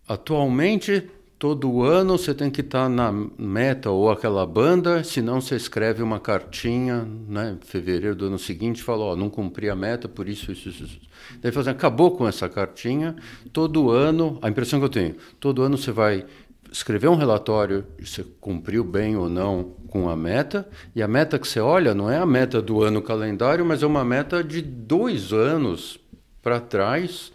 atualmente 0.05 1.09
todo 1.43 1.83
ano 1.83 2.17
você 2.17 2.33
tem 2.33 2.49
que 2.49 2.61
estar 2.61 2.83
tá 2.83 2.87
na 2.89 3.11
meta 3.37 3.89
ou 3.89 4.09
aquela 4.09 4.47
banda, 4.47 5.03
senão 5.03 5.41
você 5.41 5.57
escreve 5.57 6.01
uma 6.01 6.17
cartinha, 6.17 7.05
né, 7.27 7.57
em 7.61 7.65
fevereiro 7.67 8.15
do 8.15 8.27
ano 8.27 8.39
seguinte, 8.39 8.81
fala, 8.81 9.13
não 9.17 9.29
cumpri 9.29 9.69
a 9.69 9.75
meta, 9.75 10.07
por 10.07 10.29
isso, 10.29 10.53
isso, 10.53 10.69
isso. 10.69 11.01
Daí 11.41 11.51
fazendo, 11.51 11.71
assim, 11.71 11.77
acabou 11.77 12.11
com 12.11 12.25
essa 12.25 12.47
cartinha, 12.47 13.17
todo 13.51 13.91
ano, 13.91 14.39
a 14.41 14.47
impressão 14.47 14.79
que 14.79 14.85
eu 14.85 14.89
tenho, 14.89 15.15
todo 15.37 15.63
ano 15.63 15.77
você 15.77 15.91
vai 15.91 16.25
escrever 16.71 17.09
um 17.09 17.15
relatório, 17.15 17.83
você 17.99 18.23
cumpriu 18.39 18.81
bem 18.81 19.17
ou 19.17 19.27
não 19.27 19.73
com 19.89 20.07
a 20.07 20.15
meta, 20.15 20.65
e 20.95 21.03
a 21.03 21.09
meta 21.09 21.37
que 21.37 21.45
você 21.45 21.59
olha 21.59 21.93
não 21.93 22.09
é 22.09 22.19
a 22.19 22.25
meta 22.25 22.61
do 22.61 22.81
ano 22.81 23.01
calendário, 23.01 23.65
mas 23.65 23.83
é 23.83 23.85
uma 23.85 24.05
meta 24.05 24.41
de 24.41 24.61
dois 24.61 25.33
anos 25.33 25.99
para 26.41 26.61
trás, 26.61 27.33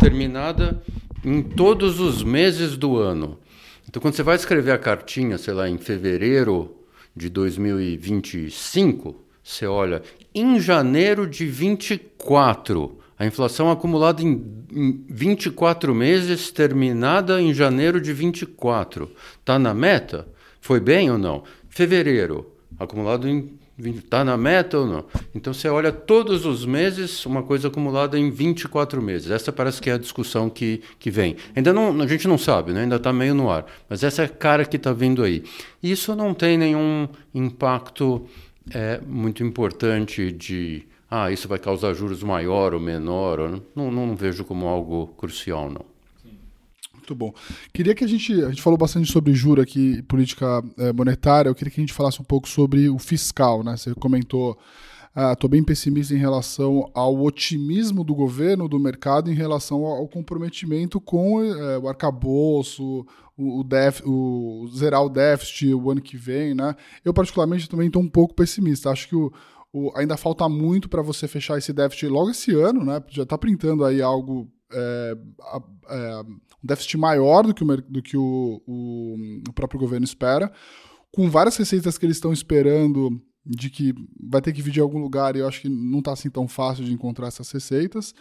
terminada 0.00 0.82
em 1.22 1.42
todos 1.42 2.00
os 2.00 2.22
meses 2.22 2.78
do 2.78 2.96
ano. 2.96 3.41
Então, 3.92 4.00
quando 4.00 4.14
você 4.14 4.22
vai 4.22 4.36
escrever 4.36 4.70
a 4.72 4.78
cartinha, 4.78 5.36
sei 5.36 5.52
lá, 5.52 5.68
em 5.68 5.76
fevereiro 5.76 6.78
de 7.14 7.28
2025, 7.28 9.14
você 9.44 9.66
olha, 9.66 10.02
em 10.34 10.58
janeiro 10.58 11.26
de 11.26 11.44
24, 11.44 12.98
a 13.18 13.26
inflação 13.26 13.70
acumulada 13.70 14.22
em, 14.22 14.64
em 14.72 15.04
24 15.10 15.94
meses, 15.94 16.50
terminada 16.50 17.38
em 17.42 17.52
janeiro 17.52 18.00
de 18.00 18.14
24. 18.14 19.10
Está 19.38 19.58
na 19.58 19.74
meta? 19.74 20.26
Foi 20.58 20.80
bem 20.80 21.10
ou 21.10 21.18
não? 21.18 21.44
Fevereiro, 21.68 22.50
acumulado 22.78 23.28
em 23.28 23.58
Está 23.84 24.24
na 24.24 24.36
meta 24.36 24.78
ou 24.78 24.86
não? 24.86 25.04
Então 25.34 25.52
você 25.52 25.68
olha 25.68 25.90
todos 25.90 26.46
os 26.46 26.64
meses, 26.64 27.24
uma 27.26 27.42
coisa 27.42 27.68
acumulada 27.68 28.18
em 28.18 28.30
24 28.30 29.02
meses. 29.02 29.30
Essa 29.30 29.52
parece 29.52 29.80
que 29.80 29.90
é 29.90 29.94
a 29.94 29.98
discussão 29.98 30.48
que, 30.48 30.80
que 30.98 31.10
vem. 31.10 31.36
Ainda 31.56 31.72
não, 31.72 32.00
a 32.00 32.06
gente 32.06 32.28
não 32.28 32.38
sabe, 32.38 32.72
né? 32.72 32.82
ainda 32.82 32.96
está 32.96 33.12
meio 33.12 33.34
no 33.34 33.50
ar. 33.50 33.66
Mas 33.88 34.02
essa 34.02 34.22
é 34.22 34.24
a 34.26 34.28
cara 34.28 34.64
que 34.64 34.76
está 34.76 34.92
vindo 34.92 35.22
aí. 35.22 35.42
Isso 35.82 36.14
não 36.14 36.32
tem 36.32 36.56
nenhum 36.56 37.08
impacto 37.34 38.26
é, 38.72 39.00
muito 39.06 39.42
importante 39.42 40.30
de 40.30 40.84
ah, 41.10 41.30
isso 41.30 41.46
vai 41.46 41.58
causar 41.58 41.92
juros 41.92 42.22
maior 42.22 42.72
ou 42.72 42.80
menor. 42.80 43.60
Não, 43.74 43.90
não, 43.90 44.06
não 44.06 44.16
vejo 44.16 44.44
como 44.44 44.66
algo 44.66 45.08
crucial, 45.08 45.68
não. 45.68 45.91
Muito 47.12 47.14
bom. 47.14 47.34
Queria 47.72 47.94
que 47.94 48.04
a 48.04 48.06
gente. 48.06 48.32
A 48.42 48.48
gente 48.48 48.62
falou 48.62 48.78
bastante 48.78 49.10
sobre 49.10 49.34
juro 49.34 49.60
aqui, 49.60 50.02
política 50.02 50.62
é, 50.78 50.92
monetária. 50.92 51.48
Eu 51.48 51.54
queria 51.54 51.70
que 51.70 51.80
a 51.80 51.82
gente 51.82 51.92
falasse 51.92 52.20
um 52.20 52.24
pouco 52.24 52.48
sobre 52.48 52.88
o 52.88 52.98
fiscal, 52.98 53.62
né? 53.62 53.76
Você 53.76 53.94
comentou. 53.94 54.58
Estou 55.32 55.46
ah, 55.46 55.50
bem 55.50 55.62
pessimista 55.62 56.14
em 56.14 56.16
relação 56.16 56.90
ao 56.94 57.20
otimismo 57.22 58.02
do 58.02 58.14
governo, 58.14 58.66
do 58.66 58.80
mercado, 58.80 59.30
em 59.30 59.34
relação 59.34 59.84
ao, 59.84 59.98
ao 59.98 60.08
comprometimento 60.08 60.98
com 60.98 61.44
é, 61.44 61.76
o 61.76 61.86
arcabouço, 61.86 63.04
o, 63.36 63.60
o, 63.60 63.62
def, 63.62 64.00
o, 64.06 64.66
zerar 64.74 65.04
o 65.04 65.10
déficit 65.10 65.74
o 65.74 65.90
ano 65.90 66.00
que 66.00 66.16
vem. 66.16 66.54
Né? 66.54 66.74
Eu, 67.04 67.12
particularmente, 67.12 67.68
também 67.68 67.88
estou 67.88 68.00
um 68.00 68.08
pouco 68.08 68.34
pessimista. 68.34 68.88
Acho 68.88 69.06
que 69.06 69.14
o, 69.14 69.30
o, 69.70 69.92
ainda 69.94 70.16
falta 70.16 70.48
muito 70.48 70.88
para 70.88 71.02
você 71.02 71.28
fechar 71.28 71.58
esse 71.58 71.74
déficit 71.74 72.06
logo 72.08 72.30
esse 72.30 72.54
ano, 72.54 72.82
né? 72.82 73.02
Já 73.10 73.24
está 73.24 73.36
printando 73.36 73.84
aí 73.84 74.00
algo 74.00 74.50
é, 74.72 75.16
é, 75.88 76.20
um 76.22 76.40
déficit 76.62 76.96
maior 76.96 77.46
do 77.46 77.54
que, 77.54 77.64
o, 77.64 77.76
do 77.76 78.02
que 78.02 78.16
o, 78.16 78.62
o, 78.66 79.16
o 79.48 79.52
próprio 79.52 79.80
governo 79.80 80.04
espera, 80.04 80.52
com 81.10 81.30
várias 81.30 81.56
receitas 81.56 81.98
que 81.98 82.06
eles 82.06 82.16
estão 82.16 82.32
esperando 82.32 83.20
de 83.44 83.68
que 83.68 83.94
vai 84.20 84.40
ter 84.40 84.52
que 84.52 84.62
vir 84.62 84.70
de 84.70 84.80
algum 84.80 84.98
lugar 84.98 85.34
e 85.34 85.40
eu 85.40 85.48
acho 85.48 85.60
que 85.60 85.68
não 85.68 85.98
está 85.98 86.12
assim 86.12 86.30
tão 86.30 86.46
fácil 86.46 86.84
de 86.84 86.92
encontrar 86.92 87.26
essas 87.26 87.50
receitas. 87.50 88.14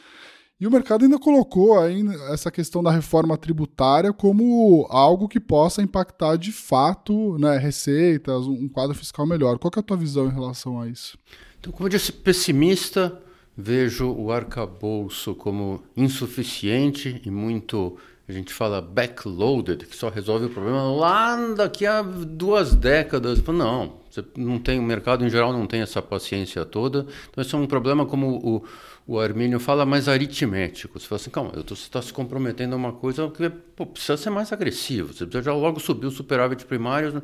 E 0.59 0.67
o 0.67 0.71
mercado 0.71 1.03
ainda 1.03 1.17
colocou 1.17 1.79
ainda 1.79 2.13
essa 2.31 2.51
questão 2.51 2.83
da 2.83 2.91
reforma 2.91 3.35
tributária 3.35 4.13
como 4.13 4.85
algo 4.91 5.27
que 5.27 5.39
possa 5.39 5.81
impactar 5.81 6.35
de 6.35 6.51
fato 6.51 7.35
né, 7.39 7.57
receitas, 7.57 8.45
um 8.45 8.69
quadro 8.69 8.95
fiscal 8.95 9.25
melhor. 9.25 9.57
Qual 9.57 9.71
é 9.75 9.79
a 9.79 9.83
tua 9.83 9.97
visão 9.97 10.27
em 10.27 10.31
relação 10.31 10.79
a 10.79 10.87
isso? 10.87 11.17
Então, 11.59 11.73
como 11.73 11.85
eu 11.85 11.89
disse, 11.89 12.11
pessimista, 12.11 13.19
vejo 13.57 14.11
o 14.11 14.31
arcabouço 14.31 15.35
como 15.35 15.83
insuficiente 15.95 17.21
e 17.25 17.29
muito 17.29 17.97
a 18.31 18.33
gente 18.33 18.53
fala 18.53 18.81
backloaded, 18.81 19.85
que 19.85 19.95
só 19.95 20.07
resolve 20.07 20.45
o 20.45 20.49
problema 20.49 20.83
lá 20.91 21.35
daqui 21.53 21.85
a 21.85 22.01
duas 22.01 22.73
décadas. 22.73 23.43
Não, 23.43 23.97
você 24.09 24.23
não 24.37 24.57
tem, 24.57 24.79
o 24.79 24.83
mercado 24.83 25.25
em 25.25 25.29
geral 25.29 25.51
não 25.51 25.67
tem 25.67 25.81
essa 25.81 26.01
paciência 26.01 26.63
toda. 26.63 27.05
Então, 27.29 27.41
esse 27.41 27.53
é 27.53 27.57
um 27.57 27.67
problema, 27.67 28.05
como 28.05 28.37
o, 28.37 28.63
o 29.05 29.19
Armínio 29.19 29.59
fala, 29.59 29.85
mais 29.85 30.07
aritmético. 30.07 30.97
Você 30.97 31.07
fala 31.07 31.19
assim, 31.19 31.29
calma, 31.29 31.51
você 31.51 31.73
está 31.73 32.01
se 32.01 32.13
comprometendo 32.13 32.73
a 32.73 32.77
uma 32.77 32.93
coisa 32.93 33.29
que 33.29 33.49
pô, 33.49 33.85
precisa 33.85 34.15
ser 34.15 34.29
mais 34.29 34.53
agressivo. 34.53 35.11
Você 35.13 35.25
precisa 35.25 35.43
já 35.43 35.53
logo 35.53 35.79
subir 35.79 36.07
o 36.07 36.11
superávit 36.11 36.65
primário. 36.65 37.21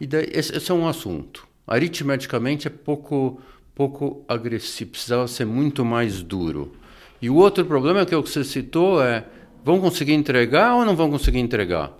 E 0.00 0.06
daí, 0.06 0.28
esse, 0.32 0.56
esse 0.56 0.70
é 0.70 0.74
um 0.74 0.88
assunto. 0.88 1.46
Aritmeticamente 1.64 2.66
é 2.66 2.70
pouco, 2.70 3.40
pouco 3.74 4.24
agressivo, 4.28 4.90
precisava 4.90 5.26
ser 5.28 5.44
muito 5.44 5.84
mais 5.84 6.22
duro. 6.22 6.72
E 7.20 7.28
o 7.28 7.36
outro 7.36 7.64
problema 7.64 8.04
que, 8.06 8.14
é 8.14 8.22
que 8.22 8.28
você 8.28 8.44
citou 8.44 9.02
é 9.02 9.24
Vão 9.62 9.80
conseguir 9.80 10.14
entregar 10.14 10.74
ou 10.74 10.84
não 10.84 10.96
vão 10.96 11.10
conseguir 11.10 11.38
entregar? 11.38 11.96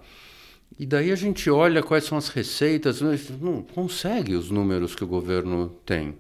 E 0.79 0.87
daí 0.87 1.13
a 1.13 1.17
gente 1.17 1.51
olha 1.51 1.83
quais 1.83 2.05
são 2.05 2.17
as 2.17 2.29
receitas, 2.29 3.03
não 3.03 3.63
consegue 3.63 4.35
os 4.35 4.51
números 4.51 4.95
que 4.95 5.05
o 5.05 5.07
governo 5.07 5.69
tem. 5.85 6.15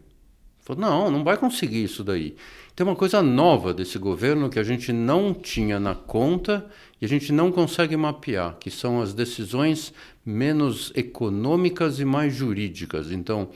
Não, 0.76 1.10
não 1.10 1.24
vai 1.24 1.36
conseguir 1.36 1.82
isso 1.82 2.04
daí. 2.04 2.36
Tem 2.76 2.86
uma 2.86 2.94
coisa 2.94 3.22
nova 3.22 3.74
desse 3.74 3.98
governo 3.98 4.50
que 4.50 4.58
a 4.58 4.62
gente 4.62 4.92
não 4.92 5.34
tinha 5.34 5.80
na 5.80 5.94
conta 5.94 6.64
e 7.00 7.04
a 7.04 7.08
gente 7.08 7.32
não 7.32 7.50
consegue 7.50 7.96
mapear, 7.96 8.56
que 8.60 8.70
são 8.70 9.00
as 9.00 9.12
decisões 9.12 9.92
menos 10.24 10.92
econômicas 10.94 11.98
e 11.98 12.04
mais 12.04 12.34
jurídicas. 12.34 13.10
Então, 13.10 13.48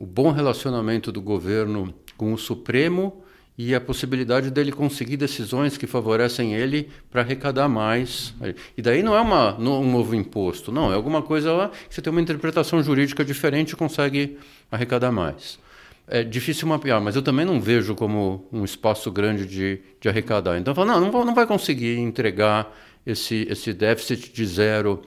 o 0.00 0.06
bom 0.06 0.32
relacionamento 0.32 1.12
do 1.12 1.20
governo 1.20 1.94
com 2.16 2.32
o 2.32 2.38
Supremo 2.38 3.22
e 3.58 3.74
a 3.74 3.80
possibilidade 3.80 4.50
dele 4.50 4.72
conseguir 4.72 5.18
decisões 5.18 5.76
que 5.76 5.86
favorecem 5.86 6.54
ele 6.54 6.88
para 7.10 7.20
arrecadar 7.20 7.68
mais. 7.68 8.32
E 8.74 8.80
daí 8.80 9.02
não 9.02 9.14
é 9.14 9.20
uma, 9.20 9.58
um 9.58 9.92
novo 9.92 10.14
imposto, 10.14 10.72
não, 10.72 10.90
é 10.90 10.94
alguma 10.94 11.20
coisa 11.20 11.52
lá 11.52 11.68
que 11.68 11.94
você 11.94 12.00
tem 12.00 12.10
uma 12.10 12.22
interpretação 12.22 12.82
jurídica 12.82 13.22
diferente 13.22 13.72
e 13.72 13.76
consegue 13.76 14.38
arrecadar 14.72 15.12
mais. 15.12 15.58
É 16.08 16.24
difícil 16.24 16.66
mapear, 16.66 16.98
mas 16.98 17.14
eu 17.14 17.20
também 17.20 17.44
não 17.44 17.60
vejo 17.60 17.94
como 17.94 18.48
um 18.50 18.64
espaço 18.64 19.12
grande 19.12 19.44
de, 19.44 19.80
de 20.00 20.08
arrecadar. 20.08 20.58
Então, 20.58 20.72
eu 20.72 20.74
falo, 20.74 20.88
não, 20.88 21.12
não, 21.12 21.24
não 21.26 21.34
vai 21.34 21.46
conseguir 21.46 21.98
entregar 21.98 22.74
esse, 23.06 23.46
esse 23.50 23.74
déficit 23.74 24.32
de 24.32 24.46
zero 24.46 25.02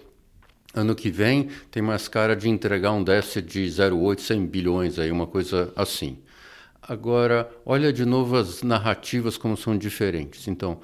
ano 0.74 0.96
que 0.96 1.10
vem, 1.10 1.50
tem 1.70 1.84
mais 1.84 2.08
cara 2.08 2.36
de 2.36 2.50
entregar 2.50 2.92
um 2.92 3.04
déficit 3.04 3.48
de 3.48 3.66
0,8, 3.66 4.20
100 4.20 4.46
bilhões, 4.48 5.00
aí, 5.00 5.12
uma 5.12 5.28
coisa 5.28 5.72
assim. 5.76 6.18
Agora, 6.82 7.50
olha 7.66 7.94
de 7.94 8.04
novo 8.06 8.36
as 8.36 8.64
narrativas 8.64 9.38
como 9.38 9.56
são 9.56 9.78
diferentes. 9.78 10.48
Então, 10.48 10.80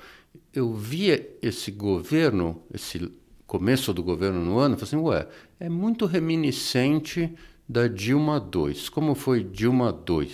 eu 0.53 0.73
via 0.73 1.27
esse 1.41 1.71
governo, 1.71 2.61
esse 2.73 3.11
começo 3.45 3.93
do 3.93 4.03
governo 4.03 4.45
no 4.45 4.59
ano, 4.59 4.77
falei 4.77 4.87
assim, 4.87 4.97
ué, 4.97 5.27
é 5.59 5.67
muito 5.67 6.05
reminiscente 6.05 7.33
da 7.67 7.87
Dilma 7.87 8.37
II. 8.55 8.75
Como 8.91 9.13
foi 9.15 9.43
Dilma 9.43 9.97
II? 10.07 10.31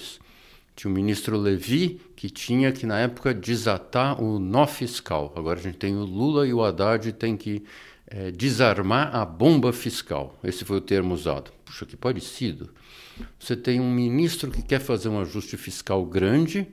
Tinha 0.76 0.92
o 0.92 0.94
ministro 0.94 1.38
Levi, 1.38 2.02
que 2.16 2.30
tinha 2.30 2.72
que, 2.72 2.86
na 2.86 3.00
época, 3.00 3.34
desatar 3.34 4.22
o 4.22 4.38
nó 4.38 4.68
fiscal. 4.68 5.34
Agora 5.36 5.58
a 5.58 5.64
gente 5.64 5.78
tem 5.78 5.96
o 5.96 6.04
Lula 6.04 6.46
e 6.46 6.54
o 6.54 6.64
Haddad 6.64 7.14
tem 7.14 7.38
que 7.38 7.64
é, 8.08 8.32
desarmar 8.32 9.16
a 9.16 9.26
bomba 9.26 9.74
fiscal. 9.74 10.38
Esse 10.44 10.64
foi 10.64 10.78
o 10.78 10.82
termo 10.82 11.14
usado. 11.14 11.52
Puxa, 11.64 11.86
que 11.86 11.98
parecido. 11.98 12.70
Você 13.40 13.56
tem 13.56 13.80
um 13.80 13.92
ministro 13.92 14.52
que 14.52 14.62
quer 14.62 14.80
fazer 14.80 15.10
um 15.10 15.20
ajuste 15.20 15.58
fiscal 15.58 16.06
grande 16.06 16.68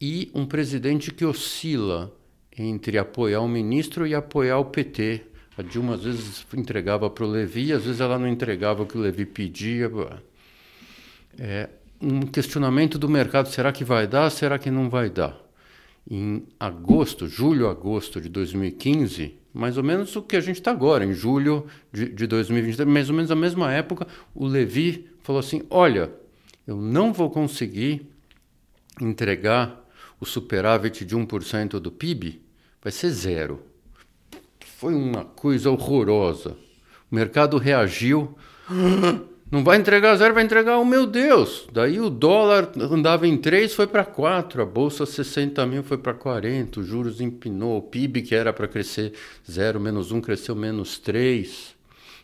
e 0.00 0.30
um 0.34 0.44
presidente 0.44 1.12
que 1.12 1.24
oscila 1.24 2.12
entre 2.58 2.98
apoiar 2.98 3.40
o 3.40 3.48
ministro 3.48 4.06
e 4.06 4.14
apoiar 4.14 4.58
o 4.58 4.66
PT. 4.66 5.22
A 5.56 5.62
Dilma 5.62 5.94
às 5.94 6.04
vezes 6.04 6.46
entregava 6.54 7.08
para 7.08 7.24
o 7.24 7.28
Levi, 7.28 7.72
às 7.72 7.84
vezes 7.84 8.00
ela 8.00 8.18
não 8.18 8.28
entregava 8.28 8.82
o 8.82 8.86
que 8.86 8.98
o 8.98 9.00
Levi 9.00 9.24
pedia. 9.24 9.90
É 11.38 11.68
um 12.00 12.20
questionamento 12.22 12.98
do 12.98 13.08
mercado: 13.08 13.48
será 13.48 13.72
que 13.72 13.84
vai 13.84 14.06
dar? 14.06 14.30
Será 14.30 14.58
que 14.58 14.70
não 14.70 14.90
vai 14.90 15.08
dar? 15.08 15.38
Em 16.08 16.44
agosto, 16.60 17.26
julho, 17.26 17.68
agosto 17.68 18.20
de 18.20 18.28
2015, 18.28 19.34
mais 19.56 19.78
ou 19.78 19.82
menos 19.82 20.14
o 20.14 20.22
que 20.22 20.36
a 20.36 20.40
gente 20.40 20.56
está 20.56 20.70
agora, 20.70 21.04
em 21.04 21.14
julho 21.14 21.66
de, 21.90 22.10
de 22.10 22.26
2023, 22.26 22.86
mais 22.86 23.08
ou 23.08 23.16
menos 23.16 23.30
a 23.30 23.34
mesma 23.34 23.72
época, 23.72 24.06
o 24.34 24.46
Levi 24.46 25.08
falou 25.22 25.40
assim: 25.40 25.62
olha, 25.70 26.12
eu 26.66 26.76
não 26.76 27.12
vou 27.12 27.30
conseguir 27.30 28.06
entregar 29.00 29.82
o 30.20 30.26
superávit 30.26 31.04
de 31.04 31.16
1% 31.16 31.80
do 31.80 31.90
PIB, 31.90 32.42
vai 32.82 32.92
ser 32.92 33.10
zero. 33.10 33.62
Foi 34.60 34.94
uma 34.94 35.24
coisa 35.24 35.70
horrorosa. 35.70 36.56
O 37.10 37.14
mercado 37.14 37.56
reagiu. 37.56 38.36
Não 39.48 39.62
vai 39.62 39.78
entregar 39.78 40.16
zero, 40.16 40.34
vai 40.34 40.42
entregar, 40.42 40.76
oh 40.78 40.84
meu 40.84 41.06
Deus! 41.06 41.68
Daí 41.72 42.00
o 42.00 42.10
dólar 42.10 42.72
andava 42.76 43.28
em 43.28 43.36
3, 43.36 43.72
foi 43.72 43.86
para 43.86 44.04
4, 44.04 44.60
a 44.60 44.66
bolsa 44.66 45.06
60 45.06 45.64
mil 45.66 45.84
foi 45.84 45.96
para 45.96 46.14
40, 46.14 46.80
os 46.80 46.86
juros 46.86 47.20
empinou, 47.20 47.78
o 47.78 47.82
PIB 47.82 48.22
que 48.22 48.34
era 48.34 48.52
para 48.52 48.66
crescer 48.66 49.12
0, 49.48 49.78
menos 49.78 50.10
1, 50.10 50.20
cresceu 50.20 50.56
menos 50.56 50.98
3, 50.98 51.76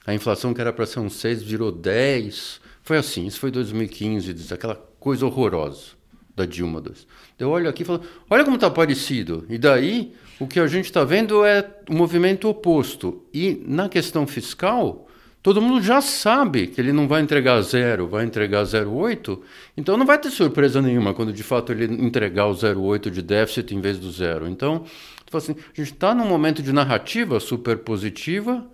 a 0.04 0.12
inflação 0.12 0.52
que 0.52 0.60
era 0.60 0.72
para 0.72 0.84
ser 0.84 0.98
um 0.98 1.08
6 1.08 1.42
virou 1.42 1.70
10. 1.70 2.60
Foi 2.82 2.98
assim, 2.98 3.26
isso 3.26 3.38
foi 3.38 3.50
2015, 3.50 4.52
aquela 4.52 4.74
coisa 4.98 5.24
horrorosa 5.24 5.92
da 6.34 6.44
Dilma 6.44 6.80
2. 6.80 7.06
Eu 7.38 7.50
olho 7.50 7.68
aqui 7.68 7.82
e 7.82 7.86
falo, 7.86 8.02
olha 8.28 8.42
como 8.42 8.56
está 8.56 8.70
parecido. 8.70 9.46
E 9.48 9.58
daí, 9.58 10.12
o 10.40 10.46
que 10.46 10.58
a 10.58 10.66
gente 10.66 10.86
está 10.86 11.04
vendo 11.04 11.44
é 11.44 11.68
o 11.88 11.94
movimento 11.94 12.48
oposto. 12.48 13.24
E 13.32 13.62
na 13.66 13.88
questão 13.88 14.26
fiscal, 14.26 15.08
todo 15.42 15.60
mundo 15.60 15.82
já 15.82 16.00
sabe 16.00 16.68
que 16.68 16.80
ele 16.80 16.92
não 16.92 17.08
vai 17.08 17.20
entregar 17.20 17.60
zero, 17.62 18.06
vai 18.06 18.24
entregar 18.24 18.62
0,8. 18.62 19.38
Então 19.76 19.96
não 19.96 20.06
vai 20.06 20.18
ter 20.18 20.30
surpresa 20.30 20.80
nenhuma 20.80 21.12
quando 21.12 21.32
de 21.32 21.42
fato 21.42 21.72
ele 21.72 21.84
entregar 21.84 22.46
o 22.46 22.52
0,8 22.52 23.10
de 23.10 23.20
déficit 23.20 23.74
em 23.74 23.80
vez 23.80 23.98
do 23.98 24.10
zero. 24.10 24.48
Então, 24.48 24.84
assim, 25.32 25.52
a 25.52 25.80
gente 25.80 25.92
está 25.92 26.14
num 26.14 26.26
momento 26.26 26.62
de 26.62 26.72
narrativa 26.72 27.40
super 27.40 27.78
positiva, 27.78 28.64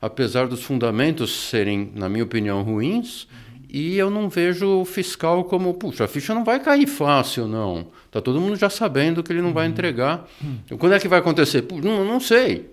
apesar 0.00 0.46
dos 0.46 0.62
fundamentos 0.62 1.48
serem, 1.48 1.90
na 1.94 2.08
minha 2.08 2.24
opinião, 2.24 2.62
ruins. 2.62 3.26
E 3.74 3.96
eu 3.96 4.10
não 4.10 4.28
vejo 4.28 4.82
o 4.82 4.84
fiscal 4.84 5.44
como, 5.44 5.72
puxa, 5.72 6.04
a 6.04 6.08
ficha 6.08 6.34
não 6.34 6.44
vai 6.44 6.60
cair 6.60 6.86
fácil, 6.86 7.48
não. 7.48 7.86
Tá 8.10 8.20
todo 8.20 8.38
mundo 8.38 8.54
já 8.54 8.68
sabendo 8.68 9.22
que 9.22 9.32
ele 9.32 9.40
não 9.40 9.48
uhum. 9.48 9.54
vai 9.54 9.66
entregar. 9.66 10.28
Uhum. 10.42 10.76
Quando 10.76 10.92
é 10.92 11.00
que 11.00 11.08
vai 11.08 11.20
acontecer? 11.20 11.64
Não, 11.82 12.04
não 12.04 12.20
sei. 12.20 12.70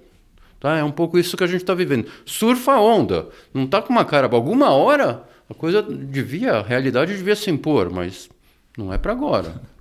Tá? 0.60 0.78
É 0.78 0.84
um 0.84 0.91
pouco 0.91 1.18
isso 1.18 1.38
que 1.38 1.43
a 1.43 1.47
gente 1.47 1.62
está 1.62 1.74
vivendo. 1.74 2.07
Surfa 2.26 2.74
a 2.74 2.82
onda. 2.82 3.30
Não 3.53 3.64
está 3.64 3.82
com 3.82 3.93
uma 3.93 4.03
cara. 4.03 4.28
Alguma 4.32 4.70
hora 4.72 5.24
a 5.49 5.53
coisa 5.53 5.82
devia, 5.82 6.53
a 6.53 6.62
realidade 6.62 7.16
devia 7.16 7.36
se 7.36 7.49
impor, 7.49 7.89
mas 7.89 8.30
não 8.78 8.93
é 8.93 8.97
para 8.97 9.14
agora 9.14 9.60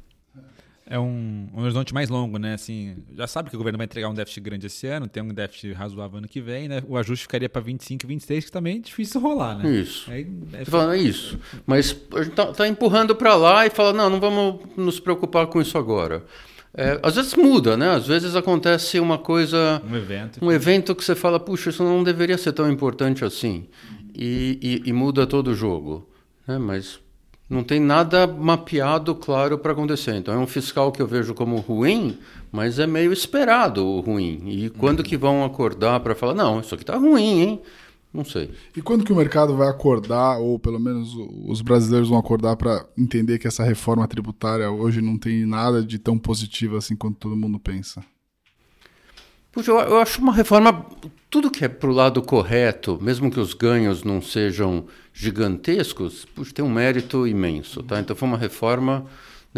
é 0.91 0.99
um, 0.99 1.49
um, 1.55 1.61
horizonte 1.61 1.93
mais 1.93 2.09
longo, 2.09 2.39
né? 2.39 2.55
Assim, 2.55 2.97
já 3.15 3.27
sabe 3.27 3.51
que 3.51 3.57
o 3.57 3.59
governo 3.59 3.77
vai 3.77 3.85
entregar 3.85 4.09
um 4.09 4.15
déficit 4.15 4.41
grande 4.41 4.67
esse 4.67 4.87
ano, 4.87 5.07
tem 5.07 5.23
um 5.23 5.29
déficit 5.29 5.73
razoável 5.75 6.19
ano 6.19 6.27
que 6.27 6.41
vem, 6.41 6.67
né? 6.67 6.83
O 6.89 6.97
ajuste 6.97 7.25
ficaria 7.25 7.49
para 7.49 7.61
25, 7.61 8.07
26, 8.07 8.47
que 8.47 8.51
também 8.51 8.79
é 8.79 8.81
difícil 8.81 9.21
rolar, 9.21 9.59
né? 9.59 9.71
Isso. 9.71 10.11
Aí, 10.11 10.27
é... 10.55 10.65
falando, 10.65 10.95
é 10.95 10.99
isso. 10.99 11.39
Mas 11.67 11.95
a 12.15 12.23
gente 12.23 12.35
tá, 12.35 12.47
tá 12.47 12.67
empurrando 12.67 13.15
para 13.15 13.35
lá 13.35 13.67
e 13.67 13.71
fala, 13.71 13.93
não, 13.93 14.09
não 14.09 14.19
vamos 14.19 14.61
nos 14.77 14.99
preocupar 14.99 15.47
com 15.49 15.61
isso 15.61 15.77
agora. 15.77 16.25
É, 16.75 16.99
às 17.03 17.17
vezes 17.17 17.35
muda, 17.35 17.77
né? 17.77 17.91
Às 17.91 18.07
vezes 18.07 18.37
acontece 18.37 19.01
uma 19.01 19.19
coisa, 19.19 19.83
um 19.89 19.97
evento, 19.97 20.45
um 20.45 20.53
evento 20.53 20.95
que 20.95 21.05
você 21.05 21.15
fala, 21.15 21.41
puxa, 21.41 21.71
isso 21.71 21.83
não 21.83 22.03
deveria 22.05 22.39
ser 22.39 22.53
tão 22.53 22.71
importante 22.71 23.25
assim, 23.25 23.67
e, 24.15 24.83
e, 24.85 24.91
e 24.91 24.93
muda 24.93 25.27
todo 25.27 25.49
o 25.49 25.55
jogo, 25.55 26.09
né? 26.47 26.59
Mas 26.59 27.01
não 27.49 27.65
tem 27.65 27.81
nada 27.81 28.27
mapeado 28.27 29.15
claro 29.15 29.59
para 29.59 29.73
acontecer. 29.73 30.15
Então 30.17 30.35
é 30.35 30.39
um 30.39 30.47
fiscal 30.47 30.93
que 30.93 31.01
eu 31.01 31.07
vejo 31.07 31.33
como 31.33 31.57
ruim, 31.57 32.19
mas 32.53 32.79
é 32.79 32.87
meio 32.87 33.13
esperado 33.13 33.87
o 33.87 34.01
ruim. 34.01 34.43
E 34.47 34.69
quando 34.71 35.03
que 35.03 35.17
vão 35.17 35.45
acordar 35.45 36.01
para 36.01 36.15
falar, 36.15 36.35
não, 36.35 36.61
isso 36.61 36.75
aqui 36.75 36.83
está 36.83 36.97
ruim, 36.97 37.41
hein? 37.41 37.63
Não 38.13 38.25
sei. 38.25 38.51
E 38.77 38.81
quando 38.81 39.05
que 39.05 39.13
o 39.13 39.17
mercado 39.17 39.55
vai 39.57 39.69
acordar, 39.69 40.39
ou 40.39 40.59
pelo 40.59 40.81
menos 40.81 41.15
os 41.47 41.61
brasileiros 41.61 42.09
vão 42.09 42.19
acordar 42.19 42.57
para 42.57 42.87
entender 42.97 43.39
que 43.39 43.47
essa 43.47 43.63
reforma 43.63 44.09
tributária 44.09 44.71
hoje 44.71 45.01
não 45.03 45.19
tem 45.19 45.45
nada 45.45 45.83
de 45.83 45.99
tão 45.99 46.19
positivo 46.19 46.77
assim 46.77 46.97
quanto 46.97 47.19
todo 47.19 47.37
mundo 47.37 47.59
pensa? 47.59 48.03
Puxa, 49.53 49.71
eu, 49.71 49.79
eu 49.79 49.99
acho 49.99 50.21
uma 50.21 50.33
reforma, 50.33 50.87
tudo 51.29 51.51
que 51.51 51.65
é 51.65 51.69
para 51.69 51.91
o 51.91 51.93
lado 51.93 52.23
correto, 52.23 52.99
mesmo 53.01 53.31
que 53.31 53.41
os 53.41 53.53
ganhos 53.53 54.03
não 54.03 54.23
sejam 54.23 54.87
gigantescos, 55.13 56.25
puxa, 56.35 56.55
tem 56.55 56.65
um 56.65 56.71
mérito 56.71 57.27
imenso. 57.27 57.83
Tá? 57.83 58.01
Então 58.01 58.17
foi 58.17 58.29
uma 58.29 58.39
reforma. 58.39 59.07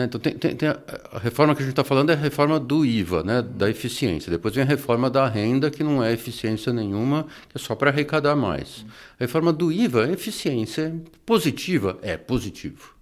Né? 0.00 0.06
Então 0.06 0.20
tem, 0.20 0.34
tem, 0.34 0.54
tem 0.56 0.68
a, 0.68 0.78
a, 1.12 1.18
reforma 1.18 1.54
que 1.54 1.62
a 1.62 1.64
gente 1.64 1.72
está 1.72 1.84
falando 1.84 2.10
é 2.10 2.14
a 2.14 2.16
reforma 2.16 2.58
do 2.58 2.84
IVA, 2.84 3.22
né? 3.22 3.42
da 3.42 3.68
eficiência. 3.68 4.30
Depois 4.30 4.54
vem 4.54 4.64
a 4.64 4.66
reforma 4.66 5.10
da 5.10 5.26
renda, 5.28 5.70
que 5.70 5.84
não 5.84 6.02
é 6.02 6.12
eficiência 6.12 6.72
nenhuma, 6.72 7.26
que 7.48 7.56
é 7.56 7.58
só 7.58 7.74
para 7.74 7.90
arrecadar 7.90 8.36
mais. 8.36 8.84
A 9.18 9.24
reforma 9.24 9.52
do 9.52 9.70
IVA 9.70 10.08
é 10.08 10.12
eficiência 10.12 10.94
positiva? 11.24 11.98
É 12.02 12.16
positivo. 12.16 12.94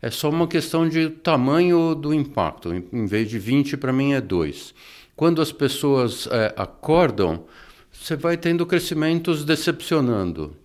É 0.00 0.10
só 0.10 0.28
uma 0.28 0.48
questão 0.48 0.88
de 0.88 1.08
tamanho 1.08 1.94
do 1.94 2.12
impacto. 2.12 2.74
Em, 2.74 2.84
em 2.92 3.06
vez 3.06 3.28
de 3.28 3.38
20, 3.38 3.76
para 3.76 3.92
mim 3.92 4.12
é 4.12 4.20
2 4.20 4.74
quando 5.14 5.42
as 5.42 5.52
pessoas 5.52 6.26
é, 6.30 6.52
acordam, 6.56 7.44
você 7.92 8.16
vai 8.16 8.36
tendo 8.36 8.66
crescimentos 8.66 9.44
decepcionando. 9.44 10.56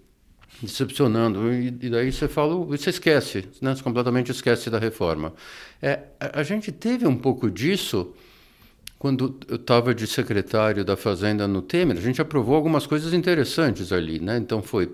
Decepcionando. 0.61 1.53
E, 1.53 1.67
e 1.67 1.89
daí 1.89 2.11
você 2.11 2.27
fala, 2.27 2.55
você 2.65 2.89
esquece, 2.89 3.47
né? 3.61 3.75
você 3.75 3.83
completamente 3.83 4.31
esquece 4.31 4.69
da 4.69 4.79
reforma. 4.79 5.33
É, 5.81 5.99
a, 6.19 6.39
a 6.39 6.43
gente 6.43 6.71
teve 6.71 7.05
um 7.07 7.15
pouco 7.15 7.49
disso 7.49 8.13
quando 8.97 9.37
eu 9.47 9.57
estava 9.57 9.93
de 9.93 10.07
secretário 10.07 10.83
da 10.83 10.97
Fazenda 10.97 11.47
no 11.47 11.61
Temer, 11.61 11.97
a 11.97 12.01
gente 12.01 12.19
aprovou 12.19 12.55
algumas 12.55 12.87
coisas 12.87 13.13
interessantes 13.13 13.91
ali, 13.91 14.19
né? 14.19 14.37
Então 14.37 14.61
foi 14.61 14.91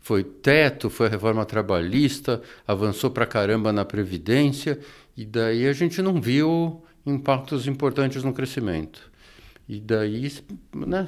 foi 0.00 0.24
teto, 0.24 0.90
foi 0.90 1.08
reforma 1.08 1.44
trabalhista, 1.44 2.42
avançou 2.66 3.08
para 3.10 3.24
caramba 3.24 3.72
na 3.72 3.84
previdência 3.84 4.78
e 5.16 5.24
daí 5.24 5.66
a 5.68 5.72
gente 5.72 6.02
não 6.02 6.20
viu 6.20 6.82
impactos 7.06 7.68
importantes 7.68 8.24
no 8.24 8.32
crescimento. 8.32 9.12
E 9.68 9.78
daí, 9.78 10.32
né, 10.74 11.06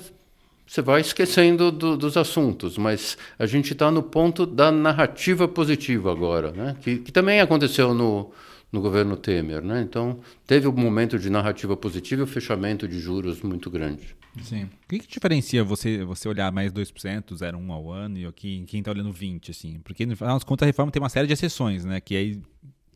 você 0.67 0.83
vai 0.83 1.01
esquecendo 1.01 1.71
do, 1.71 1.97
dos 1.97 2.17
assuntos, 2.17 2.79
mas 2.79 3.19
a 3.39 3.47
gente 3.47 3.73
está 3.73 3.91
no 3.91 4.03
ponto 4.03 4.47
da 4.47 4.73
narrativa 4.73 5.47
positiva 5.47 6.11
agora, 6.11 6.53
né? 6.53 6.77
que, 6.81 6.99
que 6.99 7.13
também 7.13 7.41
aconteceu 7.41 7.95
no, 7.95 8.33
no 8.73 8.81
governo 8.81 9.17
Temer. 9.17 9.63
Né? 9.63 9.83
Então, 9.83 10.21
teve 10.47 10.67
um 10.67 10.73
momento 10.73 11.19
de 11.19 11.31
narrativa 11.31 11.77
positiva 11.77 12.23
e 12.23 12.25
o 12.25 12.27
fechamento 12.27 12.89
de 12.89 12.99
juros 12.99 13.43
muito 13.43 13.71
grande. 13.71 14.17
Sim. 14.43 14.65
O 14.65 14.89
que, 14.89 14.99
que 14.99 15.07
diferencia 15.07 15.63
você, 15.63 16.05
você 16.05 16.29
olhar 16.29 16.51
mais 16.51 16.73
2%, 16.73 17.35
0,1% 17.35 17.71
ao 17.71 17.93
ano, 17.93 18.19
e 18.19 18.27
aqui, 18.27 18.65
quem 18.67 18.81
está 18.81 18.91
olhando 18.91 19.13
20%? 19.13 19.51
Assim? 19.51 19.81
Porque, 19.85 20.05
no 20.05 20.17
final 20.17 20.35
das 20.35 20.45
contas, 20.45 20.65
a 20.65 20.67
reforma 20.67 20.91
tem 20.91 21.01
uma 21.01 21.09
série 21.09 21.27
de 21.27 21.33
exceções, 21.33 21.85
né? 21.85 22.01
que 22.01 22.17
aí 22.17 22.41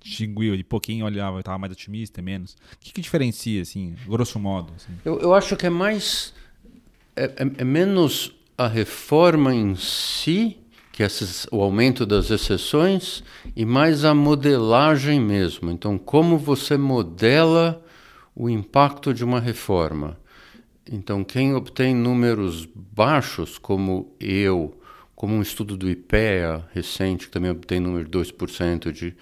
distinguiu? 0.01 0.57
De 0.57 0.65
pouquinho 0.65 1.05
olhava, 1.05 1.39
estava 1.39 1.59
mais 1.59 1.73
otimista, 1.73 2.23
menos? 2.23 2.55
O 2.55 2.79
que, 2.81 2.93
que 2.93 3.01
diferencia, 3.01 3.63
assim, 3.63 3.95
grosso 4.07 4.39
modo? 4.39 4.73
Assim? 4.75 4.93
Eu, 5.05 5.21
eu 5.21 5.35
acho 5.35 5.57
que 5.57 5.67
é 5.67 5.71
mais. 5.71 6.35
É, 7.19 7.25
é, 7.25 7.51
é 7.59 7.65
menos 7.65 8.33
a 8.57 8.69
reforma 8.69 9.55
em 9.55 9.75
si, 9.75 10.57
que 10.93 11.03
é 11.03 11.09
o 11.51 11.61
aumento 11.61 12.07
das 12.07 12.31
exceções, 12.31 13.23
e 13.57 13.65
mais 13.65 14.05
a 14.05 14.15
modelagem 14.15 15.21
mesmo. 15.21 15.71
Então, 15.71 15.99
como 15.99 16.39
você 16.39 16.77
modela 16.77 17.85
o 18.35 18.49
impacto 18.49 19.13
de 19.13 19.25
uma 19.25 19.41
reforma. 19.41 20.17
Então, 20.91 21.25
quem 21.25 21.55
obtém 21.55 21.93
números 21.93 22.67
baixos, 22.67 23.59
como 23.59 24.15
eu, 24.21 24.81
como 25.15 25.35
um 25.35 25.43
estudo 25.43 25.77
do 25.77 25.91
IPEA 25.91 26.65
recente, 26.73 27.27
que 27.27 27.33
também 27.33 27.51
obtém 27.51 27.81
número 27.81 28.09
de 28.09 28.17
2% 28.17 28.93
de 28.93 29.17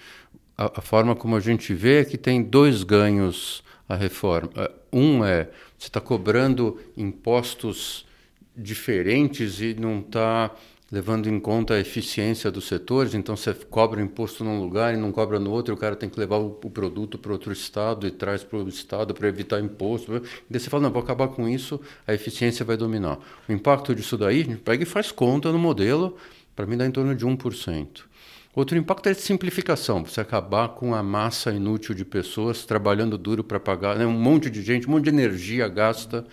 a, 0.55 0.79
a, 0.79 0.81
forma 0.81 1.15
como 1.15 1.35
a 1.35 1.39
gente 1.39 1.73
vê 1.73 2.01
é 2.01 2.05
que 2.05 2.17
tem 2.17 2.43
dois 2.43 2.83
ganhos 2.83 3.63
a 3.89 3.95
reforma. 3.95 4.49
Um 4.97 5.23
é 5.23 5.49
você 5.77 5.87
está 5.87 6.01
cobrando 6.01 6.79
impostos 6.95 8.05
diferentes 8.55 9.61
e 9.61 9.75
não 9.75 9.99
está 9.99 10.55
levando 10.91 11.27
em 11.27 11.39
conta 11.39 11.73
a 11.73 11.79
eficiência 11.79 12.49
dos 12.49 12.65
setores, 12.65 13.13
então 13.13 13.35
você 13.35 13.53
cobra 13.53 14.01
imposto 14.01 14.43
num 14.43 14.59
lugar 14.59 14.93
e 14.93 14.97
não 14.97 15.11
cobra 15.11 15.37
no 15.37 15.51
outro, 15.51 15.73
o 15.73 15.77
cara 15.77 15.95
tem 15.95 16.09
que 16.09 16.19
levar 16.19 16.37
o, 16.37 16.51
produto 16.51 17.17
para 17.17 17.33
outro 17.33 17.51
estado 17.51 18.07
e 18.07 18.11
traz 18.11 18.43
para 18.43 18.57
o 18.57 18.69
estado 18.69 19.13
para 19.13 19.27
evitar 19.27 19.59
imposto. 19.59 20.15
E 20.15 20.21
daí 20.49 20.59
você 20.59 20.69
fala, 20.69 20.83
não, 20.83 20.91
vou 20.91 21.01
acabar 21.01 21.27
com 21.27 21.47
isso, 21.47 21.79
a 22.07 22.13
eficiência 22.13 22.65
vai 22.65 22.77
dominar. 22.77 23.19
O 23.47 23.51
impacto 23.51 23.93
disso 23.93 24.17
daí, 24.17 24.41
a 24.41 24.45
gente 24.45 24.61
pega 24.61 24.83
e 24.83 24.85
faz 24.85 25.11
conta 25.11 25.51
no 25.51 25.59
modelo, 25.59 26.15
para 26.55 26.65
mim 26.65 26.77
dá 26.77 26.85
em 26.85 26.91
torno 26.91 27.13
de 27.13 27.25
1%. 27.25 28.03
Outro 28.57 28.75
impacto 28.75 29.05
é 29.05 29.13
de 29.13 29.21
simplificação, 29.21 30.03
você 30.03 30.19
acabar 30.19 30.69
com 30.69 30.95
a 30.95 31.03
massa 31.03 31.51
inútil 31.51 31.93
de 31.93 32.03
pessoas 32.03 32.65
trabalhando 32.65 33.15
duro 33.15 33.43
para 33.43 33.59
pagar, 33.59 33.95
né? 33.95 34.03
um 34.03 34.19
monte 34.19 34.49
de 34.49 34.63
gente, 34.63 34.87
um 34.87 34.93
monte 34.93 35.03
de 35.03 35.09
energia 35.11 35.67
gasta, 35.67 36.25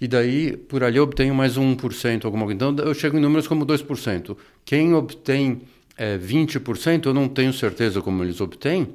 e 0.00 0.08
daí 0.08 0.56
por 0.56 0.82
ali 0.82 0.96
eu 0.96 1.04
obtenho 1.04 1.32
mais 1.32 1.56
um 1.56 1.76
1%, 1.76 2.24
alguma 2.24 2.44
coisa. 2.44 2.56
Então 2.56 2.84
eu 2.84 2.92
chego 2.92 3.16
em 3.18 3.20
números 3.20 3.46
como 3.46 3.64
2%. 3.64 4.36
Quem 4.64 4.94
obtém 4.94 5.62
é, 5.96 6.18
20%, 6.18 7.06
eu 7.06 7.14
não 7.14 7.28
tenho 7.28 7.52
certeza 7.52 8.02
como 8.02 8.24
eles 8.24 8.40
obtêm, 8.40 8.92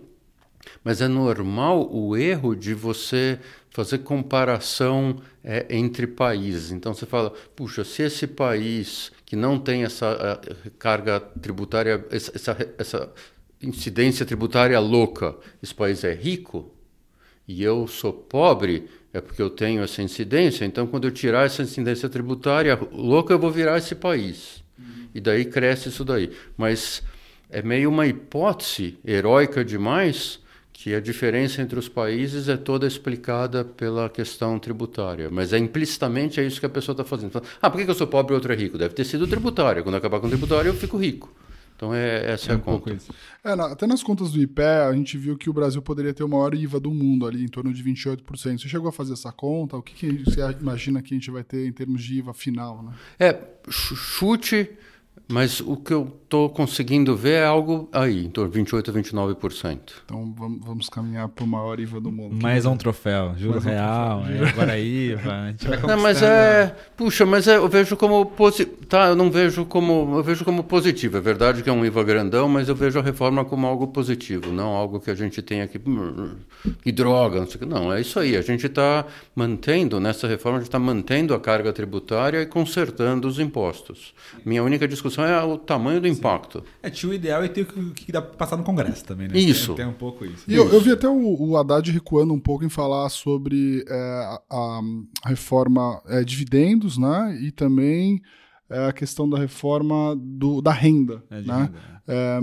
mas 0.83 0.99
é 0.99 1.07
normal 1.07 1.89
o 1.89 2.17
erro 2.17 2.53
de 2.53 2.73
você 2.73 3.39
fazer 3.69 3.99
comparação 3.99 5.21
é, 5.41 5.65
entre 5.69 6.05
países. 6.05 6.71
Então 6.71 6.93
você 6.93 7.05
fala, 7.05 7.31
puxa, 7.55 7.85
se 7.85 8.03
esse 8.03 8.27
país 8.27 9.13
que 9.29 9.35
não 9.35 9.59
tem 9.59 9.83
essa 9.83 10.41
carga 10.79 11.19
tributária, 11.19 12.03
essa, 12.09 12.57
essa, 12.79 13.13
incidência 13.61 14.25
tributária 14.25 14.79
louca, 14.79 15.35
esse 15.61 15.75
país 15.75 16.03
é 16.03 16.13
rico 16.13 16.73
e 17.47 17.61
eu 17.61 17.87
sou 17.87 18.11
pobre, 18.11 18.89
é 19.13 19.21
porque 19.21 19.39
eu 19.39 19.51
tenho 19.51 19.83
essa 19.83 20.01
incidência. 20.01 20.65
Então, 20.65 20.87
quando 20.87 21.05
eu 21.05 21.11
tirar 21.11 21.45
essa 21.45 21.61
incidência 21.61 22.09
tributária 22.09 22.75
louca, 22.91 23.31
eu 23.31 23.37
vou 23.37 23.51
virar 23.51 23.77
esse 23.77 23.93
país. 23.93 24.63
Uhum. 24.79 25.09
E 25.13 25.21
daí 25.21 25.45
cresce 25.45 25.89
isso 25.89 26.03
daí. 26.03 26.31
Mas 26.57 27.03
é 27.51 27.61
meio 27.61 27.89
uma 27.89 28.07
hipótese 28.07 28.97
heróica 29.05 29.63
demais 29.63 30.39
que 30.81 30.95
a 30.95 31.01
diferença 31.01 31.61
entre 31.61 31.77
os 31.77 31.89
países 31.89 32.47
é 32.47 32.55
toda 32.55 32.87
explicada 32.87 33.65
pela 33.65 34.09
questão 34.09 34.57
tributária. 34.57 35.29
Mas 35.29 35.51
é 35.51 35.57
implicitamente 35.57 36.39
é 36.39 36.45
isso 36.45 36.57
que 36.57 36.65
a 36.65 36.69
pessoa 36.69 36.93
está 36.93 37.03
fazendo. 37.03 37.43
Ah, 37.61 37.69
por 37.69 37.83
que 37.83 37.89
eu 37.89 37.93
sou 37.93 38.07
pobre 38.07 38.33
e 38.33 38.35
outro 38.35 38.53
é 38.53 38.55
rico? 38.55 38.77
Deve 38.77 38.93
ter 38.93 39.03
sido 39.03 39.27
tributária. 39.27 39.83
Quando 39.83 39.95
acabar 39.95 40.21
com 40.21 40.27
o 40.27 40.29
tributário, 40.29 40.69
eu 40.69 40.73
fico 40.73 40.95
rico. 40.95 41.35
Então 41.75 41.93
é, 41.93 42.31
essa 42.31 42.51
é, 42.51 42.53
é 42.53 42.55
um 42.55 42.59
a 42.59 42.61
conta. 42.61 42.97
É, 43.43 43.55
na, 43.57 43.65
até 43.65 43.85
nas 43.85 44.01
contas 44.01 44.31
do 44.31 44.41
IPE, 44.41 44.61
a 44.89 44.93
gente 44.93 45.17
viu 45.17 45.37
que 45.37 45.49
o 45.49 45.53
Brasil 45.53 45.81
poderia 45.81 46.13
ter 46.13 46.23
o 46.23 46.29
maior 46.29 46.55
IVA 46.55 46.79
do 46.79 46.91
mundo, 46.91 47.27
ali 47.27 47.43
em 47.43 47.49
torno 47.49 47.73
de 47.73 47.83
28%. 47.83 48.23
Você 48.61 48.69
chegou 48.69 48.87
a 48.87 48.93
fazer 48.93 49.11
essa 49.11 49.33
conta? 49.33 49.75
O 49.75 49.81
que, 49.81 49.93
que 49.93 50.23
você 50.23 50.39
imagina 50.61 51.01
que 51.01 51.13
a 51.13 51.17
gente 51.17 51.29
vai 51.29 51.43
ter 51.43 51.67
em 51.67 51.73
termos 51.73 52.01
de 52.01 52.19
IVA 52.19 52.33
final? 52.33 52.83
Né? 52.83 52.93
É, 53.19 53.37
chute 53.69 54.69
mas 55.31 55.61
o 55.61 55.77
que 55.77 55.93
eu 55.93 56.11
estou 56.23 56.49
conseguindo 56.49 57.15
ver 57.15 57.33
é 57.33 57.45
algo 57.45 57.87
aí, 57.91 58.25
em 58.25 58.29
torno 58.29 58.51
de 58.51 58.59
28% 58.59 58.89
a 58.89 58.91
29%. 58.91 59.79
Então 60.05 60.33
vamos, 60.35 60.59
vamos 60.65 60.89
caminhar 60.89 61.27
para 61.27 61.43
o 61.43 61.47
maior 61.47 61.79
IVA 61.79 62.01
do 62.01 62.11
mundo. 62.11 62.35
Mais 62.41 62.65
um 62.65 62.75
troféu, 62.75 63.35
juro 63.37 63.59
real, 63.59 64.21
um 64.21 64.23
troféu. 64.23 64.45
É, 64.45 64.49
agora 64.49 64.79
IVA, 64.79 65.31
a 65.31 65.47
gente 65.49 65.67
vai 65.67 65.77
Não, 65.81 66.01
mas 66.01 66.23
é, 66.23 66.75
puxa, 66.97 67.27
mas 67.27 67.47
é, 67.47 67.57
eu 67.57 67.69
vejo 67.69 67.95
como 67.95 68.25
positivo, 68.25 68.85
tá, 68.87 69.09
eu 69.09 69.15
não 69.15 69.29
vejo 69.29 69.65
como, 69.65 70.17
eu 70.17 70.23
vejo 70.23 70.43
como 70.43 70.63
positivo. 70.63 71.17
É 71.17 71.21
verdade 71.21 71.61
que 71.61 71.69
é 71.69 71.73
um 71.73 71.85
IVA 71.85 72.03
grandão, 72.03 72.49
mas 72.49 72.67
eu 72.67 72.75
vejo 72.75 72.97
a 72.97 73.01
reforma 73.03 73.45
como 73.45 73.67
algo 73.67 73.87
positivo, 73.87 74.51
não 74.51 74.69
algo 74.69 74.99
que 74.99 75.11
a 75.11 75.15
gente 75.15 75.43
tem 75.43 75.61
aqui, 75.61 75.79
hum, 75.83 76.37
que 76.81 76.91
droga, 76.91 77.39
não 77.39 77.47
sei 77.47 77.55
o 77.57 77.59
que. 77.59 77.65
Não, 77.65 77.93
é 77.93 78.01
isso 78.01 78.19
aí, 78.19 78.35
a 78.35 78.41
gente 78.41 78.65
está 78.65 79.05
mantendo, 79.35 79.99
nessa 79.99 80.27
reforma, 80.27 80.57
a 80.57 80.61
gente 80.61 80.69
está 80.69 80.79
mantendo 80.79 81.35
a 81.35 81.39
carga 81.39 81.71
tributária 81.71 82.41
e 82.41 82.47
consertando 82.47 83.27
os 83.27 83.39
impostos. 83.39 84.13
Minha 84.43 84.63
única 84.63 84.87
discussão 84.87 85.18
discussão 85.19 85.25
é 85.25 85.43
o 85.43 85.57
tamanho 85.57 85.99
do 85.99 86.07
Sim. 86.07 86.13
impacto. 86.13 86.63
É, 86.81 86.89
tinha 86.89 87.11
o 87.11 87.13
ideal 87.13 87.43
e 87.43 87.49
tem 87.49 87.63
o 87.63 87.93
que, 87.93 88.05
que 88.05 88.11
dá 88.11 88.21
para 88.21 88.35
passar 88.37 88.57
no 88.57 88.63
Congresso 88.63 89.03
também, 89.03 89.27
né? 89.27 89.37
Isso. 89.37 89.73
Tem, 89.75 89.85
tem 89.85 89.93
um 89.93 89.97
pouco 89.97 90.25
isso. 90.25 90.45
E 90.47 90.55
eu, 90.55 90.71
eu, 90.71 90.79
vi 90.79 90.91
até 90.91 91.07
o, 91.07 91.35
o 91.41 91.57
Haddad 91.57 91.91
recuando 91.91 92.33
um 92.33 92.39
pouco 92.39 92.63
em 92.63 92.69
falar 92.69 93.09
sobre 93.09 93.83
é, 93.87 93.93
a, 93.93 94.41
a, 94.49 94.81
reforma 95.25 96.01
é, 96.07 96.23
dividendos, 96.23 96.97
né? 96.97 97.37
E 97.41 97.51
também 97.51 98.21
é, 98.69 98.87
a 98.87 98.93
questão 98.93 99.29
da 99.29 99.37
reforma 99.37 100.15
do, 100.17 100.61
da 100.61 100.71
renda, 100.71 101.23
é, 101.29 101.41
né? 101.41 101.57
Renda, 101.63 101.73
é. 101.95 101.99
É, 102.11 102.39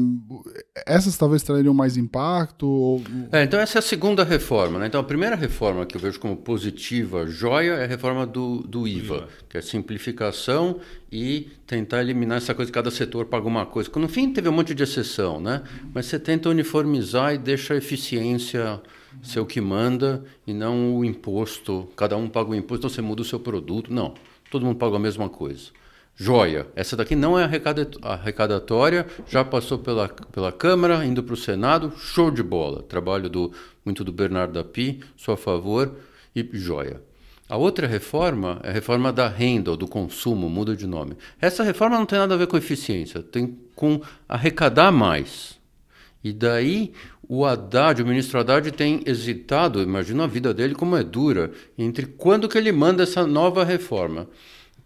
essas 0.86 1.18
talvez 1.18 1.42
trariam 1.42 1.74
mais 1.74 1.96
impacto? 1.96 2.68
Ou... 2.68 3.02
É, 3.32 3.42
então, 3.42 3.58
essa 3.58 3.78
é 3.78 3.80
a 3.80 3.82
segunda 3.82 4.22
reforma. 4.22 4.78
Né? 4.78 4.86
Então, 4.86 5.00
a 5.00 5.04
primeira 5.04 5.34
reforma 5.34 5.84
que 5.84 5.96
eu 5.96 6.00
vejo 6.00 6.20
como 6.20 6.36
positiva, 6.36 7.26
joia, 7.26 7.72
é 7.72 7.84
a 7.84 7.86
reforma 7.88 8.24
do, 8.24 8.58
do 8.62 8.86
IVA, 8.86 9.16
IVA, 9.16 9.28
que 9.48 9.58
é 9.58 9.60
simplificação 9.60 10.78
e 11.10 11.48
tentar 11.66 12.00
eliminar 12.00 12.38
essa 12.38 12.54
coisa 12.54 12.70
que 12.70 12.74
cada 12.76 12.92
setor 12.92 13.24
paga 13.24 13.48
uma 13.48 13.66
coisa. 13.66 13.90
No 13.96 14.08
fim, 14.08 14.32
teve 14.32 14.48
um 14.48 14.52
monte 14.52 14.72
de 14.72 14.84
exceção, 14.84 15.40
né? 15.40 15.64
mas 15.92 16.06
você 16.06 16.20
tenta 16.20 16.48
uniformizar 16.48 17.34
e 17.34 17.38
deixa 17.38 17.74
a 17.74 17.76
eficiência 17.76 18.80
ser 19.20 19.40
o 19.40 19.46
que 19.46 19.60
manda 19.60 20.24
e 20.46 20.54
não 20.54 20.94
o 20.94 21.04
imposto. 21.04 21.88
Cada 21.96 22.16
um 22.16 22.28
paga 22.28 22.50
o 22.50 22.54
imposto, 22.54 22.86
então 22.86 22.90
você 22.90 23.02
muda 23.02 23.22
o 23.22 23.24
seu 23.24 23.40
produto. 23.40 23.92
Não, 23.92 24.14
todo 24.48 24.64
mundo 24.64 24.76
paga 24.76 24.94
a 24.94 25.00
mesma 25.00 25.28
coisa. 25.28 25.70
Joia. 26.16 26.66
Essa 26.74 26.96
daqui 26.96 27.14
não 27.14 27.38
é 27.38 27.44
arrecadatória, 27.44 29.06
já 29.28 29.44
passou 29.44 29.78
pela, 29.78 30.08
pela 30.08 30.50
Câmara, 30.50 31.04
indo 31.04 31.22
para 31.22 31.34
o 31.34 31.36
Senado, 31.36 31.92
show 31.98 32.30
de 32.30 32.42
bola. 32.42 32.82
Trabalho 32.82 33.28
do, 33.28 33.52
muito 33.84 34.02
do 34.02 34.10
Bernardo 34.10 34.58
Api, 34.58 35.00
sou 35.14 35.34
a 35.34 35.36
favor 35.36 35.94
e 36.34 36.48
joia. 36.54 37.02
A 37.48 37.56
outra 37.56 37.86
reforma 37.86 38.58
é 38.64 38.70
a 38.70 38.72
reforma 38.72 39.12
da 39.12 39.28
renda 39.28 39.70
ou 39.70 39.76
do 39.76 39.86
consumo, 39.86 40.48
muda 40.48 40.74
de 40.74 40.86
nome. 40.86 41.16
Essa 41.40 41.62
reforma 41.62 41.98
não 41.98 42.06
tem 42.06 42.18
nada 42.18 42.34
a 42.34 42.38
ver 42.38 42.46
com 42.46 42.56
eficiência, 42.56 43.22
tem 43.22 43.56
com 43.74 44.00
arrecadar 44.26 44.90
mais. 44.90 45.56
E 46.24 46.32
daí 46.32 46.92
o 47.28 47.44
Haddad, 47.44 48.02
o 48.02 48.06
ministro 48.06 48.40
Haddad, 48.40 48.72
tem 48.72 49.02
hesitado, 49.04 49.82
imagina 49.82 50.24
a 50.24 50.26
vida 50.26 50.54
dele 50.54 50.74
como 50.74 50.96
é 50.96 51.04
dura, 51.04 51.52
entre 51.76 52.06
quando 52.06 52.48
que 52.48 52.56
ele 52.56 52.72
manda 52.72 53.02
essa 53.02 53.26
nova 53.26 53.62
reforma. 53.64 54.28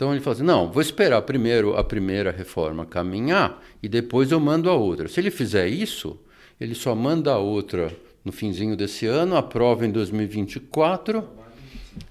Então 0.01 0.13
ele 0.13 0.21
falou 0.23 0.35
assim: 0.35 0.43
não, 0.43 0.73
vou 0.73 0.81
esperar 0.81 1.21
primeiro 1.21 1.77
a 1.77 1.85
primeira 1.85 2.31
reforma 2.31 2.87
caminhar 2.87 3.63
e 3.83 3.89
depois 3.89 4.33
eu 4.33 4.41
mando 4.41 4.71
a 4.71 4.73
outra. 4.73 5.07
Se 5.09 5.21
ele 5.21 5.31
fizer 5.31 5.69
isso, 5.69 6.19
ele 6.59 6.75
só 6.75 6.95
manda 6.95 7.33
a 7.33 7.37
outra 7.37 7.95
no 8.25 8.33
finzinho 8.33 8.75
desse 8.75 9.05
ano, 9.05 9.37
aprova 9.37 9.85
em 9.85 9.91
2024 9.91 11.23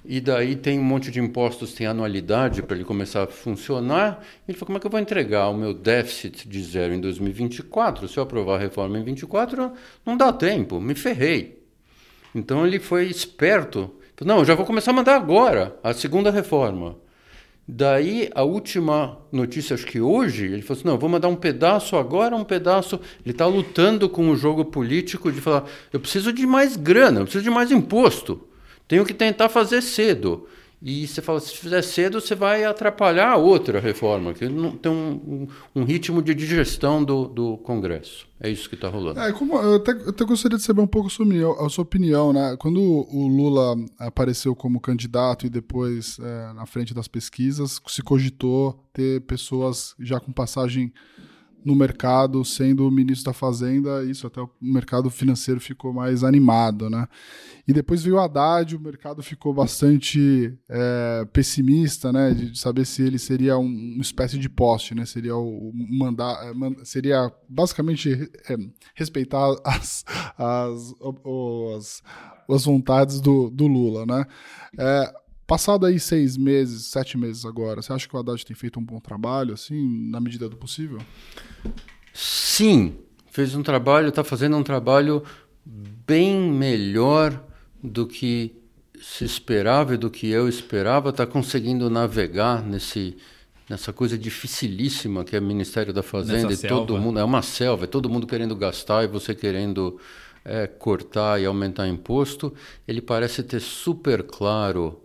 e 0.06 0.22
daí 0.22 0.56
tem 0.56 0.78
um 0.78 0.84
monte 0.84 1.10
de 1.10 1.20
impostos, 1.20 1.74
tem 1.74 1.88
anualidade 1.88 2.62
para 2.62 2.76
ele 2.76 2.86
começar 2.86 3.24
a 3.24 3.28
funcionar. 3.28 4.24
Ele 4.48 4.56
falou: 4.56 4.68
como 4.68 4.78
é 4.78 4.82
que 4.82 4.86
eu 4.86 4.92
vou 4.92 5.00
entregar 5.00 5.50
o 5.50 5.58
meu 5.58 5.74
déficit 5.74 6.48
de 6.48 6.62
zero 6.62 6.94
em 6.94 7.02
2024? 7.02 8.08
Se 8.08 8.18
eu 8.18 8.22
aprovar 8.22 8.58
a 8.58 8.60
reforma 8.60 9.00
em 9.00 9.04
2024, 9.04 9.72
não 10.06 10.16
dá 10.16 10.32
tempo, 10.32 10.80
me 10.80 10.94
ferrei. 10.94 11.64
Então 12.36 12.68
ele 12.68 12.78
foi 12.78 13.08
esperto. 13.08 13.90
Não, 14.24 14.38
eu 14.38 14.46
já 14.46 14.54
vou 14.54 14.68
começar 14.68 14.92
a 14.92 14.94
mandar 14.94 15.16
agora 15.16 15.76
a 15.84 15.92
segunda 15.92 16.30
reforma. 16.30 17.09
Daí, 17.72 18.32
a 18.34 18.42
última 18.42 19.20
notícia, 19.32 19.76
acho 19.76 19.86
que 19.86 20.02
hoje, 20.02 20.46
ele 20.46 20.64
falou 20.64 20.80
assim: 20.80 20.88
não, 20.88 20.98
vou 20.98 21.08
mandar 21.08 21.28
um 21.28 21.36
pedaço 21.36 21.96
agora, 21.98 22.36
um 22.36 22.44
pedaço. 22.44 23.00
Ele 23.24 23.32
está 23.32 23.46
lutando 23.46 24.10
com 24.10 24.28
o 24.32 24.36
jogo 24.36 24.66
político 24.66 25.32
de 25.32 25.40
falar: 25.40 25.66
eu 25.94 26.00
preciso 26.00 26.34
de 26.34 26.48
mais 26.48 26.76
grana, 26.76 27.20
eu 27.20 27.26
preciso 27.26 27.44
de 27.44 27.50
mais 27.52 27.70
imposto. 27.70 28.42
Tenho 28.88 29.06
que 29.06 29.14
tentar 29.14 29.50
fazer 29.50 29.84
cedo. 29.84 30.48
E 30.82 31.06
você 31.06 31.22
fala, 31.22 31.42
se 31.42 31.54
fizer 31.58 31.82
cedo, 31.82 32.22
você 32.22 32.34
vai 32.34 32.64
atrapalhar 32.64 33.32
a 33.32 33.36
outra 33.36 33.82
reforma, 33.82 34.34
que 34.34 34.48
não 34.48 34.72
tem 34.72 34.90
um, 34.90 35.48
um, 35.76 35.82
um 35.82 35.84
ritmo 35.84 36.22
de 36.22 36.34
digestão 36.34 37.04
do, 37.04 37.28
do 37.28 37.58
Congresso. 37.58 38.26
É 38.40 38.50
isso 38.50 38.70
que 38.70 38.76
está 38.76 38.88
rolando. 38.88 39.20
É, 39.20 39.34
como, 39.34 39.58
eu, 39.58 39.76
até, 39.76 39.92
eu 39.92 40.10
até 40.10 40.24
gostaria 40.24 40.58
de 40.58 40.64
saber 40.64 40.80
um 40.80 40.88
pouco 40.88 41.10
sua, 41.10 41.26
a 41.66 41.70
sua 41.70 41.82
opinião. 41.82 42.32
Né? 42.32 42.56
Quando 42.58 42.80
o 42.80 43.28
Lula 43.28 43.76
apareceu 43.98 44.56
como 44.56 44.80
candidato 44.80 45.46
e 45.46 45.50
depois 45.50 46.18
é, 46.18 46.54
na 46.54 46.66
frente 46.66 46.94
das 46.94 47.10
pesquisas, 47.10 47.82
se 47.86 48.02
cogitou 48.02 48.82
ter 48.94 49.20
pessoas 49.22 49.94
já 50.00 50.18
com 50.18 50.32
passagem 50.32 50.94
no 51.64 51.76
mercado, 51.76 52.44
sendo 52.46 52.88
o 52.88 52.92
ministro 52.92 53.26
da 53.26 53.34
Fazenda, 53.34 54.04
isso 54.04 54.26
até 54.26 54.42
o 54.42 54.50
mercado 54.62 55.10
financeiro 55.10 55.60
ficou 55.60 55.94
mais 55.94 56.24
animado, 56.24 56.90
né? 56.90 57.08
E 57.68 57.74
depois 57.74 58.02
veio 58.04 58.16
o 58.16 58.20
Haddad, 58.20 58.76
o 58.76 58.80
mercado 58.80 59.22
ficou 59.22 59.54
bastante 59.54 60.58
é, 60.70 61.28
pessimista, 61.32 62.12
né? 62.12 62.32
De 62.32 62.58
saber 62.58 62.86
se 62.86 63.04
ele 63.04 63.20
seria 63.20 63.58
um, 63.58 63.66
uma 63.66 64.02
espécie 64.02 64.38
de 64.38 64.50
poste, 64.50 64.96
né? 64.96 65.06
Seria 65.06 65.36
o, 65.36 65.72
mandar, 65.74 66.36
é, 66.44 66.86
seria 66.86 67.32
basicamente 67.48 68.30
é, 68.50 68.58
respeitar 68.96 69.56
as, 69.64 70.04
as, 70.38 70.94
as, 71.76 72.04
as 72.50 72.66
vontades 72.66 73.22
do, 73.22 73.50
do 73.50 73.68
Lula, 73.68 74.06
né? 74.06 74.26
É, 74.78 75.14
Passado 75.50 75.88
aí 75.88 76.00
seis 76.00 76.38
meses, 76.38 76.86
sete 76.86 77.18
meses 77.18 77.44
agora, 77.44 77.82
você 77.82 77.92
acha 77.92 78.08
que 78.08 78.16
o 78.16 78.20
Haddad 78.20 78.46
tem 78.46 78.56
feito 78.56 78.80
um 78.80 78.84
bom 78.84 79.00
trabalho, 79.00 79.56
assim, 79.56 80.08
na 80.08 80.20
medida 80.20 80.48
do 80.48 80.56
possível? 80.56 81.00
Sim, 82.14 83.00
fez 83.32 83.56
um 83.56 83.64
trabalho, 83.64 84.10
está 84.10 84.24
fazendo 84.24 84.56
um 84.56 84.62
trabalho 84.62 85.24
bem 85.66 86.40
melhor 86.40 87.44
do 87.84 88.06
que 88.06 88.62
se 89.02 89.26
esperava 89.26 89.96
e 89.96 89.98
do 89.98 90.12
que 90.12 90.30
eu 90.30 90.48
esperava, 90.48 91.10
está 91.10 91.26
conseguindo 91.26 91.90
navegar 91.90 92.64
nesse 92.64 93.18
nessa 93.68 93.92
coisa 93.92 94.18
dificilíssima 94.20 95.24
que 95.24 95.36
é 95.36 95.40
o 95.40 95.44
Ministério 95.44 95.92
da 95.92 96.04
Fazenda 96.04 96.50
Nessa 96.50 96.68
e 96.68 96.70
todo 96.70 96.90
selva. 96.94 97.02
mundo 97.02 97.20
é 97.20 97.24
uma 97.24 97.42
selva, 97.42 97.86
é 97.86 97.88
todo 97.88 98.08
mundo 98.08 98.28
querendo 98.28 98.56
gastar 98.56 99.04
e 99.04 99.08
você 99.08 99.34
querendo 99.34 100.00
é, 100.46 100.68
cortar 100.68 101.42
e 101.42 101.46
aumentar 101.48 101.88
imposto. 101.88 102.54
Ele 102.88 103.02
parece 103.02 103.42
ter 103.42 103.60
super 103.60 104.22
claro 104.22 105.02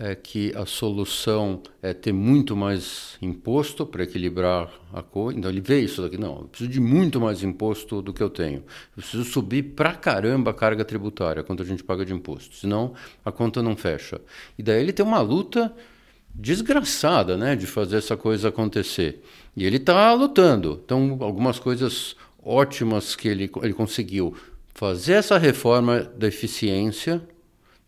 é 0.00 0.14
que 0.14 0.52
a 0.56 0.66
solução 0.66 1.62
é 1.80 1.94
ter 1.94 2.12
muito 2.12 2.56
mais 2.56 3.16
imposto 3.22 3.86
para 3.86 4.02
equilibrar 4.02 4.70
a 4.92 5.02
coisa. 5.02 5.38
Então 5.38 5.50
ele 5.50 5.60
vê 5.60 5.80
isso 5.80 6.02
daqui, 6.02 6.18
não, 6.18 6.40
eu 6.40 6.44
preciso 6.44 6.70
de 6.70 6.80
muito 6.80 7.20
mais 7.20 7.42
imposto 7.42 8.02
do 8.02 8.12
que 8.12 8.22
eu 8.22 8.30
tenho. 8.30 8.58
Eu 8.58 9.02
preciso 9.02 9.24
subir 9.24 9.62
pra 9.74 9.94
caramba 9.94 10.50
a 10.50 10.54
carga 10.54 10.84
tributária, 10.84 11.44
quanto 11.44 11.62
a 11.62 11.66
gente 11.66 11.84
paga 11.84 12.04
de 12.04 12.12
imposto, 12.12 12.56
senão 12.56 12.94
a 13.24 13.30
conta 13.30 13.62
não 13.62 13.76
fecha. 13.76 14.20
E 14.58 14.62
daí 14.62 14.80
ele 14.80 14.92
tem 14.92 15.06
uma 15.06 15.20
luta 15.20 15.72
desgraçada, 16.34 17.36
né, 17.36 17.54
de 17.54 17.66
fazer 17.66 17.98
essa 17.98 18.16
coisa 18.16 18.48
acontecer. 18.48 19.22
E 19.56 19.64
ele 19.64 19.76
está 19.76 20.12
lutando. 20.12 20.80
Então, 20.84 21.16
algumas 21.20 21.60
coisas 21.60 22.16
ótimas 22.42 23.14
que 23.14 23.28
ele, 23.28 23.48
ele 23.62 23.72
conseguiu 23.72 24.34
fazer 24.74 25.12
essa 25.12 25.38
reforma 25.38 26.00
da 26.00 26.26
eficiência, 26.26 27.22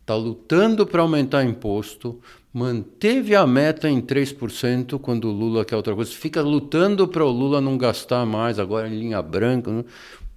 está 0.07 0.15
lutando 0.15 0.87
para 0.87 1.03
aumentar 1.03 1.45
imposto, 1.45 2.21
manteve 2.53 3.35
a 3.35 3.45
meta 3.45 3.91
em 3.91 4.01
3% 4.01 5.01
quando 5.01 5.29
o 5.29 5.33
Lula 5.33 5.65
quer 5.65 5.75
outra 5.75 5.97
coisa, 5.97 6.13
fica 6.13 6.41
lutando 6.41 7.09
para 7.09 7.25
o 7.25 7.31
Lula 7.31 7.61
não 7.61 7.77
gastar 7.77 8.25
mais, 8.25 8.61
agora 8.61 8.89
em 8.89 8.97
linha 8.97 9.21
branca. 9.21 9.69
Né? 9.73 9.85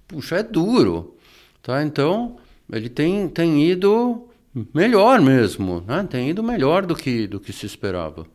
Puxa, 0.08 0.38
é 0.38 0.42
duro. 0.42 1.16
Tá? 1.62 1.84
Então, 1.84 2.36
ele 2.70 2.88
tem, 2.88 3.28
tem 3.28 3.64
ido 3.64 4.28
melhor 4.74 5.20
mesmo, 5.20 5.84
né? 5.86 6.04
tem 6.10 6.28
ido 6.28 6.42
melhor 6.42 6.84
do 6.84 6.96
que, 6.96 7.28
do 7.28 7.38
que 7.38 7.52
se 7.52 7.64
esperava. 7.64 8.26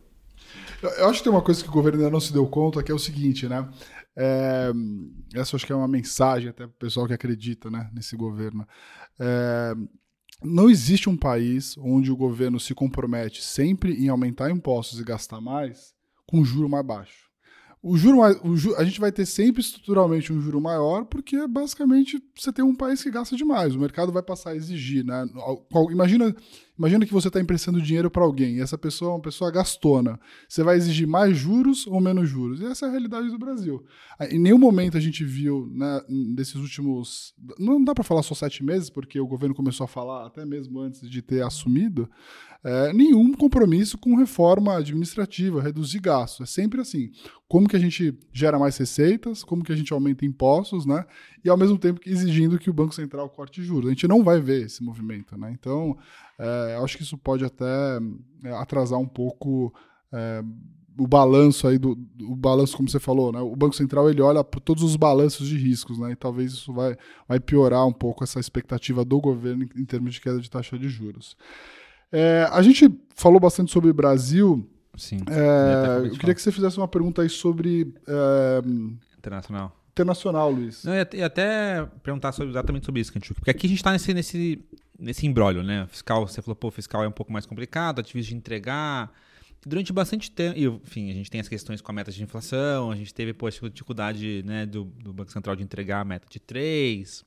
Eu 0.81 1.09
acho 1.09 1.17
que 1.17 1.25
tem 1.25 1.33
uma 1.33 1.41
coisa 1.41 1.61
que 1.61 1.69
o 1.69 1.73
governo 1.73 1.99
ainda 1.99 2.11
não 2.11 2.21
se 2.21 2.31
deu 2.31 2.47
conta, 2.47 2.81
que 2.81 2.91
é 2.91 2.95
o 2.95 2.99
seguinte, 2.99 3.47
né? 3.47 3.67
É, 4.15 4.71
essa 5.33 5.57
acho 5.57 5.65
que 5.65 5.73
é 5.73 5.75
uma 5.75 5.87
mensagem 5.87 6.49
até 6.49 6.65
para 6.65 6.73
o 6.73 6.79
pessoal 6.79 7.07
que 7.07 7.13
acredita 7.13 7.69
né, 7.69 7.89
nesse 7.93 8.15
governo. 8.15 8.65
É, 9.19 9.73
não 10.43 10.69
existe 10.69 11.09
um 11.09 11.17
país 11.17 11.77
onde 11.77 12.11
o 12.11 12.17
governo 12.17 12.59
se 12.59 12.73
compromete 12.73 13.41
sempre 13.41 13.93
em 13.93 14.09
aumentar 14.09 14.51
impostos 14.51 14.99
e 14.99 15.03
gastar 15.03 15.41
mais 15.41 15.93
com 16.27 16.43
juro 16.43 16.69
mais 16.69 16.85
baixo. 16.85 17.24
O 17.87 17.95
juro, 17.95 18.17
o 18.43 18.57
juro, 18.57 18.75
a 18.77 18.83
gente 18.83 18.99
vai 18.99 19.11
ter 19.11 19.27
sempre 19.27 19.61
estruturalmente 19.61 20.33
um 20.33 20.41
juro 20.41 20.59
maior, 20.59 21.05
porque 21.05 21.45
basicamente 21.45 22.19
você 22.35 22.51
tem 22.51 22.65
um 22.65 22.73
país 22.73 23.03
que 23.03 23.11
gasta 23.11 23.35
demais. 23.35 23.75
O 23.75 23.79
mercado 23.79 24.11
vai 24.11 24.23
passar 24.23 24.49
a 24.49 24.55
exigir, 24.55 25.05
né? 25.05 25.23
Imagina 25.91 26.35
Imagina 26.77 27.05
que 27.05 27.13
você 27.13 27.29
está 27.29 27.39
emprestando 27.39 27.81
dinheiro 27.81 28.11
para 28.11 28.23
alguém 28.23 28.57
e 28.57 28.61
essa 28.61 28.77
pessoa 28.77 29.11
é 29.11 29.13
uma 29.15 29.21
pessoa 29.21 29.49
gastona. 29.49 30.19
Você 30.47 30.61
vai 30.61 30.75
exigir 30.75 31.07
mais 31.07 31.37
juros 31.37 31.87
ou 31.87 32.01
menos 32.01 32.29
juros? 32.29 32.59
E 32.59 32.65
essa 32.65 32.85
é 32.85 32.89
a 32.89 32.91
realidade 32.91 33.29
do 33.29 33.39
Brasil. 33.39 33.83
Em 34.29 34.37
nenhum 34.37 34.57
momento 34.57 34.97
a 34.97 34.99
gente 34.99 35.23
viu, 35.23 35.71
né, 35.73 36.01
desses 36.35 36.55
últimos. 36.55 37.33
Não 37.57 37.81
dá 37.81 37.95
para 37.95 38.03
falar 38.03 38.23
só 38.23 38.35
sete 38.35 38.61
meses, 38.61 38.89
porque 38.89 39.19
o 39.19 39.27
governo 39.27 39.55
começou 39.55 39.85
a 39.85 39.87
falar 39.87 40.27
até 40.27 40.45
mesmo 40.45 40.81
antes 40.81 41.09
de 41.09 41.21
ter 41.21 41.43
assumido, 41.43 42.09
é, 42.65 42.91
nenhum 42.91 43.31
compromisso 43.31 43.95
com 43.95 44.15
reforma 44.15 44.75
administrativa, 44.75 45.61
reduzir 45.61 45.99
gastos. 45.99 46.49
É 46.49 46.51
sempre 46.51 46.81
assim. 46.81 47.11
Como 47.47 47.69
que 47.69 47.75
a 47.75 47.79
gente 47.79 48.17
gera 48.33 48.57
mais 48.57 48.75
receitas, 48.75 49.43
como 49.43 49.63
que 49.63 49.71
a 49.71 49.75
gente 49.75 49.93
aumenta 49.93 50.25
impostos, 50.25 50.83
né? 50.83 51.05
E 51.43 51.49
ao 51.49 51.57
mesmo 51.57 51.77
tempo 51.77 52.01
exigindo 52.03 52.57
que 52.57 52.67
o 52.67 52.73
Banco 52.73 52.95
Central 52.95 53.29
corte 53.29 53.61
juros. 53.61 53.85
A 53.85 53.93
gente 53.93 54.07
não 54.07 54.23
vai 54.23 54.41
ver 54.41 54.65
esse 54.65 54.83
movimento, 54.83 55.37
né? 55.37 55.51
Então, 55.51 55.95
é, 56.39 56.79
acho 56.83 56.97
que 56.97 57.03
isso 57.03 57.15
pode 57.19 57.45
até 57.45 57.99
é, 58.43 58.49
atrasar 58.53 58.97
um 58.97 59.07
pouco 59.07 59.71
é, 60.11 60.43
o 60.97 61.05
balanço 61.05 61.67
aí 61.67 61.77
do, 61.77 61.91
o 62.21 62.35
balanço 62.35 62.75
como 62.75 62.89
você 62.89 62.99
falou, 62.99 63.31
né? 63.31 63.41
O 63.41 63.55
Banco 63.55 63.75
Central 63.75 64.09
ele 64.09 64.23
olha 64.23 64.43
para 64.43 64.59
todos 64.59 64.81
os 64.81 64.95
balanços 64.95 65.47
de 65.47 65.55
riscos, 65.55 65.99
né? 65.99 66.13
E 66.13 66.15
talvez 66.15 66.53
isso 66.53 66.73
vai, 66.73 66.97
vai 67.27 67.39
piorar 67.39 67.85
um 67.85 67.93
pouco 67.93 68.23
essa 68.23 68.39
expectativa 68.39 69.05
do 69.05 69.21
governo 69.21 69.65
em, 69.65 69.81
em 69.81 69.85
termos 69.85 70.15
de 70.15 70.21
queda 70.21 70.39
de 70.39 70.49
taxa 70.49 70.79
de 70.79 70.89
juros. 70.89 71.37
É, 72.17 72.47
a 72.49 72.61
gente 72.61 72.89
falou 73.13 73.39
bastante 73.39 73.71
sobre 73.71 73.91
Brasil. 73.91 74.65
Sim. 74.95 75.17
É, 75.29 76.07
eu 76.07 76.11
queria 76.11 76.33
que 76.33 76.41
você 76.41 76.51
fizesse 76.51 76.77
uma 76.77 76.87
pergunta 76.87 77.21
aí 77.21 77.29
sobre 77.29 77.93
é, 78.07 78.61
internacional 79.17 79.75
internacional, 79.95 80.51
Luiz. 80.51 80.83
Não, 80.83 80.93
ia 80.93 81.25
até 81.25 81.85
perguntar 82.03 82.33
sobre, 82.33 82.51
exatamente 82.51 82.85
sobre 82.85 82.99
isso, 82.99 83.13
Kanchuk. 83.13 83.35
Porque 83.35 83.49
aqui 83.49 83.65
a 83.65 83.69
gente 83.69 83.79
está 83.79 83.93
nesse, 83.93 84.13
nesse, 84.13 84.61
nesse 84.99 85.25
embrólio, 85.25 85.63
né? 85.63 85.87
Fiscal, 85.87 86.27
você 86.27 86.41
falou, 86.41 86.55
pô, 86.55 86.69
fiscal 86.69 87.01
é 87.01 87.07
um 87.07 87.13
pouco 87.13 87.31
mais 87.31 87.45
complicado, 87.45 87.99
é 87.99 88.03
difícil 88.03 88.31
de 88.31 88.35
entregar. 88.35 89.09
Durante 89.65 89.93
bastante 89.93 90.29
tempo, 90.29 90.59
enfim, 90.83 91.09
a 91.09 91.13
gente 91.13 91.31
tem 91.31 91.39
as 91.39 91.47
questões 91.47 91.79
com 91.79 91.91
a 91.91 91.95
meta 91.95 92.11
de 92.11 92.21
inflação, 92.21 92.91
a 92.91 92.95
gente 92.95 93.13
teve, 93.13 93.33
pô, 93.33 93.47
a 93.47 93.49
dificuldade 93.49 94.43
né, 94.45 94.65
do, 94.65 94.83
do 94.83 95.13
Banco 95.13 95.31
Central 95.31 95.55
de 95.55 95.63
entregar 95.63 96.01
a 96.01 96.05
meta 96.05 96.27
de 96.29 96.39
3. 96.39 97.23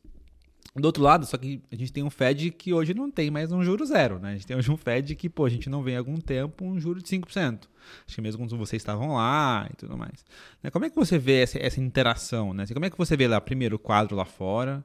Do 0.80 0.86
outro 0.86 1.02
lado, 1.02 1.26
só 1.26 1.36
que 1.36 1.62
a 1.70 1.76
gente 1.76 1.92
tem 1.92 2.02
um 2.02 2.10
Fed 2.10 2.50
que 2.50 2.72
hoje 2.72 2.94
não 2.94 3.10
tem 3.10 3.30
mais 3.30 3.50
um 3.50 3.62
juro 3.62 3.84
zero, 3.84 4.18
né? 4.18 4.30
A 4.30 4.32
gente 4.32 4.46
tem 4.46 4.56
hoje 4.56 4.70
um 4.70 4.76
Fed 4.76 5.14
que, 5.16 5.28
pô, 5.28 5.44
a 5.44 5.48
gente 5.48 5.68
não 5.68 5.82
vê 5.82 5.96
há 5.96 5.98
algum 5.98 6.16
tempo 6.16 6.64
um 6.64 6.78
juro 6.78 7.02
de 7.02 7.08
5%. 7.08 7.68
Acho 8.06 8.14
que 8.14 8.20
mesmo 8.20 8.42
quando 8.42 8.56
vocês 8.56 8.80
estavam 8.80 9.14
lá 9.14 9.68
e 9.72 9.76
tudo 9.76 9.96
mais. 9.96 10.24
Né? 10.62 10.70
Como 10.70 10.84
é 10.84 10.90
que 10.90 10.96
você 10.96 11.18
vê 11.18 11.42
essa, 11.42 11.58
essa 11.58 11.80
interação, 11.80 12.52
né? 12.52 12.66
Como 12.66 12.84
é 12.84 12.90
que 12.90 12.98
você 12.98 13.16
vê 13.16 13.26
lá, 13.26 13.40
primeiro, 13.40 13.76
o 13.76 13.78
quadro 13.78 14.14
lá 14.16 14.24
fora, 14.24 14.84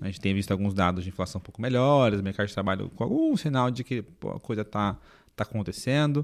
a 0.00 0.06
gente 0.06 0.20
tem 0.20 0.34
visto 0.34 0.50
alguns 0.50 0.74
dados 0.74 1.04
de 1.04 1.10
inflação 1.10 1.38
um 1.38 1.42
pouco 1.42 1.62
melhores, 1.62 2.20
mercado 2.20 2.48
de 2.48 2.54
trabalho 2.54 2.90
com 2.90 3.04
algum 3.04 3.36
sinal 3.36 3.70
de 3.70 3.84
que 3.84 4.02
pô, 4.02 4.30
a 4.30 4.40
coisa 4.40 4.62
está 4.62 4.98
tá 5.34 5.44
acontecendo, 5.44 6.18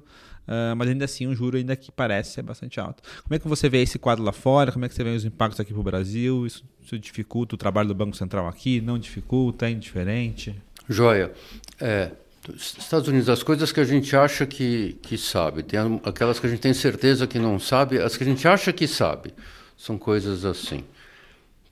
uh, 0.47 0.77
mas 0.77 0.89
ainda 0.89 1.05
assim 1.05 1.27
um 1.27 1.35
juro 1.35 1.57
ainda 1.57 1.75
que 1.77 1.91
parece 1.91 2.33
ser 2.33 2.43
bastante 2.43 2.79
alto. 2.79 3.03
Como 3.23 3.35
é 3.35 3.39
que 3.39 3.49
você 3.49 3.69
vê 3.69 3.83
esse 3.83 3.99
quadro 3.99 4.25
lá 4.25 4.33
fora? 4.33 4.73
Como 4.73 4.85
é 4.85 4.89
que 4.89 4.95
você 4.95 5.05
vê 5.05 5.11
os 5.11 5.25
impactos 5.25 5.61
aqui 5.61 5.73
para 5.73 5.81
o 5.81 5.85
Brasil? 5.85 6.47
Isso, 6.47 6.65
isso, 6.83 6.99
dificulta 6.99 7.55
o 7.55 7.59
trabalho 7.59 7.89
do 7.89 7.95
Banco 7.95 8.17
Central 8.17 8.47
aqui? 8.49 8.81
Não 8.81 8.99
dificulta? 8.99 9.67
É 9.67 9.71
indiferente? 9.71 10.55
Joia. 10.89 11.33
É, 11.81 12.11
Estados 12.55 13.09
Unidos, 13.09 13.29
as 13.29 13.43
coisas 13.43 13.73
que 13.73 13.81
a 13.81 13.85
gente 13.85 14.17
acha 14.17 14.47
que, 14.47 14.99
que 15.03 15.19
sabe, 15.19 15.63
tem 15.63 15.79
aquelas 16.05 16.39
que 16.39 16.47
a 16.47 16.51
gente 16.51 16.61
tem 16.61 16.73
certeza 16.73 17.27
que 17.27 17.39
não 17.39 17.59
sabe, 17.59 17.99
as 17.99 18.17
que 18.17 18.25
a 18.25 18.27
gente 18.27 18.47
acha 18.49 18.73
que 18.73 18.87
sabe, 18.87 19.35
são 19.77 19.99
coisas 19.99 20.45
assim 20.45 20.85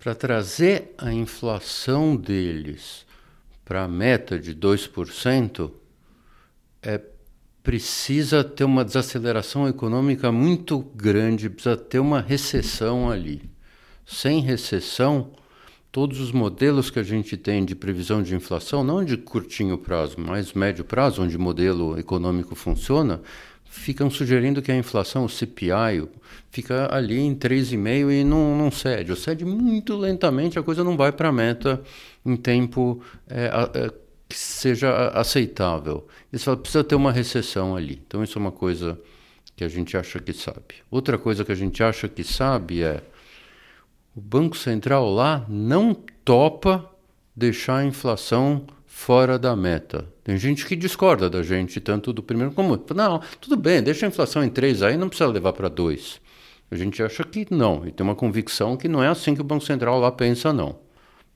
para 0.06 0.14
trazer 0.14 0.94
a 0.96 1.12
inflação 1.12 2.14
deles 2.14 3.04
para 3.64 3.82
a 3.82 3.88
meta 3.88 4.38
de 4.38 4.54
2%, 4.54 5.72
é, 6.80 7.00
precisa 7.66 8.44
ter 8.44 8.62
uma 8.62 8.84
desaceleração 8.84 9.66
econômica 9.66 10.30
muito 10.30 10.78
grande, 10.94 11.50
precisa 11.50 11.76
ter 11.76 11.98
uma 11.98 12.20
recessão 12.20 13.10
ali. 13.10 13.42
Sem 14.06 14.40
recessão, 14.40 15.32
todos 15.90 16.20
os 16.20 16.30
modelos 16.30 16.90
que 16.90 17.00
a 17.00 17.02
gente 17.02 17.36
tem 17.36 17.64
de 17.64 17.74
previsão 17.74 18.22
de 18.22 18.36
inflação, 18.36 18.84
não 18.84 19.04
de 19.04 19.16
curtinho 19.16 19.76
prazo, 19.76 20.14
mas 20.16 20.52
médio 20.52 20.84
prazo, 20.84 21.24
onde 21.24 21.36
o 21.36 21.40
modelo 21.40 21.98
econômico 21.98 22.54
funciona, 22.54 23.20
ficam 23.64 24.08
sugerindo 24.08 24.62
que 24.62 24.70
a 24.70 24.76
inflação, 24.76 25.24
o 25.24 25.28
CPI, 25.28 26.08
fica 26.52 26.94
ali 26.94 27.18
em 27.18 27.34
3,5 27.34 28.12
e 28.12 28.22
não, 28.22 28.56
não 28.56 28.70
cede. 28.70 29.10
Ou 29.10 29.16
cede 29.16 29.44
muito 29.44 29.96
lentamente, 29.96 30.56
a 30.56 30.62
coisa 30.62 30.84
não 30.84 30.96
vai 30.96 31.10
para 31.10 31.30
a 31.30 31.32
meta 31.32 31.82
em 32.24 32.36
tempo 32.36 33.02
é, 33.28 33.50
é, 33.74 34.05
que 34.28 34.36
seja 34.36 35.08
aceitável. 35.08 36.06
Eles 36.32 36.42
falam 36.42 36.60
precisa 36.60 36.84
ter 36.84 36.94
uma 36.94 37.12
recessão 37.12 37.76
ali. 37.76 38.02
Então, 38.06 38.22
isso 38.22 38.38
é 38.38 38.40
uma 38.40 38.52
coisa 38.52 38.98
que 39.54 39.64
a 39.64 39.68
gente 39.68 39.96
acha 39.96 40.18
que 40.18 40.32
sabe. 40.32 40.76
Outra 40.90 41.16
coisa 41.16 41.44
que 41.44 41.52
a 41.52 41.56
gente 41.56 41.82
acha 41.82 42.08
que 42.08 42.22
sabe 42.22 42.82
é 42.82 43.02
o 44.14 44.20
Banco 44.20 44.56
Central 44.56 45.10
lá 45.10 45.44
não 45.48 45.94
topa 46.24 46.90
deixar 47.34 47.78
a 47.78 47.84
inflação 47.84 48.66
fora 48.86 49.38
da 49.38 49.54
meta. 49.54 50.06
Tem 50.24 50.38
gente 50.38 50.64
que 50.64 50.74
discorda 50.74 51.28
da 51.28 51.42
gente, 51.42 51.80
tanto 51.80 52.12
do 52.12 52.22
primeiro 52.22 52.52
como. 52.52 52.82
Não, 52.94 53.20
tudo 53.40 53.56
bem, 53.56 53.82
deixa 53.82 54.06
a 54.06 54.08
inflação 54.08 54.42
em 54.42 54.48
3 54.48 54.82
aí, 54.82 54.96
não 54.96 55.08
precisa 55.08 55.30
levar 55.30 55.52
para 55.52 55.68
2. 55.68 56.20
A 56.70 56.76
gente 56.76 57.02
acha 57.02 57.22
que 57.22 57.46
não, 57.50 57.86
e 57.86 57.92
tem 57.92 58.04
uma 58.04 58.14
convicção 58.14 58.76
que 58.76 58.88
não 58.88 59.02
é 59.02 59.08
assim 59.08 59.34
que 59.34 59.40
o 59.40 59.44
Banco 59.44 59.64
Central 59.64 60.00
lá 60.00 60.10
pensa, 60.10 60.52
não. 60.52 60.78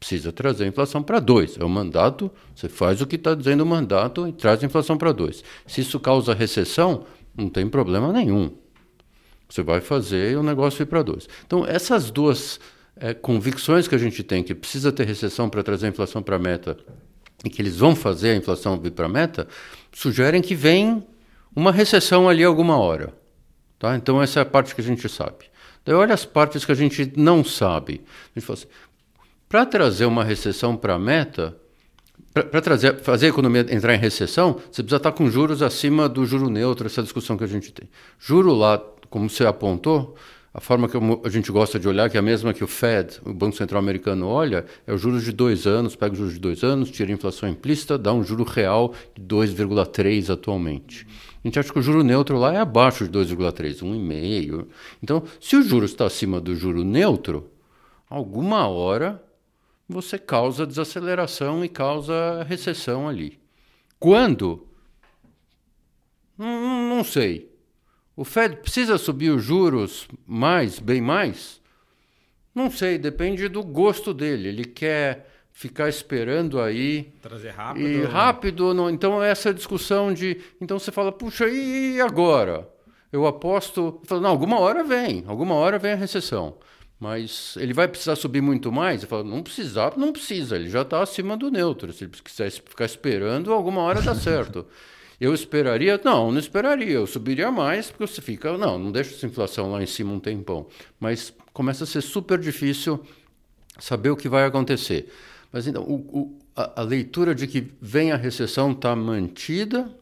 Precisa 0.01 0.33
trazer 0.33 0.65
a 0.65 0.67
inflação 0.67 1.03
para 1.03 1.21
2. 1.21 1.59
É 1.59 1.65
o 1.65 1.69
mandato, 1.69 2.31
você 2.55 2.71
faz 2.71 3.03
o 3.03 3.07
que 3.07 3.17
está 3.17 3.35
dizendo 3.35 3.61
o 3.61 3.67
mandato 3.67 4.27
e 4.27 4.33
traz 4.33 4.63
a 4.63 4.67
inflação 4.67 4.97
para 4.97 5.13
2. 5.13 5.45
Se 5.67 5.83
isso 5.83 6.01
causa 6.01 6.33
recessão, 6.33 7.05
não 7.37 7.51
tem 7.51 7.69
problema 7.69 8.11
nenhum. 8.11 8.51
Você 9.47 9.63
vai 9.63 9.83
fazer 9.83 10.39
o 10.39 10.43
negócio 10.43 10.83
ir 10.83 10.87
para 10.87 11.03
2. 11.03 11.29
Então, 11.47 11.67
essas 11.67 12.11
duas 12.11 12.59
é, 12.97 13.13
convicções 13.13 13.87
que 13.87 13.95
a 13.95 13.99
gente 13.99 14.23
tem, 14.23 14.43
que 14.43 14.55
precisa 14.55 14.91
ter 14.91 15.07
recessão 15.07 15.51
para 15.51 15.63
trazer 15.63 15.87
a 15.87 15.91
inflação 15.91 16.23
para 16.23 16.37
a 16.37 16.39
meta 16.39 16.79
e 17.45 17.51
que 17.51 17.61
eles 17.61 17.77
vão 17.77 17.95
fazer 17.95 18.31
a 18.31 18.37
inflação 18.37 18.79
vir 18.79 18.93
para 18.93 19.07
a 19.07 19.09
meta, 19.09 19.47
sugerem 19.93 20.41
que 20.41 20.55
vem 20.55 21.07
uma 21.55 21.73
recessão 21.73 22.27
ali 22.27 22.43
alguma 22.43 22.79
hora. 22.79 23.13
Tá? 23.79 23.97
Então, 23.97 24.23
essa 24.23 24.41
é 24.41 24.43
a 24.43 24.47
parte 24.47 24.75
que 24.75 24.81
a 24.81 24.85
gente 24.85 25.09
sabe. 25.09 25.51
Daí, 25.85 25.95
olha 25.95 26.15
as 26.15 26.25
partes 26.25 26.65
que 26.65 26.73
a 26.73 26.75
gente 26.75 27.13
não 27.17 27.43
sabe. 27.43 28.03
A 28.35 28.39
gente 28.39 28.47
fala 28.47 28.59
assim, 28.59 28.69
para 29.51 29.67
trazer 29.67 30.05
uma 30.07 30.23
recessão 30.23 30.77
para 30.77 30.95
a 30.95 30.99
meta, 30.99 31.57
para 32.33 32.61
trazer, 32.61 33.01
fazer 33.01 33.27
a 33.27 33.29
economia 33.31 33.67
entrar 33.69 33.93
em 33.97 33.99
recessão, 33.99 34.53
você 34.53 34.81
precisa 34.81 34.99
estar 34.99 35.11
com 35.11 35.29
juros 35.29 35.61
acima 35.61 36.09
do 36.09 36.25
juro 36.25 36.49
neutro, 36.49 36.87
essa 36.87 37.03
discussão 37.03 37.37
que 37.37 37.43
a 37.43 37.49
gente 37.49 37.73
tem. 37.73 37.89
Juro 38.17 38.55
lá, 38.55 38.79
como 39.11 39.29
você 39.29 39.45
apontou, 39.45 40.15
a 40.55 40.61
forma 40.61 40.89
que 40.89 40.97
a 40.97 41.29
gente 41.29 41.51
gosta 41.51 41.81
de 41.81 41.89
olhar, 41.89 42.09
que 42.09 42.17
é 42.17 42.21
a 42.21 42.23
mesma 42.23 42.55
que 42.55 42.63
o 42.63 42.69
Fed, 42.69 43.21
o 43.25 43.35
Banco 43.35 43.57
Central 43.57 43.81
Americano, 43.83 44.29
olha, 44.29 44.65
é 44.87 44.95
o 44.95 44.97
juros 44.99 45.25
de 45.25 45.33
dois 45.33 45.67
anos, 45.67 45.97
pega 45.97 46.13
os 46.13 46.19
juros 46.19 46.35
de 46.35 46.41
dois 46.41 46.63
anos, 46.63 46.89
tira 46.89 47.11
a 47.11 47.15
inflação 47.15 47.49
implícita, 47.49 47.99
dá 47.99 48.13
um 48.13 48.23
juro 48.23 48.45
real 48.45 48.95
de 49.17 49.23
2,3 49.25 50.33
atualmente. 50.33 51.09
A 51.43 51.49
gente 51.49 51.59
acha 51.59 51.73
que 51.73 51.79
o 51.79 51.83
juro 51.83 52.05
neutro 52.05 52.39
lá 52.39 52.55
é 52.55 52.59
abaixo 52.59 53.09
de 53.09 53.19
2,3, 53.19 53.83
1,5. 53.83 54.67
Então, 55.03 55.25
se 55.41 55.57
o 55.57 55.63
juro 55.63 55.87
está 55.87 56.07
acima 56.07 56.41
do 56.41 56.55
juro 56.55 56.85
neutro, 56.85 57.51
alguma 58.09 58.69
hora 58.69 59.21
você 59.91 60.19
causa 60.19 60.67
desaceleração 60.67 61.65
e 61.65 61.69
causa 61.69 62.43
recessão 62.45 63.09
ali. 63.09 63.41
Quando? 63.99 64.67
Não, 66.39 66.89
não 66.89 67.05
sei. 67.05 67.51
O 68.17 68.25
Fed 68.25 68.57
precisa 68.57 68.99
subir 68.99 69.31
os 69.31 69.43
juros 69.43 70.09
mais, 70.27 70.79
bem 70.79 71.01
mais? 71.01 71.61
Não 72.55 72.71
sei, 72.71 72.99
depende 72.99 73.49
do 73.49 73.63
gosto 73.63 74.13
dele. 74.13 74.49
Ele 74.49 74.65
quer 74.65 75.29
ficar 75.53 75.89
esperando 75.89 76.61
aí. 76.61 77.13
Trazer 77.21 77.51
rápido. 77.51 77.87
E 77.87 78.03
rápido, 78.05 78.75
não. 78.75 78.91
então 78.91 79.23
essa 79.23 79.53
discussão 79.53 80.13
de. 80.13 80.41
Então 80.61 80.79
você 80.79 80.91
fala, 80.91 81.13
puxa, 81.13 81.49
e 81.49 82.01
agora? 82.01 82.69
Eu 83.13 83.27
aposto. 83.27 84.01
Eu 84.01 84.07
falo, 84.07 84.21
não, 84.21 84.31
alguma 84.31 84.59
hora 84.59 84.83
vem, 84.85 85.25
alguma 85.27 85.55
hora 85.55 85.79
vem 85.79 85.93
a 85.93 85.97
recessão. 85.97 86.57
Mas 87.01 87.57
ele 87.57 87.73
vai 87.73 87.89
precisar 87.89 88.15
subir 88.15 88.43
muito 88.43 88.71
mais? 88.71 89.03
Eu 89.03 89.09
falo, 89.09 89.25
não 89.25 89.43
precisar, 89.43 89.97
não 89.97 90.13
precisa, 90.13 90.57
ele 90.57 90.69
já 90.69 90.83
está 90.83 91.03
acima 91.03 91.35
do 91.35 91.51
neutro. 91.51 91.91
Se 91.95 92.05
ele 92.05 92.13
quiser 92.23 92.51
ficar 92.51 92.85
esperando, 92.85 93.53
alguma 93.53 93.81
hora 93.81 94.03
dá 94.03 94.15
certo. 94.15 94.67
Eu 95.21 95.35
esperaria? 95.35 96.01
Não, 96.03 96.33
não 96.33 96.39
esperaria. 96.39 96.93
Eu 96.93 97.07
subiria 97.07 97.51
mais, 97.51 97.91
porque 97.91 98.07
você 98.07 98.23
fica, 98.23 98.57
não, 98.57 98.79
não 98.79 98.91
deixa 98.91 99.15
essa 99.15 99.27
inflação 99.27 99.71
lá 99.71 99.83
em 99.83 99.87
cima 99.87 100.15
um 100.15 100.19
tempão. 100.19 100.67
Mas 100.99 101.31
começa 101.53 101.85
a 101.85 101.87
ser 101.87 102.01
super 102.01 102.39
difícil 102.39 103.05
saber 103.79 104.09
o 104.09 104.17
que 104.17 104.31
vai 104.31 104.47
acontecer. 104.47 105.13
Mas 105.53 105.67
então, 105.67 105.83
o, 105.83 105.95
o, 105.95 106.39
a, 106.57 106.81
a, 106.81 106.85
leitura 106.85 107.35
de 107.35 107.47
que 107.47 107.71
vem 107.83 108.13
a 108.13 108.17
recessão 108.17 108.73
está 108.73 108.97
mantida. 108.97 109.95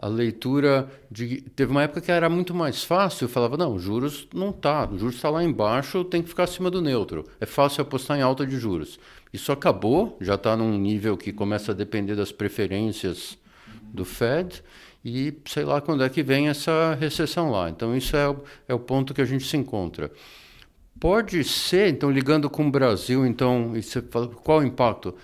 A 0.00 0.06
leitura 0.06 0.88
de. 1.10 1.42
Teve 1.56 1.72
uma 1.72 1.82
época 1.82 2.00
que 2.00 2.12
era 2.12 2.28
muito 2.28 2.54
mais 2.54 2.84
fácil, 2.84 3.24
eu 3.24 3.28
falava, 3.28 3.56
não, 3.56 3.78
juros 3.78 4.28
não 4.32 4.50
está, 4.50 4.86
juros 4.96 5.16
está 5.16 5.28
lá 5.28 5.42
embaixo, 5.42 6.04
tem 6.04 6.22
que 6.22 6.28
ficar 6.28 6.44
acima 6.44 6.70
do 6.70 6.80
neutro. 6.80 7.24
É 7.40 7.46
fácil 7.46 7.82
apostar 7.82 8.16
em 8.16 8.22
alta 8.22 8.46
de 8.46 8.56
juros. 8.56 8.98
Isso 9.32 9.50
acabou, 9.50 10.16
já 10.20 10.36
está 10.36 10.56
num 10.56 10.78
nível 10.78 11.16
que 11.16 11.32
começa 11.32 11.72
a 11.72 11.74
depender 11.74 12.14
das 12.14 12.30
preferências 12.30 13.36
do 13.92 14.04
Fed 14.04 14.62
e 15.04 15.34
sei 15.46 15.64
lá 15.64 15.80
quando 15.80 16.04
é 16.04 16.08
que 16.08 16.22
vem 16.22 16.48
essa 16.48 16.94
recessão 16.94 17.50
lá. 17.50 17.68
Então, 17.70 17.96
isso 17.96 18.16
é, 18.16 18.34
é 18.68 18.74
o 18.74 18.78
ponto 18.78 19.14
que 19.14 19.20
a 19.20 19.24
gente 19.24 19.44
se 19.44 19.56
encontra. 19.56 20.10
Pode 20.98 21.44
ser, 21.44 21.88
então, 21.88 22.10
ligando 22.10 22.50
com 22.50 22.66
o 22.66 22.70
Brasil, 22.70 23.24
então, 23.24 23.72
você 23.74 24.02
fala, 24.02 24.28
qual 24.28 24.58
o 24.58 24.64
impacto? 24.64 25.14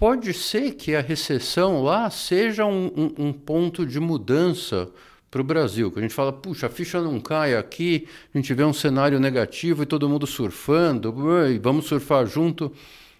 Pode 0.00 0.32
ser 0.32 0.76
que 0.76 0.94
a 0.94 1.02
recessão 1.02 1.82
lá 1.82 2.08
seja 2.08 2.64
um, 2.64 2.86
um, 2.96 3.26
um 3.26 3.32
ponto 3.34 3.84
de 3.84 4.00
mudança 4.00 4.88
para 5.30 5.42
o 5.42 5.44
Brasil, 5.44 5.92
que 5.92 5.98
a 5.98 6.02
gente 6.02 6.14
fala, 6.14 6.32
puxa, 6.32 6.68
a 6.68 6.70
ficha 6.70 7.02
não 7.02 7.20
cai 7.20 7.54
aqui, 7.54 8.08
a 8.34 8.38
gente 8.38 8.54
vê 8.54 8.64
um 8.64 8.72
cenário 8.72 9.20
negativo 9.20 9.82
e 9.82 9.86
todo 9.86 10.08
mundo 10.08 10.26
surfando, 10.26 11.14
vamos 11.60 11.84
surfar 11.84 12.26
junto. 12.26 12.72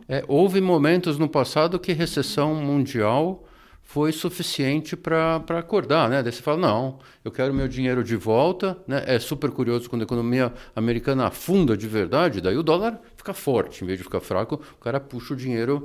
É, 0.09 0.25
houve 0.27 0.59
momentos 0.59 1.19
no 1.19 1.29
passado 1.29 1.79
que 1.79 1.93
recessão 1.93 2.55
mundial 2.55 3.45
foi 3.93 4.13
suficiente 4.13 4.97
para 4.97 5.43
acordar, 5.59 6.09
né? 6.09 6.23
Daí 6.23 6.31
você 6.31 6.41
fala, 6.41 6.59
não, 6.59 7.01
eu 7.25 7.31
quero 7.33 7.53
meu 7.53 7.67
dinheiro 7.67 8.05
de 8.05 8.15
volta, 8.15 8.79
né? 8.87 9.03
É 9.05 9.19
super 9.19 9.51
curioso 9.51 9.91
quando 9.91 10.03
a 10.03 10.05
economia 10.05 10.53
americana 10.77 11.27
afunda 11.27 11.77
de 11.77 11.89
verdade, 11.89 12.41
daí 12.41 12.57
o 12.57 12.63
dólar 12.63 13.01
fica 13.17 13.35
forte, 13.35 13.83
em 13.83 13.89
vez 13.89 13.99
de 13.99 14.05
ficar 14.05 14.21
fraco, 14.21 14.61
o 14.79 14.85
cara 14.85 15.01
puxa 15.01 15.35
o 15.35 15.37
dinheiro 15.37 15.83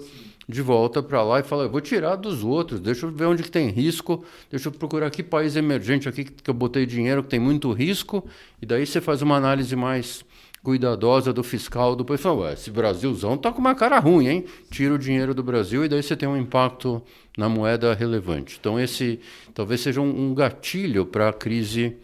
de 0.48 0.62
volta 0.62 1.02
para 1.02 1.24
lá 1.24 1.40
e 1.40 1.44
fala, 1.44 1.64
eu 1.64 1.70
vou 1.72 1.82
tirar 1.82 2.16
dos 2.16 2.44
outros, 2.44 2.80
deixa 2.80 3.08
eu 3.08 3.12
ver 3.12 3.26
onde 3.26 3.42
que 3.42 3.50
tem 3.50 3.70
risco, 3.70 4.24
deixa 4.52 4.68
eu 4.70 4.72
procurar 4.72 5.10
que 5.10 5.24
país 5.24 5.56
emergente 5.56 6.08
aqui 6.08 6.26
que 6.26 6.48
eu 6.48 6.54
botei 6.54 6.86
dinheiro 6.86 7.24
que 7.24 7.30
tem 7.30 7.40
muito 7.40 7.72
risco, 7.72 8.24
e 8.62 8.68
daí 8.68 8.86
você 8.86 9.02
faz 9.02 9.24
uma 9.24 9.36
análise 9.36 9.76
mais 9.76 10.24
cuidadosa 10.66 11.32
do 11.32 11.44
fiscal 11.44 11.96
do 11.96 12.04
país. 12.04 12.22
Fala, 12.22 12.54
esse 12.54 12.72
Brasilzão 12.72 13.38
tá 13.38 13.52
com 13.52 13.60
uma 13.60 13.76
cara 13.76 14.00
ruim, 14.00 14.28
hein? 14.28 14.46
Tira 14.72 14.96
o 14.96 14.98
dinheiro 14.98 15.34
do 15.36 15.44
Brasil 15.44 15.86
e 15.86 15.88
daí 15.88 16.02
você 16.02 16.16
tem 16.16 16.28
um 16.28 16.36
impacto 16.36 17.02
na 17.38 17.48
moeda 17.48 17.94
relevante. 17.94 18.58
Então 18.60 18.80
esse 18.80 19.20
talvez 19.54 19.82
seja 19.82 20.02
um, 20.02 20.32
um 20.32 20.34
gatilho 20.34 21.06
para 21.06 21.30
a 21.30 21.34
crise 21.34 21.96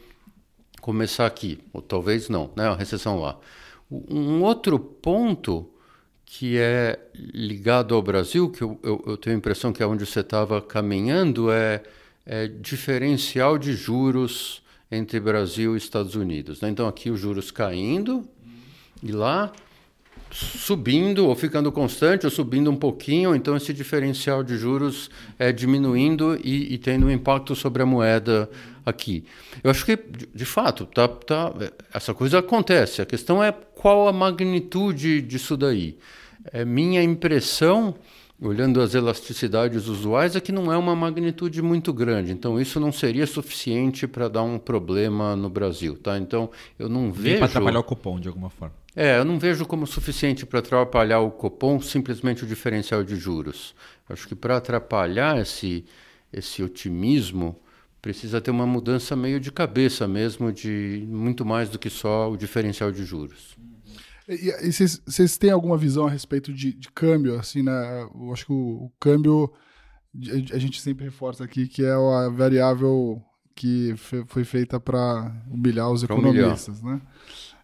começar 0.80 1.26
aqui, 1.26 1.60
ou 1.74 1.82
talvez 1.82 2.30
não, 2.30 2.52
né? 2.56 2.68
A 2.68 2.76
recessão 2.76 3.20
lá. 3.20 3.40
Um 3.90 4.44
outro 4.44 4.80
ponto 4.80 5.68
que 6.24 6.58
é 6.58 7.00
ligado 7.14 7.94
ao 7.96 8.02
Brasil, 8.02 8.50
que 8.50 8.62
eu, 8.62 8.80
eu, 8.84 9.04
eu 9.06 9.18
tenho 9.18 9.36
a 9.36 9.40
impressão 9.40 9.74
que 9.74 9.82
é 9.84 9.88
onde 9.88 10.06
você 10.06 10.22
estava 10.22 10.62
caminhando, 10.62 11.52
é, 11.52 11.82
é 12.26 12.48
diferencial 12.48 13.58
de 13.58 13.74
juros 13.74 14.62
entre 14.92 15.20
Brasil 15.20 15.74
e 15.74 15.78
Estados 15.78 16.16
Unidos. 16.16 16.62
Né? 16.62 16.70
Então 16.70 16.88
aqui 16.88 17.10
os 17.10 17.20
juros 17.20 17.50
caindo, 17.50 18.28
e 19.02 19.12
lá 19.12 19.52
subindo 20.32 21.28
ou 21.28 21.36
ficando 21.36 21.72
constante 21.72 22.26
ou 22.26 22.32
subindo 22.32 22.72
um 22.72 22.76
pouquinho, 22.76 23.36
então 23.36 23.56
esse 23.56 23.74
diferencial 23.74 24.44
de 24.44 24.58
juros 24.58 25.10
é 25.38 25.52
diminuindo 25.52 26.40
e, 26.44 26.74
e 26.74 26.78
tendo 26.78 27.08
um 27.08 27.12
impacto 27.12 27.56
sobre 27.56 27.84
a 27.84 27.86
moeda 27.86 28.50
aqui. 28.86 29.26
Eu 29.64 29.70
acho 29.70 29.86
que, 29.86 29.96
de, 29.96 30.30
de 30.34 30.46
fato, 30.46 30.86
tá, 30.86 31.08
tá, 31.08 31.54
essa 31.94 32.14
coisa 32.14 32.40
acontece. 32.40 33.02
A 33.02 33.06
questão 33.06 33.44
é 33.44 33.52
qual 33.52 34.08
a 34.08 34.14
magnitude 34.14 35.22
disso 35.22 35.58
daí. 35.58 35.98
É 36.52 36.66
minha 36.66 37.04
impressão 37.04 37.96
olhando 38.42 38.82
as 38.82 38.96
elasticidades 38.96 39.88
usuais, 39.88 40.36
é 40.36 40.42
que 40.42 40.52
não 40.52 40.74
é 40.74 40.78
uma 40.78 40.96
magnitude 40.96 41.62
muito 41.62 41.94
grande. 41.94 42.32
Então, 42.32 42.60
isso 42.60 42.80
não 42.80 42.92
seria 42.92 43.28
suficiente 43.28 44.08
para 44.08 44.28
dar 44.28 44.42
um 44.42 44.58
problema 44.58 45.36
no 45.36 45.48
Brasil. 45.48 45.96
Tá? 45.96 46.18
Então, 46.18 46.50
eu 46.80 46.90
não 46.90 47.12
vejo. 47.12 47.38
Para 47.38 47.46
atrapalhar 47.46 47.80
o 47.80 47.84
cupom 47.84 48.20
de 48.20 48.28
alguma 48.28 48.50
forma. 48.50 48.81
É, 48.96 49.18
eu 49.18 49.26
não 49.26 49.40
vejo 49.40 49.66
como 49.66 49.88
suficiente 49.88 50.46
para 50.46 50.60
atrapalhar 50.60 51.20
o 51.20 51.32
cupom 51.32 51.80
simplesmente 51.80 52.44
o 52.44 52.48
diferencial 52.48 53.04
de 53.04 53.16
juros. 53.16 53.74
Acho 54.10 54.28
que 54.28 54.36
para 54.36 54.58
atrapalhar 54.58 55.40
esse, 55.40 55.86
esse 56.32 56.62
otimismo, 56.62 57.58
precisa 58.02 58.42
ter 58.42 58.52
uma 58.52 58.66
mudança 58.66 59.16
meio 59.16 59.40
de 59.40 59.52
cabeça 59.52 60.08
mesmo, 60.08 60.52
de 60.52 61.06
muito 61.08 61.46
mais 61.46 61.70
do 61.70 61.80
que 61.80 61.90
só 61.90 62.30
o 62.30 62.36
diferencial 62.36 62.92
de 62.92 63.06
juros. 63.06 63.56
E 64.28 64.72
vocês 64.72 65.38
têm 65.38 65.52
alguma 65.52 65.78
visão 65.78 66.08
a 66.08 66.10
respeito 66.10 66.54
de, 66.54 66.74
de 66.74 66.90
câmbio? 66.92 67.40
Assim, 67.40 67.64
né? 67.64 68.08
Eu 68.16 68.32
acho 68.32 68.46
que 68.46 68.54
o, 68.54 68.86
o, 68.86 68.92
câmbio, 69.00 69.52
a 70.54 70.58
gente 70.58 70.82
sempre 70.82 71.06
reforça 71.06 71.44
aqui 71.44 71.68
que 71.68 71.84
é 71.84 71.92
a 71.92 72.30
variável 72.30 73.22
que 73.56 73.94
foi 74.28 74.44
feita 74.44 74.80
para 74.80 75.32
humilhar 75.50 75.92
os 75.92 76.04
pra 76.04 76.16
economistas, 76.16 76.80
humilhar. 76.80 76.98
né? 76.98 77.02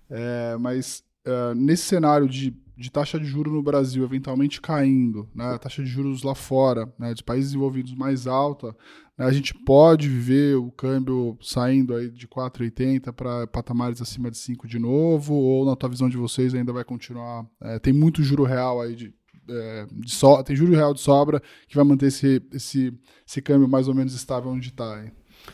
É, 0.10 0.58
mas 0.58 1.04
uh, 1.28 1.54
nesse 1.54 1.84
cenário 1.84 2.28
de, 2.28 2.56
de 2.76 2.92
taxa 2.92 3.20
de 3.20 3.26
juros 3.26 3.54
no 3.54 3.62
Brasil 3.62 4.04
eventualmente 4.04 4.62
caindo, 4.62 5.30
né, 5.36 5.46
a 5.54 5.58
taxa 5.58 5.84
de 5.84 5.90
juros 5.90 6.24
lá 6.24 6.34
fora, 6.34 6.92
né, 6.98 7.14
de 7.14 7.24
países 7.24 7.52
desenvolvidos 7.52 7.94
mais 7.94 8.26
alta, 8.26 8.76
né, 9.18 9.26
a 9.26 9.32
gente 9.32 9.54
pode 9.54 10.08
ver 10.08 10.56
o 10.56 10.72
câmbio 10.72 11.38
saindo 11.42 11.96
aí 11.96 12.10
de 12.10 12.28
4,80 12.28 13.12
para 13.12 13.48
patamares 13.48 14.02
acima 14.02 14.32
de 14.32 14.38
5 14.38 14.68
de 14.68 14.80
novo, 14.80 15.34
ou 15.34 15.66
na 15.66 15.76
tua 15.76 15.90
visão 15.90 16.10
de 16.10 16.18
vocês 16.18 16.56
ainda 16.56 16.72
vai 16.72 16.84
continuar? 16.84 17.46
É, 17.62 17.80
tem 17.80 17.94
muito 17.94 18.24
juro 18.24 18.44
real 18.44 18.82
aí 18.82 18.96
de, 18.96 19.14
é, 19.50 19.88
de 19.92 20.12
so, 20.12 20.42
tem 20.44 20.56
juro 20.56 20.74
real 20.74 20.94
de 20.94 21.02
sobra 21.02 21.42
que 21.68 21.76
vai 21.76 21.84
manter 21.84 22.08
esse, 22.08 22.42
esse, 22.54 22.94
esse 23.28 23.42
câmbio 23.42 23.68
mais 23.68 23.88
ou 23.88 23.96
menos 23.96 24.14
estável 24.14 24.52
onde 24.52 24.70
está. 24.70 25.04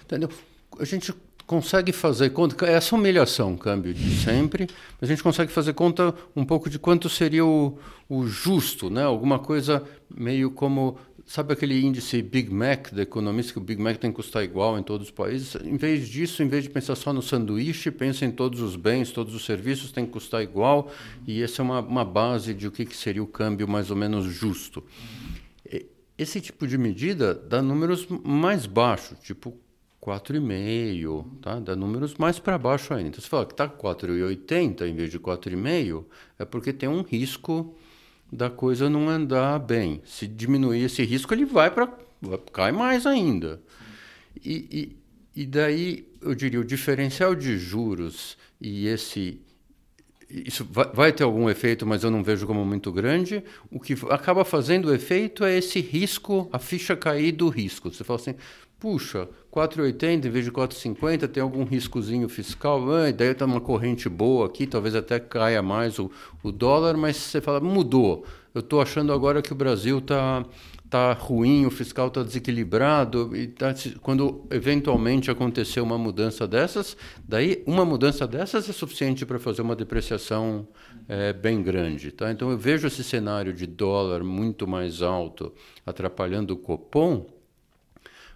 Entendeu? 0.03 0.29
A 0.79 0.85
gente 0.85 1.13
consegue 1.45 1.91
fazer 1.91 2.29
conta, 2.31 2.65
é 2.65 2.73
essa 2.73 2.95
humilhação, 2.95 3.55
câmbio 3.57 3.93
de 3.93 4.15
sempre, 4.21 4.67
a 5.01 5.05
gente 5.05 5.21
consegue 5.21 5.51
fazer 5.51 5.73
conta 5.73 6.13
um 6.35 6.45
pouco 6.45 6.69
de 6.69 6.79
quanto 6.79 7.09
seria 7.09 7.45
o, 7.45 7.77
o 8.09 8.25
justo, 8.25 8.89
né? 8.89 9.03
alguma 9.03 9.39
coisa 9.39 9.83
meio 10.15 10.51
como, 10.51 10.97
sabe 11.25 11.53
aquele 11.53 11.79
índice 11.81 12.21
Big 12.21 12.49
Mac 12.53 12.91
da 12.91 13.01
economista, 13.01 13.53
que 13.53 13.59
o 13.59 13.61
Big 13.61 13.81
Mac 13.81 13.97
tem 13.97 14.09
que 14.09 14.15
custar 14.15 14.43
igual 14.43 14.77
em 14.77 14.83
todos 14.83 15.07
os 15.07 15.13
países? 15.13 15.55
Em 15.63 15.77
vez 15.77 16.07
disso, 16.07 16.41
em 16.41 16.47
vez 16.47 16.63
de 16.63 16.69
pensar 16.69 16.95
só 16.95 17.11
no 17.11 17.21
sanduíche, 17.21 17.91
pensa 17.91 18.25
em 18.25 18.31
todos 18.31 18.61
os 18.61 18.75
bens, 18.75 19.11
todos 19.11 19.35
os 19.35 19.43
serviços 19.45 19.91
têm 19.91 20.05
que 20.05 20.11
custar 20.11 20.41
igual, 20.41 20.91
e 21.27 21.41
essa 21.41 21.61
é 21.61 21.63
uma, 21.63 21.81
uma 21.81 22.05
base 22.05 22.53
de 22.53 22.67
o 22.67 22.71
que, 22.71 22.85
que 22.85 22.95
seria 22.95 23.23
o 23.23 23.27
câmbio 23.27 23.67
mais 23.67 23.89
ou 23.89 23.95
menos 23.95 24.25
justo. 24.25 24.83
Esse 26.15 26.39
tipo 26.39 26.67
de 26.67 26.77
medida 26.77 27.33
dá 27.33 27.61
números 27.61 28.07
mais 28.23 28.67
baixos, 28.67 29.17
tipo 29.19 29.57
4,5, 30.03 31.25
tá? 31.41 31.59
Dá 31.59 31.75
números 31.75 32.15
mais 32.15 32.39
para 32.39 32.57
baixo 32.57 32.93
ainda. 32.93 33.09
Então, 33.09 33.21
você 33.21 33.29
fala 33.29 33.45
que 33.45 33.53
está 33.53 33.69
4,80 33.69 34.87
em 34.87 34.95
vez 34.95 35.09
de 35.09 35.19
4,5, 35.19 36.03
é 36.37 36.45
porque 36.45 36.73
tem 36.73 36.89
um 36.89 37.01
risco 37.01 37.75
da 38.31 38.49
coisa 38.49 38.89
não 38.89 39.07
andar 39.07 39.59
bem. 39.59 40.01
Se 40.05 40.27
diminuir 40.27 40.83
esse 40.83 41.03
risco, 41.03 41.33
ele 41.33 41.45
vai 41.45 41.71
para 41.71 41.87
cai 42.51 42.71
mais 42.71 43.05
ainda. 43.05 43.61
E, 44.43 44.67
e 44.71 45.03
e 45.35 45.45
daí, 45.45 46.07
eu 46.21 46.35
diria, 46.35 46.59
o 46.59 46.65
diferencial 46.65 47.33
de 47.33 47.57
juros 47.57 48.37
e 48.61 48.87
esse. 48.87 49.41
Isso 50.29 50.67
vai, 50.71 51.11
ter 51.11 51.23
algum 51.23 51.47
efeito, 51.47 51.85
mas 51.85 52.03
eu 52.03 52.09
não 52.09 52.23
vejo 52.23 52.47
como 52.47 52.65
muito 52.65 52.91
grande. 52.91 53.43
O 53.69 53.79
que 53.79 53.93
acaba 54.09 54.43
fazendo 54.43 54.87
o 54.87 54.93
efeito 54.93 55.43
é 55.43 55.55
esse 55.57 55.79
risco, 55.79 56.49
a 56.51 56.57
ficha 56.57 56.95
cair 56.95 57.31
do 57.31 57.49
risco. 57.49 57.91
Você 57.91 58.03
fala 58.03 58.19
assim, 58.19 58.35
puxa, 58.83 59.29
4,80 59.49 60.25
em 60.25 60.29
vez 60.29 60.43
de 60.43 60.51
4,50 60.51 61.29
tem 61.29 61.41
algum 61.41 61.63
riscozinho 61.63 62.27
fiscal, 62.27 62.83
ah, 62.91 63.09
daí 63.11 63.29
está 63.29 63.45
uma 63.45 63.61
corrente 63.61 64.09
boa 64.09 64.45
aqui, 64.45 64.67
talvez 64.67 64.93
até 64.93 65.21
caia 65.21 65.61
mais 65.61 65.99
o, 65.99 66.11
o 66.43 66.51
dólar, 66.51 66.97
mas 66.97 67.15
você 67.15 67.39
fala, 67.39 67.61
mudou. 67.61 68.25
Eu 68.53 68.59
estou 68.59 68.81
achando 68.81 69.13
agora 69.13 69.41
que 69.41 69.53
o 69.53 69.55
Brasil 69.55 69.99
está 69.99 70.45
tá 70.89 71.13
ruim, 71.13 71.65
o 71.65 71.71
fiscal 71.71 72.09
está 72.09 72.23
desequilibrado, 72.23 73.33
e 73.33 73.47
tá, 73.47 73.73
quando 74.01 74.45
eventualmente 74.51 75.31
acontecer 75.31 75.79
uma 75.79 75.97
mudança 75.97 76.45
dessas, 76.45 76.97
daí 77.25 77.63
uma 77.65 77.85
mudança 77.85 78.27
dessas 78.27 78.67
é 78.67 78.73
suficiente 78.73 79.25
para 79.25 79.39
fazer 79.39 79.61
uma 79.61 79.77
depreciação 79.77 80.67
é, 81.07 81.31
bem 81.31 81.63
grande. 81.63 82.11
Tá? 82.11 82.33
Então 82.33 82.51
eu 82.51 82.57
vejo 82.57 82.85
esse 82.85 83.01
cenário 83.01 83.53
de 83.53 83.65
dólar 83.65 84.25
muito 84.25 84.67
mais 84.67 85.01
alto 85.01 85.53
atrapalhando 85.85 86.53
o 86.53 86.57
Copom, 86.57 87.25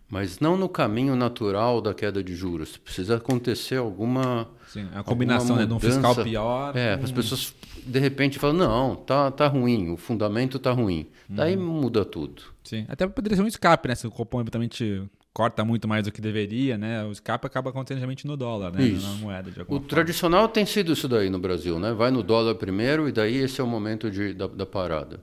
mas 0.10 0.40
não 0.40 0.56
no 0.56 0.70
caminho 0.70 1.16
natural 1.16 1.82
da 1.82 1.94
queda 1.94 2.24
de 2.24 2.36
juros. 2.36 2.78
Precisa 2.78 3.18
acontecer 3.18 3.78
alguma. 3.78 4.48
Sim, 4.68 4.88
a 4.94 5.04
combinação 5.04 5.56
né, 5.56 5.66
de 5.66 5.74
um 5.74 5.80
fiscal 5.80 6.16
pior. 6.16 6.76
É, 6.76 6.94
as 6.94 7.12
pessoas 7.12 7.54
de 7.86 8.00
repente 8.00 8.40
falam: 8.40 8.56
não, 8.56 8.96
tá, 8.96 9.32
tá 9.32 9.48
ruim, 9.48 9.92
o 9.92 9.98
fundamento 9.98 10.60
tá 10.60 10.72
ruim. 10.72 11.08
Daí 11.28 11.58
uhum. 11.58 11.82
muda 11.82 12.06
tudo. 12.06 12.42
Sim, 12.64 12.86
até 12.88 13.08
poderia 13.08 13.36
ser 13.36 13.44
um 13.44 13.48
escape, 13.48 13.88
né? 13.88 13.96
Se 13.96 14.08
o 14.08 14.12
Copom 14.12 14.40
eventualmente 14.40 15.04
corta 15.34 15.64
muito 15.64 15.88
mais 15.88 16.04
do 16.04 16.12
que 16.12 16.20
deveria, 16.20 16.78
né? 16.78 17.04
O 17.04 17.12
escape 17.12 17.46
acaba 17.46 17.70
acontecendo 17.70 18.00
realmente 18.00 18.26
no 18.26 18.36
dólar, 18.36 18.72
né? 18.72 18.84
Isso. 18.84 19.06
Na 19.06 19.14
moeda. 19.16 19.50
o 19.50 19.66
forma. 19.66 19.88
tradicional 19.88 20.48
tem 20.48 20.66
sido 20.66 20.94
isso 20.94 21.08
daí 21.08 21.30
no 21.30 21.38
Brasil, 21.38 21.78
né? 21.80 21.94
Vai 21.94 22.10
no 22.10 22.24
dólar 22.24 22.56
primeiro 22.56 23.08
e 23.08 23.12
daí 23.12 23.38
esse 23.38 23.62
é 23.62 23.64
o 23.64 23.68
momento 23.68 24.10
de, 24.10 24.34
da, 24.34 24.48
da 24.48 24.66
parada. 24.66 25.20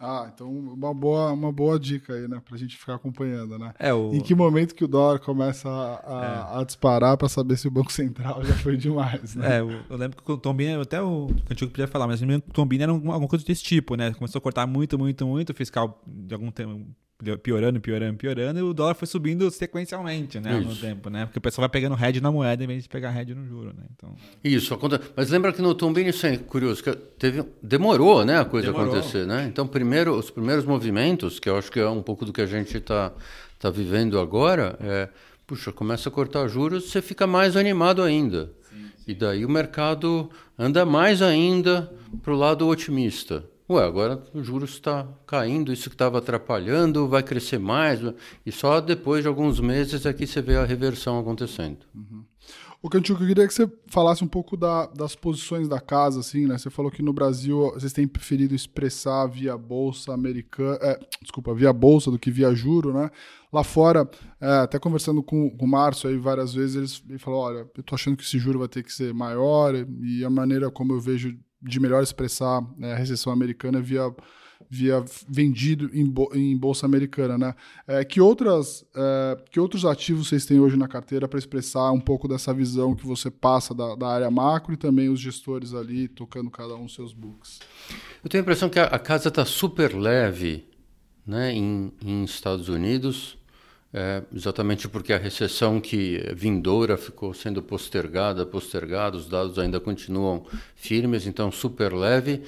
Ah, 0.00 0.30
então 0.32 0.48
uma 0.50 0.94
boa, 0.94 1.32
uma 1.32 1.50
boa 1.50 1.78
dica 1.78 2.14
aí, 2.14 2.28
né? 2.28 2.40
Pra 2.44 2.56
gente 2.56 2.76
ficar 2.76 2.94
acompanhando, 2.94 3.58
né? 3.58 3.72
É, 3.78 3.92
o... 3.92 4.12
Em 4.14 4.20
que 4.20 4.34
momento 4.34 4.74
que 4.74 4.84
o 4.84 4.88
dólar 4.88 5.18
começa 5.18 5.68
a, 5.68 5.94
a, 5.96 6.56
é. 6.56 6.60
a 6.60 6.64
disparar 6.64 7.16
para 7.16 7.28
saber 7.28 7.56
se 7.56 7.66
o 7.66 7.70
Banco 7.70 7.92
Central 7.92 8.44
já 8.44 8.54
foi 8.54 8.76
demais, 8.76 9.34
né? 9.34 9.58
É, 9.58 9.60
eu, 9.60 9.96
lembro 9.96 10.22
que 10.22 10.32
o 10.32 10.36
Tombini, 10.36 10.80
até 10.80 11.02
o 11.02 11.28
Cantigo 11.46 11.70
podia 11.70 11.88
falar, 11.88 12.06
mas 12.06 12.22
o 12.22 12.40
Tombini 12.52 12.84
era 12.84 12.92
alguma 12.92 13.28
coisa 13.28 13.44
desse 13.44 13.62
tipo, 13.62 13.96
né? 13.96 14.12
Começou 14.14 14.38
a 14.38 14.42
cortar 14.42 14.66
muito, 14.66 14.98
muito, 14.98 15.26
muito 15.26 15.50
o 15.50 15.54
fiscal 15.54 16.00
de 16.06 16.32
algum 16.34 16.50
tempo 16.50 16.86
piorando, 17.42 17.80
piorando, 17.80 18.16
piorando, 18.16 18.58
e 18.60 18.62
o 18.62 18.72
dólar 18.72 18.94
foi 18.94 19.08
subindo 19.08 19.50
sequencialmente, 19.50 20.38
né, 20.38 20.60
Isso. 20.60 20.68
no 20.68 20.76
tempo, 20.76 21.10
né? 21.10 21.26
Porque 21.26 21.38
o 21.38 21.42
pessoal 21.42 21.62
vai 21.62 21.68
pegando 21.68 21.96
head 21.96 22.20
na 22.20 22.30
moeda 22.30 22.62
em 22.62 22.66
vez 22.66 22.84
de 22.84 22.88
pegar 22.88 23.10
head 23.10 23.34
no 23.34 23.44
juro, 23.44 23.74
né? 23.76 23.84
Então... 23.96 24.14
Isso, 24.42 24.78
mas 25.16 25.28
lembra 25.28 25.52
que 25.52 25.60
no 25.60 25.74
Tombini, 25.74 26.10
isso 26.10 26.24
é 26.26 26.36
curioso, 26.36 26.82
que 26.82 26.94
teve, 26.94 27.44
demorou, 27.60 28.24
né, 28.24 28.38
a 28.38 28.44
coisa 28.44 28.68
demorou. 28.68 28.92
acontecer, 28.92 29.26
né? 29.26 29.46
Então, 29.48 29.66
primeiro, 29.66 30.14
os 30.16 30.30
primeiros 30.30 30.64
movimentos, 30.64 31.40
que 31.40 31.48
eu 31.48 31.58
acho 31.58 31.72
que 31.72 31.80
é 31.80 31.88
um 31.88 32.02
pouco 32.02 32.24
do 32.24 32.32
que 32.32 32.40
a 32.40 32.46
gente 32.46 32.76
está 32.76 33.12
tá 33.58 33.68
vivendo 33.68 34.20
agora, 34.20 34.78
é, 34.80 35.08
puxa, 35.44 35.72
começa 35.72 36.08
a 36.08 36.12
cortar 36.12 36.46
juros, 36.46 36.90
você 36.90 37.02
fica 37.02 37.26
mais 37.26 37.56
animado 37.56 38.00
ainda. 38.00 38.52
Sim, 38.70 38.76
sim. 38.96 39.04
E 39.08 39.14
daí 39.14 39.44
o 39.44 39.48
mercado 39.48 40.30
anda 40.56 40.86
mais 40.86 41.20
ainda 41.20 41.92
para 42.22 42.32
o 42.32 42.36
lado 42.36 42.68
otimista. 42.68 43.44
Ué, 43.70 43.84
agora 43.84 44.22
o 44.32 44.42
juros 44.42 44.70
está 44.70 45.06
caindo, 45.26 45.72
isso 45.72 45.90
que 45.90 45.94
estava 45.94 46.18
atrapalhando 46.18 47.06
vai 47.06 47.22
crescer 47.22 47.58
mais, 47.58 48.00
e 48.46 48.50
só 48.50 48.80
depois 48.80 49.22
de 49.22 49.28
alguns 49.28 49.60
meses 49.60 50.06
é 50.06 50.12
você 50.12 50.40
vê 50.40 50.56
a 50.56 50.64
reversão 50.64 51.18
acontecendo. 51.18 51.78
Uhum. 51.94 52.24
O 52.80 52.88
Cantico, 52.88 53.22
eu 53.22 53.26
queria 53.26 53.46
que 53.46 53.52
você 53.52 53.68
falasse 53.88 54.22
um 54.22 54.28
pouco 54.28 54.56
da, 54.56 54.86
das 54.86 55.16
posições 55.16 55.68
da 55.68 55.80
casa, 55.80 56.20
assim, 56.20 56.46
né? 56.46 56.56
Você 56.56 56.70
falou 56.70 56.92
que 56.92 57.02
no 57.02 57.12
Brasil 57.12 57.72
vocês 57.74 57.92
têm 57.92 58.06
preferido 58.06 58.54
expressar 58.54 59.26
via 59.26 59.58
bolsa 59.58 60.14
americana, 60.14 60.78
é, 60.80 60.98
desculpa, 61.20 61.52
via 61.52 61.72
bolsa 61.72 62.08
do 62.08 62.18
que 62.18 62.30
via 62.30 62.54
juro, 62.54 62.94
né? 62.94 63.10
Lá 63.52 63.64
fora, 63.64 64.08
é, 64.40 64.48
até 64.60 64.78
conversando 64.78 65.24
com, 65.24 65.50
com 65.50 65.64
o 65.64 65.68
Márcio 65.68 66.08
aí 66.08 66.16
várias 66.16 66.54
vezes, 66.54 66.76
eles, 66.76 67.02
ele 67.08 67.18
falou, 67.18 67.40
olha, 67.40 67.68
eu 67.76 67.82
tô 67.82 67.96
achando 67.96 68.16
que 68.16 68.22
esse 68.22 68.38
juro 68.38 68.60
vai 68.60 68.68
ter 68.68 68.84
que 68.84 68.92
ser 68.92 69.12
maior 69.12 69.74
e 69.74 70.24
a 70.24 70.30
maneira 70.30 70.70
como 70.70 70.92
eu 70.92 71.00
vejo 71.00 71.36
de 71.60 71.80
melhor 71.80 72.02
expressar 72.02 72.62
né, 72.76 72.92
a 72.92 72.96
recessão 72.96 73.32
americana 73.32 73.80
via, 73.80 74.14
via 74.70 75.04
vendido 75.28 75.90
em, 75.92 76.12
em 76.34 76.56
bolsa 76.56 76.86
americana, 76.86 77.38
né? 77.38 77.54
É, 77.86 78.04
que, 78.04 78.20
outras, 78.20 78.84
é, 78.94 79.38
que 79.50 79.58
outros 79.58 79.84
ativos 79.84 80.28
vocês 80.28 80.46
têm 80.46 80.60
hoje 80.60 80.76
na 80.76 80.86
carteira 80.86 81.26
para 81.26 81.38
expressar 81.38 81.90
um 81.92 82.00
pouco 82.00 82.28
dessa 82.28 82.52
visão 82.52 82.94
que 82.94 83.06
você 83.06 83.30
passa 83.30 83.74
da, 83.74 83.94
da, 83.94 84.08
área 84.08 84.30
macro 84.30 84.74
e 84.74 84.76
também 84.76 85.08
os 85.08 85.20
gestores 85.20 85.74
ali 85.74 86.08
tocando 86.08 86.50
cada 86.50 86.74
um 86.76 86.88
seus 86.88 87.12
books? 87.12 87.60
Eu 88.22 88.28
tenho 88.28 88.42
a 88.42 88.44
impressão 88.44 88.68
que 88.68 88.78
a, 88.78 88.84
a 88.84 88.98
casa 88.98 89.28
está 89.28 89.44
super 89.44 89.94
leve 89.94 90.68
né, 91.26 91.52
em, 91.52 91.92
em 92.02 92.24
Estados 92.24 92.68
Unidos, 92.68 93.37
é, 93.92 94.22
exatamente 94.34 94.86
porque 94.88 95.12
a 95.12 95.18
recessão 95.18 95.80
que 95.80 96.22
vindoura 96.34 96.96
ficou 96.96 97.32
sendo 97.32 97.62
postergada, 97.62 98.44
postergada, 98.44 99.16
os 99.16 99.26
dados 99.26 99.58
ainda 99.58 99.80
continuam 99.80 100.44
firmes, 100.76 101.26
então 101.26 101.50
super 101.50 101.92
leve. 101.94 102.42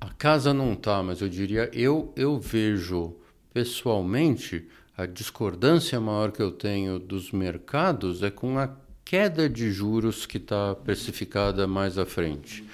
A 0.00 0.10
casa 0.10 0.54
não 0.54 0.72
está, 0.72 1.02
mas 1.02 1.20
eu 1.20 1.28
diria, 1.28 1.68
eu, 1.72 2.12
eu 2.16 2.38
vejo 2.38 3.16
pessoalmente 3.52 4.66
a 4.96 5.06
discordância 5.06 6.00
maior 6.00 6.30
que 6.30 6.42
eu 6.42 6.52
tenho 6.52 6.98
dos 6.98 7.32
mercados 7.32 8.22
é 8.22 8.30
com 8.30 8.58
a 8.58 8.70
queda 9.04 9.48
de 9.48 9.72
juros 9.72 10.24
que 10.24 10.36
está 10.36 10.74
precificada 10.74 11.66
mais 11.66 11.98
à 11.98 12.06
frente. 12.06 12.64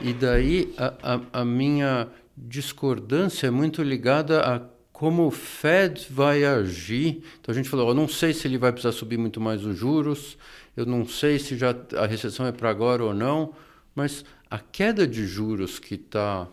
E 0.00 0.12
daí 0.12 0.72
a, 0.78 1.14
a, 1.14 1.40
a 1.40 1.44
minha 1.44 2.08
discordância 2.36 3.48
é 3.48 3.50
muito 3.50 3.82
ligada 3.82 4.40
a 4.40 4.73
como 4.94 5.26
o 5.26 5.30
Fed 5.32 6.06
vai 6.08 6.44
agir. 6.44 7.24
Então 7.40 7.52
a 7.52 7.54
gente 7.54 7.68
falou, 7.68 7.88
eu 7.88 7.94
não 7.94 8.06
sei 8.06 8.32
se 8.32 8.46
ele 8.46 8.56
vai 8.56 8.70
precisar 8.70 8.92
subir 8.92 9.18
muito 9.18 9.40
mais 9.40 9.64
os 9.64 9.76
juros, 9.76 10.38
eu 10.76 10.86
não 10.86 11.04
sei 11.04 11.36
se 11.40 11.58
já 11.58 11.74
a 11.96 12.06
recessão 12.06 12.46
é 12.46 12.52
para 12.52 12.70
agora 12.70 13.02
ou 13.02 13.12
não, 13.12 13.52
mas 13.92 14.24
a 14.48 14.56
queda 14.56 15.04
de 15.04 15.26
juros 15.26 15.80
que 15.80 15.96
está 15.96 16.46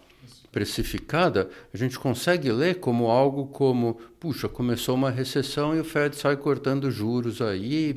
precificada, 0.52 1.52
a 1.72 1.78
gente 1.78 2.00
consegue 2.00 2.52
ler 2.52 2.80
como 2.80 3.12
algo 3.12 3.46
como, 3.46 4.02
puxa, 4.20 4.50
começou 4.50 4.96
uma 4.96 5.12
recessão 5.12 5.76
e 5.76 5.80
o 5.80 5.86
Fed 5.86 6.16
sai 6.16 6.36
cortando 6.36 6.90
juros 6.90 7.44
aí, 7.44 7.96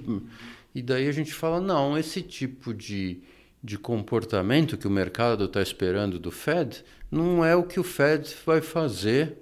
e 0.74 0.82
daí 0.82 1.08
a 1.08 1.12
gente 1.12 1.32
fala, 1.32 1.58
não, 1.58 1.96
esse 1.96 2.20
tipo 2.20 2.74
de, 2.74 3.18
de 3.62 3.78
comportamento 3.78 4.76
que 4.76 4.86
o 4.86 4.90
mercado 4.90 5.46
está 5.46 5.62
esperando 5.62 6.18
do 6.18 6.30
Fed 6.30 6.84
não 7.10 7.42
é 7.42 7.56
o 7.56 7.62
que 7.62 7.80
o 7.80 7.84
Fed 7.84 8.36
vai 8.44 8.60
fazer 8.60 9.38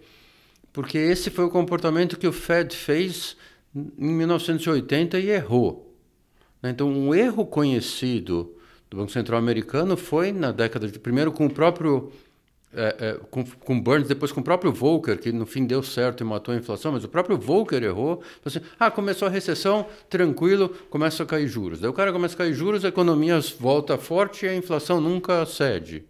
porque 0.72 0.98
esse 0.98 1.30
foi 1.30 1.44
o 1.44 1.50
comportamento 1.50 2.18
que 2.18 2.26
o 2.26 2.32
Fed 2.32 2.74
fez 2.74 3.36
em 3.74 4.12
1980 4.12 5.18
e 5.18 5.30
errou. 5.30 5.94
Né? 6.62 6.70
Então, 6.70 6.88
um 6.88 7.14
erro 7.14 7.44
conhecido 7.44 8.54
do 8.90 8.96
Banco 8.96 9.10
Central 9.10 9.38
americano 9.38 9.96
foi 9.96 10.32
na 10.32 10.52
década 10.52 10.88
de 10.88 10.98
primeiro 10.98 11.32
com 11.32 11.46
o 11.46 11.50
próprio 11.50 12.12
é, 12.74 12.96
é, 12.98 13.20
com, 13.30 13.44
com 13.44 13.78
Burns, 13.78 14.08
depois 14.08 14.32
com 14.32 14.40
o 14.40 14.44
próprio 14.44 14.72
Volcker, 14.72 15.18
que 15.18 15.30
no 15.30 15.44
fim 15.44 15.66
deu 15.66 15.82
certo 15.82 16.22
e 16.22 16.24
matou 16.24 16.54
a 16.54 16.56
inflação, 16.56 16.92
mas 16.92 17.04
o 17.04 17.08
próprio 17.08 17.36
Volcker 17.36 17.82
errou. 17.82 18.22
Assim, 18.44 18.60
ah, 18.78 18.90
começou 18.90 19.28
a 19.28 19.30
recessão, 19.30 19.86
tranquilo, 20.08 20.70
começa 20.88 21.22
a 21.22 21.26
cair 21.26 21.46
juros. 21.46 21.80
Daí 21.80 21.90
o 21.90 21.92
cara 21.92 22.10
começa 22.12 22.34
a 22.34 22.38
cair 22.38 22.54
juros, 22.54 22.82
a 22.84 22.88
economia 22.88 23.38
volta 23.60 23.98
forte 23.98 24.46
e 24.46 24.48
a 24.48 24.54
inflação 24.54 25.02
nunca 25.02 25.44
cede. 25.44 26.04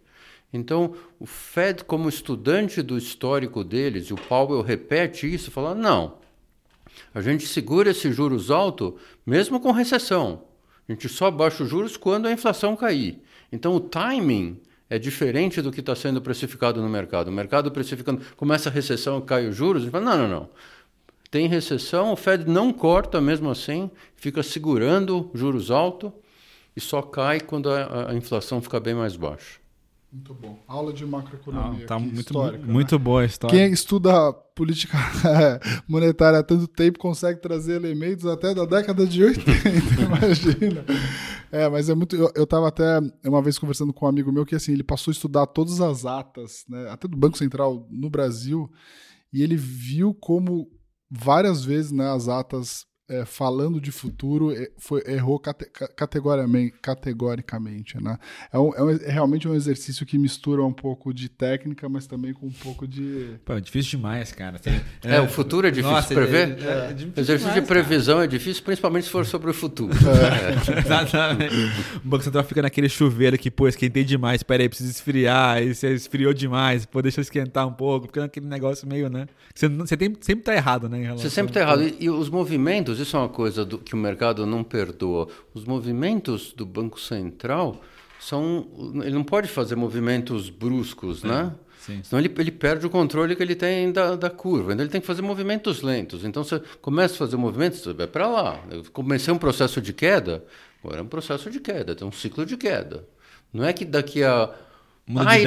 Então, 0.53 0.93
o 1.19 1.25
Fed, 1.25 1.83
como 1.83 2.07
estudante 2.07 2.83
do 2.83 2.95
histórico 2.95 3.63
deles, 3.63 4.07
e 4.07 4.13
o 4.13 4.15
Powell 4.15 4.61
repete 4.61 5.31
isso, 5.33 5.49
fala: 5.49 5.73
não, 5.73 6.19
a 7.13 7.21
gente 7.21 7.47
segura 7.47 7.89
esses 7.89 8.15
juros 8.15 8.51
altos 8.51 8.93
mesmo 9.25 9.59
com 9.59 9.71
recessão. 9.71 10.43
A 10.87 10.91
gente 10.91 11.09
só 11.09 11.31
baixa 11.31 11.63
os 11.63 11.69
juros 11.69 11.97
quando 11.97 12.27
a 12.27 12.31
inflação 12.31 12.75
cair. 12.75 13.21
Então, 13.51 13.75
o 13.75 13.79
timing 13.79 14.59
é 14.89 14.99
diferente 14.99 15.61
do 15.61 15.71
que 15.71 15.79
está 15.79 15.95
sendo 15.95 16.21
precificado 16.21 16.81
no 16.81 16.89
mercado. 16.89 17.29
O 17.29 17.31
mercado 17.31 17.71
precificando, 17.71 18.21
começa 18.35 18.69
a 18.69 18.71
recessão, 18.71 19.19
cai 19.21 19.47
os 19.47 19.55
juros, 19.55 19.85
e 19.85 19.89
fala: 19.89 20.05
não, 20.05 20.17
não, 20.17 20.27
não. 20.27 20.49
Tem 21.31 21.47
recessão, 21.47 22.13
o 22.13 22.15
Fed 22.15 22.47
não 22.47 22.71
corta 22.71 23.19
mesmo 23.19 23.49
assim, 23.49 23.89
fica 24.15 24.43
segurando 24.43 25.31
juros 25.33 25.71
altos 25.71 26.11
e 26.75 26.79
só 26.79 27.01
cai 27.01 27.39
quando 27.39 27.71
a, 27.71 28.11
a 28.11 28.13
inflação 28.13 28.61
fica 28.61 28.79
bem 28.79 28.93
mais 28.93 29.15
baixa. 29.15 29.62
Muito 30.13 30.31
bom. 30.35 30.63
Aula 30.67 30.93
de 30.93 31.03
macroeconomia. 31.07 31.85
Ah, 31.85 31.87
tá 31.87 31.97
muito, 31.97 32.19
histórica, 32.19 32.63
muito 32.63 32.95
né? 32.95 33.03
boa 33.03 33.21
a 33.23 33.25
história. 33.25 33.57
Quem 33.57 33.73
estuda 33.73 34.31
política 34.31 34.95
monetária 35.89 36.37
há 36.37 36.43
tanto 36.43 36.67
tempo 36.67 36.99
consegue 36.99 37.41
trazer 37.41 37.77
elementos 37.77 38.27
até 38.27 38.53
da 38.53 38.63
década 38.63 39.07
de 39.07 39.23
80, 39.23 39.49
imagina. 39.99 40.85
É, 41.51 41.67
mas 41.67 41.89
é 41.89 41.95
muito. 41.95 42.15
Eu, 42.15 42.31
eu 42.35 42.45
tava 42.45 42.67
até 42.67 42.99
uma 43.25 43.41
vez 43.41 43.57
conversando 43.57 43.91
com 43.91 44.05
um 44.05 44.09
amigo 44.09 44.31
meu 44.31 44.45
que 44.45 44.53
assim, 44.53 44.73
ele 44.73 44.83
passou 44.83 45.11
a 45.11 45.13
estudar 45.13 45.47
todas 45.47 45.81
as 45.81 46.05
atas, 46.05 46.63
né, 46.69 46.87
até 46.91 47.07
do 47.07 47.17
Banco 47.17 47.37
Central 47.37 47.87
no 47.89 48.07
Brasil, 48.07 48.69
e 49.33 49.41
ele 49.41 49.55
viu 49.55 50.13
como 50.13 50.69
várias 51.09 51.65
vezes 51.65 51.91
né, 51.91 52.07
as 52.11 52.27
atas 52.27 52.85
é, 53.09 53.25
falando 53.25 53.81
de 53.81 53.91
futuro, 53.91 54.51
é, 54.51 54.69
foi, 54.77 55.03
errou 55.05 55.37
cate, 55.37 55.65
categoricamente, 55.95 56.73
categoricamente, 56.81 58.01
né? 58.01 58.17
É, 58.51 58.57
um, 58.57 58.73
é, 58.73 58.81
um, 58.81 58.89
é, 58.91 59.11
realmente 59.11 59.45
um 59.47 59.53
exercício 59.53 60.05
que 60.05 60.17
mistura 60.17 60.63
um 60.63 60.71
pouco 60.71 61.13
de 61.13 61.27
técnica, 61.27 61.89
mas 61.89 62.07
também 62.07 62.33
com 62.33 62.47
um 62.47 62.51
pouco 62.51 62.87
de... 62.87 63.35
Pô, 63.43 63.53
é 63.53 63.61
difícil 63.61 63.97
demais, 63.97 64.31
cara. 64.31 64.57
Tem, 64.57 64.79
é, 65.03 65.19
o 65.19 65.27
futuro 65.27 65.67
é 65.67 65.71
difícil 65.71 65.91
Nossa, 65.91 66.07
de 66.07 66.13
prever? 66.13 66.57
É, 66.63 66.91
é 66.91 66.93
difícil 66.93 67.13
exercício 67.17 67.53
demais, 67.53 67.61
de 67.61 67.67
previsão 67.67 68.15
cara. 68.15 68.25
é 68.25 68.27
difícil, 68.27 68.63
principalmente 68.63 69.03
se 69.03 69.09
for 69.09 69.25
sobre 69.25 69.51
o 69.51 69.53
futuro. 69.53 69.93
Exatamente. 70.85 71.55
O 71.97 72.07
Banco 72.07 72.23
Central 72.23 72.43
fica 72.45 72.61
naquele 72.61 72.87
chuveiro 72.87 73.37
que, 73.37 73.51
pô, 73.51 73.67
esquentei 73.67 74.05
demais, 74.05 74.43
peraí, 74.43 74.69
precisa 74.69 74.89
esfriar, 74.89 75.57
aí 75.57 75.75
você 75.75 75.93
esfriou 75.93 76.33
demais, 76.33 76.85
pô, 76.85 77.01
deixa 77.01 77.19
eu 77.19 77.23
esquentar 77.23 77.67
um 77.67 77.73
pouco, 77.73 78.07
fica 78.07 78.21
naquele 78.21 78.47
negócio 78.47 78.87
meio, 78.87 79.09
né? 79.09 79.27
Você, 79.53 79.67
você 79.67 79.97
tem, 79.97 80.15
sempre 80.21 80.45
tá 80.45 80.55
errado, 80.55 80.87
né? 80.87 81.11
Você 81.11 81.29
sempre 81.29 81.51
tá 81.51 81.59
errado. 81.59 81.83
E, 81.83 81.97
e 81.99 82.09
os 82.09 82.29
movimentos 82.29 82.92
isso 82.99 83.15
é 83.15 83.19
uma 83.19 83.29
coisa 83.29 83.63
do, 83.65 83.77
que 83.77 83.93
o 83.93 83.97
mercado 83.97 84.45
não 84.45 84.63
perdoa. 84.63 85.27
Os 85.53 85.65
movimentos 85.65 86.53
do 86.53 86.65
Banco 86.65 86.99
Central 86.99 87.81
são. 88.19 88.67
Ele 89.03 89.13
não 89.13 89.23
pode 89.23 89.47
fazer 89.47 89.75
movimentos 89.75 90.49
bruscos, 90.49 91.23
é, 91.23 91.27
né? 91.27 91.55
Sim. 91.79 92.01
Senão 92.03 92.21
ele, 92.21 92.33
ele 92.37 92.51
perde 92.51 92.85
o 92.85 92.89
controle 92.89 93.35
que 93.35 93.43
ele 93.43 93.55
tem 93.55 93.91
da, 93.91 94.15
da 94.15 94.29
curva. 94.29 94.71
Então 94.71 94.83
ele 94.83 94.91
tem 94.91 95.01
que 95.01 95.07
fazer 95.07 95.21
movimentos 95.21 95.81
lentos. 95.81 96.23
Então 96.23 96.43
você 96.43 96.61
começa 96.81 97.15
a 97.15 97.17
fazer 97.17 97.35
movimentos, 97.35 97.79
você 97.79 97.93
vai 97.93 98.07
para 98.07 98.27
lá. 98.27 98.63
Eu 98.71 98.83
comecei 98.93 99.33
um 99.33 99.37
processo 99.37 99.81
de 99.81 99.91
queda, 99.91 100.43
agora 100.83 100.99
é 100.99 101.03
um 101.03 101.07
processo 101.07 101.49
de 101.49 101.59
queda, 101.59 101.93
tem 101.93 102.07
um 102.07 102.11
ciclo 102.11 102.45
de 102.45 102.55
queda. 102.55 103.05
Não 103.51 103.63
é 103.63 103.73
que 103.73 103.85
daqui 103.85 104.23
a 104.23 104.49
Muda 105.05 105.29
Ai, 105.31 105.43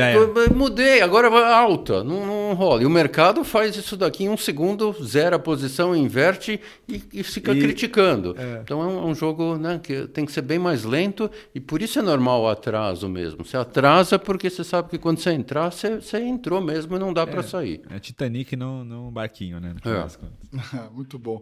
mudei, 0.54 1.00
agora 1.00 1.30
vai 1.30 1.42
alta, 1.50 2.04
não, 2.04 2.26
não, 2.26 2.52
rola. 2.52 2.82
E 2.82 2.86
o 2.86 2.90
mercado 2.90 3.42
faz 3.42 3.74
isso 3.74 3.96
daqui 3.96 4.24
em 4.24 4.28
um 4.28 4.36
segundo, 4.36 4.94
zera 5.02 5.36
a 5.36 5.38
posição, 5.38 5.96
inverte 5.96 6.60
e, 6.86 7.02
e 7.10 7.22
fica 7.22 7.54
e, 7.54 7.60
criticando. 7.60 8.34
É. 8.36 8.60
Então 8.62 8.82
é 8.82 8.86
um, 8.86 8.98
é 8.98 9.04
um, 9.06 9.14
jogo 9.14 9.56
né, 9.56 9.80
que 9.82 10.06
tem 10.08 10.26
que 10.26 10.32
ser 10.32 10.42
bem 10.42 10.58
mais 10.58 10.84
lento 10.84 11.30
e 11.54 11.60
por 11.60 11.80
isso 11.80 11.98
é 11.98 12.02
normal 12.02 12.42
o 12.42 12.48
atraso 12.48 13.08
mesmo. 13.08 13.46
Você 13.46 13.56
atrasa 13.56 14.18
porque 14.18 14.50
você 14.50 14.62
sabe 14.62 14.90
que 14.90 14.98
quando 14.98 15.20
você 15.20 15.30
entrar, 15.30 15.72
você, 15.72 16.02
você 16.02 16.18
entrou 16.18 16.60
mesmo 16.60 16.94
e 16.94 16.98
não 16.98 17.10
dá 17.10 17.22
é, 17.22 17.26
para 17.26 17.42
sair. 17.42 17.80
É 17.88 17.98
Titanic, 17.98 18.54
não, 18.56 18.84
não 18.84 19.10
barquinho, 19.10 19.58
né? 19.58 19.74
É. 19.86 20.90
Muito 20.92 21.18
bom. 21.18 21.40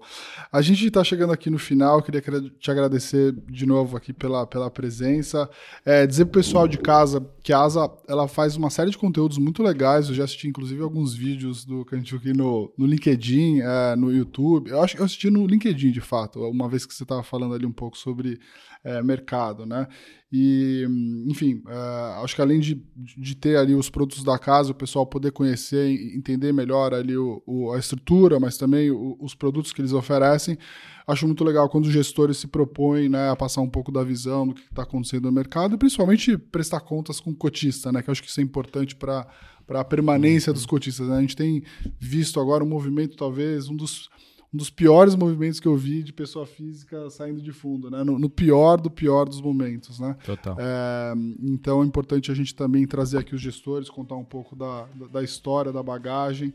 A 0.53 0.63
gente 0.63 0.87
está 0.87 1.03
chegando 1.03 1.33
aqui 1.33 1.51
no 1.51 1.59
final, 1.59 2.01
queria 2.01 2.23
te 2.61 2.71
agradecer 2.71 3.33
de 3.33 3.67
novo 3.67 3.97
aqui 3.97 4.13
pela, 4.13 4.47
pela 4.47 4.71
presença. 4.71 5.51
É, 5.85 6.07
dizer 6.07 6.27
para 6.27 6.39
o 6.39 6.43
pessoal 6.45 6.69
de 6.69 6.79
casa 6.79 7.25
que 7.43 7.53
a 7.53 7.59
Asa 7.59 7.91
ela 8.09 8.29
faz 8.29 8.57
uma 8.57 8.71
série 8.71 8.91
de 8.91 8.99
conteúdos 8.99 9.39
muito 9.39 9.63
legais. 9.63 10.09
Eu 10.09 10.15
já 10.15 10.25
assisti, 10.25 10.49
inclusive, 10.49 10.83
alguns 10.83 11.15
vídeos 11.15 11.65
do 11.65 11.85
Kanchuki 11.85 12.33
no, 12.33 12.73
no 12.77 12.87
LinkedIn, 12.87 13.61
é, 13.61 13.97
no 13.97 14.13
YouTube. 14.13 14.71
Eu 14.71 14.83
acho 14.83 14.95
que 14.95 15.01
eu 15.01 15.05
assisti 15.05 15.31
no 15.31 15.47
LinkedIn, 15.47 15.91
de 15.91 16.01
fato, 16.01 16.41
uma 16.41 16.69
vez 16.69 16.87
que 16.87 16.95
você 16.95 17.03
estava 17.03 17.23
falando 17.23 17.55
ali 17.55 17.67
um 17.67 17.73
pouco 17.73 17.97
sobre 17.97 18.39
é, 18.85 19.03
mercado, 19.03 19.65
né? 19.65 19.89
E, 20.31 20.85
enfim, 21.27 21.63
é, 21.67 22.23
acho 22.23 22.35
que 22.35 22.43
além 22.43 22.61
de, 22.61 22.83
de 22.95 23.35
ter 23.35 23.57
ali 23.57 23.75
os 23.75 23.89
produtos 23.89 24.23
da 24.23 24.39
casa, 24.39 24.73
o 24.73 24.75
pessoal 24.75 25.07
poder 25.07 25.31
conhecer 25.33 25.89
e 25.91 26.17
entender 26.17 26.53
melhor 26.53 26.93
ali 26.93 27.17
o, 27.17 27.43
o, 27.47 27.73
a 27.73 27.79
estrutura, 27.79 28.39
mas 28.39 28.59
também 28.59 28.91
o, 28.91 29.17
os 29.21 29.35
produtos 29.35 29.73
que 29.73 29.81
eles 29.81 29.93
oferecem, 29.93 30.59
acho 31.07 31.27
muito 31.27 31.45
legal 31.45 31.69
quando 31.69 31.87
os 31.87 31.93
gestores 31.93 32.37
se 32.37 32.47
propõem 32.47 33.09
né, 33.09 33.31
a 33.31 33.37
passar 33.37 33.61
um 33.61 33.71
pouco 33.71 33.91
da 33.91 34.03
visão 34.03 34.47
do 34.47 34.55
que 34.55 34.63
está 34.63 34.83
acontecendo 34.83 35.25
no 35.25 35.33
mercado 35.33 35.77
e 35.77 35.79
principalmente 35.79 36.37
prestar 36.37 36.81
contas 36.81 37.21
com 37.21 37.31
o 37.31 37.37
cotista, 37.37 37.91
né? 37.93 38.03
Que 38.03 38.11
eu 38.11 38.13
acho 38.13 38.23
que 38.23 38.29
isso 38.29 38.41
é 38.41 38.43
importante 38.43 38.95
para 38.95 39.27
para 39.67 39.81
a 39.81 39.85
permanência 39.85 40.53
dos 40.53 40.67
cotistas. 40.67 41.09
Né? 41.09 41.17
A 41.17 41.21
gente 41.23 41.35
tem 41.35 41.63
visto 41.99 42.39
agora 42.39 42.63
um 42.63 42.69
movimento, 42.69 43.17
talvez, 43.17 43.67
um 43.67 43.75
dos 43.75 44.11
um 44.55 44.57
dos 44.57 44.71
piores 44.71 45.17
movimentos 45.17 45.59
que 45.59 45.67
eu 45.67 45.77
vi 45.77 46.05
de 46.05 46.13
pessoa 46.13 46.47
física 46.47 47.11
saindo 47.11 47.43
de 47.43 47.51
fundo, 47.51 47.91
né? 47.91 48.05
No, 48.05 48.21
no 48.21 48.31
pior 48.31 48.81
do 48.81 48.89
pior 48.89 49.29
dos 49.29 49.41
momentos, 49.41 49.99
né? 49.99 50.17
Total. 50.25 50.57
É, 50.61 51.13
então 51.43 51.83
é 51.83 51.85
importante 51.85 52.31
a 52.31 52.35
gente 52.35 52.55
também 52.55 52.87
trazer 52.87 53.19
aqui 53.19 53.35
os 53.35 53.41
gestores, 53.41 53.91
contar 53.91 54.15
um 54.15 54.25
pouco 54.25 54.55
da, 54.55 54.87
da 55.11 55.25
história, 55.25 55.73
da 55.73 55.83
bagagem 55.83 56.55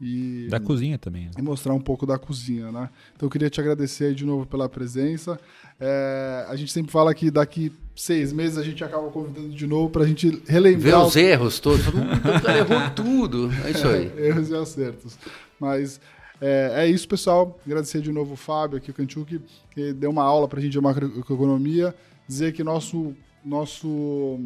e 0.00 0.46
da 0.48 0.60
cozinha 0.60 0.96
também. 0.96 1.24
Né? 1.24 1.32
E 1.38 1.42
mostrar 1.42 1.74
um 1.74 1.80
pouco 1.80 2.06
da 2.06 2.16
cozinha, 2.16 2.70
né? 2.70 2.88
Então 3.16 3.26
eu 3.26 3.30
queria 3.30 3.50
te 3.50 3.60
agradecer 3.60 4.04
aí 4.04 4.14
de 4.14 4.24
novo 4.24 4.46
pela 4.46 4.68
presença. 4.68 5.38
É, 5.80 6.46
a 6.48 6.54
gente 6.54 6.70
sempre 6.70 6.92
fala 6.92 7.12
que 7.12 7.32
daqui 7.32 7.72
seis 7.96 8.32
meses 8.32 8.58
a 8.58 8.62
gente 8.62 8.84
acaba 8.84 9.10
convidando 9.10 9.48
de 9.48 9.66
novo 9.66 9.90
para 9.90 10.04
a 10.04 10.06
gente 10.06 10.40
relembrar. 10.46 11.00
Ver 11.00 11.06
os 11.06 11.16
erros 11.16 11.58
todos. 11.58 11.84
O 11.88 12.42
cara 12.42 12.58
errou 12.58 12.90
tudo. 12.94 13.50
É 13.64 13.72
isso 13.72 13.88
aí. 13.88 14.12
É, 14.16 14.28
erros 14.28 14.50
e 14.50 14.54
acertos. 14.54 15.18
Mas 15.58 16.00
é, 16.40 16.84
é, 16.84 16.86
isso, 16.88 17.06
pessoal. 17.06 17.58
Agradecer 17.66 18.00
de 18.00 18.10
novo 18.10 18.34
o 18.34 18.36
Fábio 18.36 18.78
aqui, 18.78 18.90
o 18.90 18.94
Kanchuk, 18.94 19.40
que 19.70 19.92
deu 19.92 20.10
uma 20.10 20.24
aula 20.24 20.48
para 20.48 20.58
a 20.58 20.62
gente 20.62 20.72
de 20.72 20.80
macroeconomia. 20.80 21.94
Dizer 22.26 22.52
que 22.52 22.64
nosso, 22.64 23.14
nosso 23.44 24.38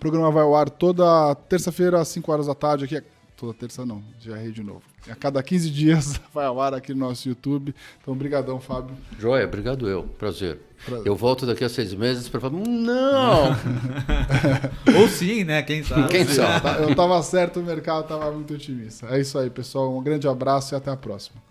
programa 0.00 0.30
vai 0.30 0.42
ao 0.42 0.56
ar 0.56 0.70
toda 0.70 1.34
terça-feira, 1.34 2.00
às 2.00 2.08
5 2.08 2.32
horas 2.32 2.46
da 2.46 2.54
tarde, 2.54 2.84
aqui. 2.84 3.02
Toda 3.36 3.52
terça 3.52 3.84
não, 3.84 4.02
já 4.20 4.38
errei 4.38 4.52
de 4.52 4.62
novo. 4.62 4.82
A 5.10 5.14
cada 5.16 5.42
15 5.42 5.70
dias 5.70 6.20
vai 6.32 6.46
ao 6.46 6.60
ar 6.60 6.72
aqui 6.72 6.94
no 6.94 7.00
nosso 7.00 7.28
YouTube. 7.28 7.74
Então, 8.00 8.14
brigadão, 8.14 8.60
Fábio. 8.60 8.96
Joia, 9.18 9.44
obrigado 9.44 9.88
eu. 9.88 10.04
Prazer. 10.04 10.60
Prazer. 10.84 11.06
Eu 11.06 11.16
volto 11.16 11.44
daqui 11.44 11.64
a 11.64 11.68
seis 11.68 11.92
meses 11.92 12.28
para 12.28 12.40
falar, 12.40 12.58
não! 12.58 13.56
Ou 15.00 15.08
sim, 15.08 15.42
né? 15.42 15.62
Quem 15.62 15.82
sabe? 15.82 16.08
Quem 16.08 16.24
sabe? 16.26 16.82
Eu 16.82 16.90
estava 16.90 17.20
certo, 17.22 17.58
o 17.58 17.62
mercado 17.62 18.02
estava 18.02 18.30
muito 18.30 18.54
otimista. 18.54 19.08
É 19.08 19.20
isso 19.20 19.36
aí, 19.38 19.50
pessoal. 19.50 19.96
Um 19.96 20.02
grande 20.02 20.28
abraço 20.28 20.74
e 20.74 20.76
até 20.76 20.90
a 20.90 20.96
próxima. 20.96 21.42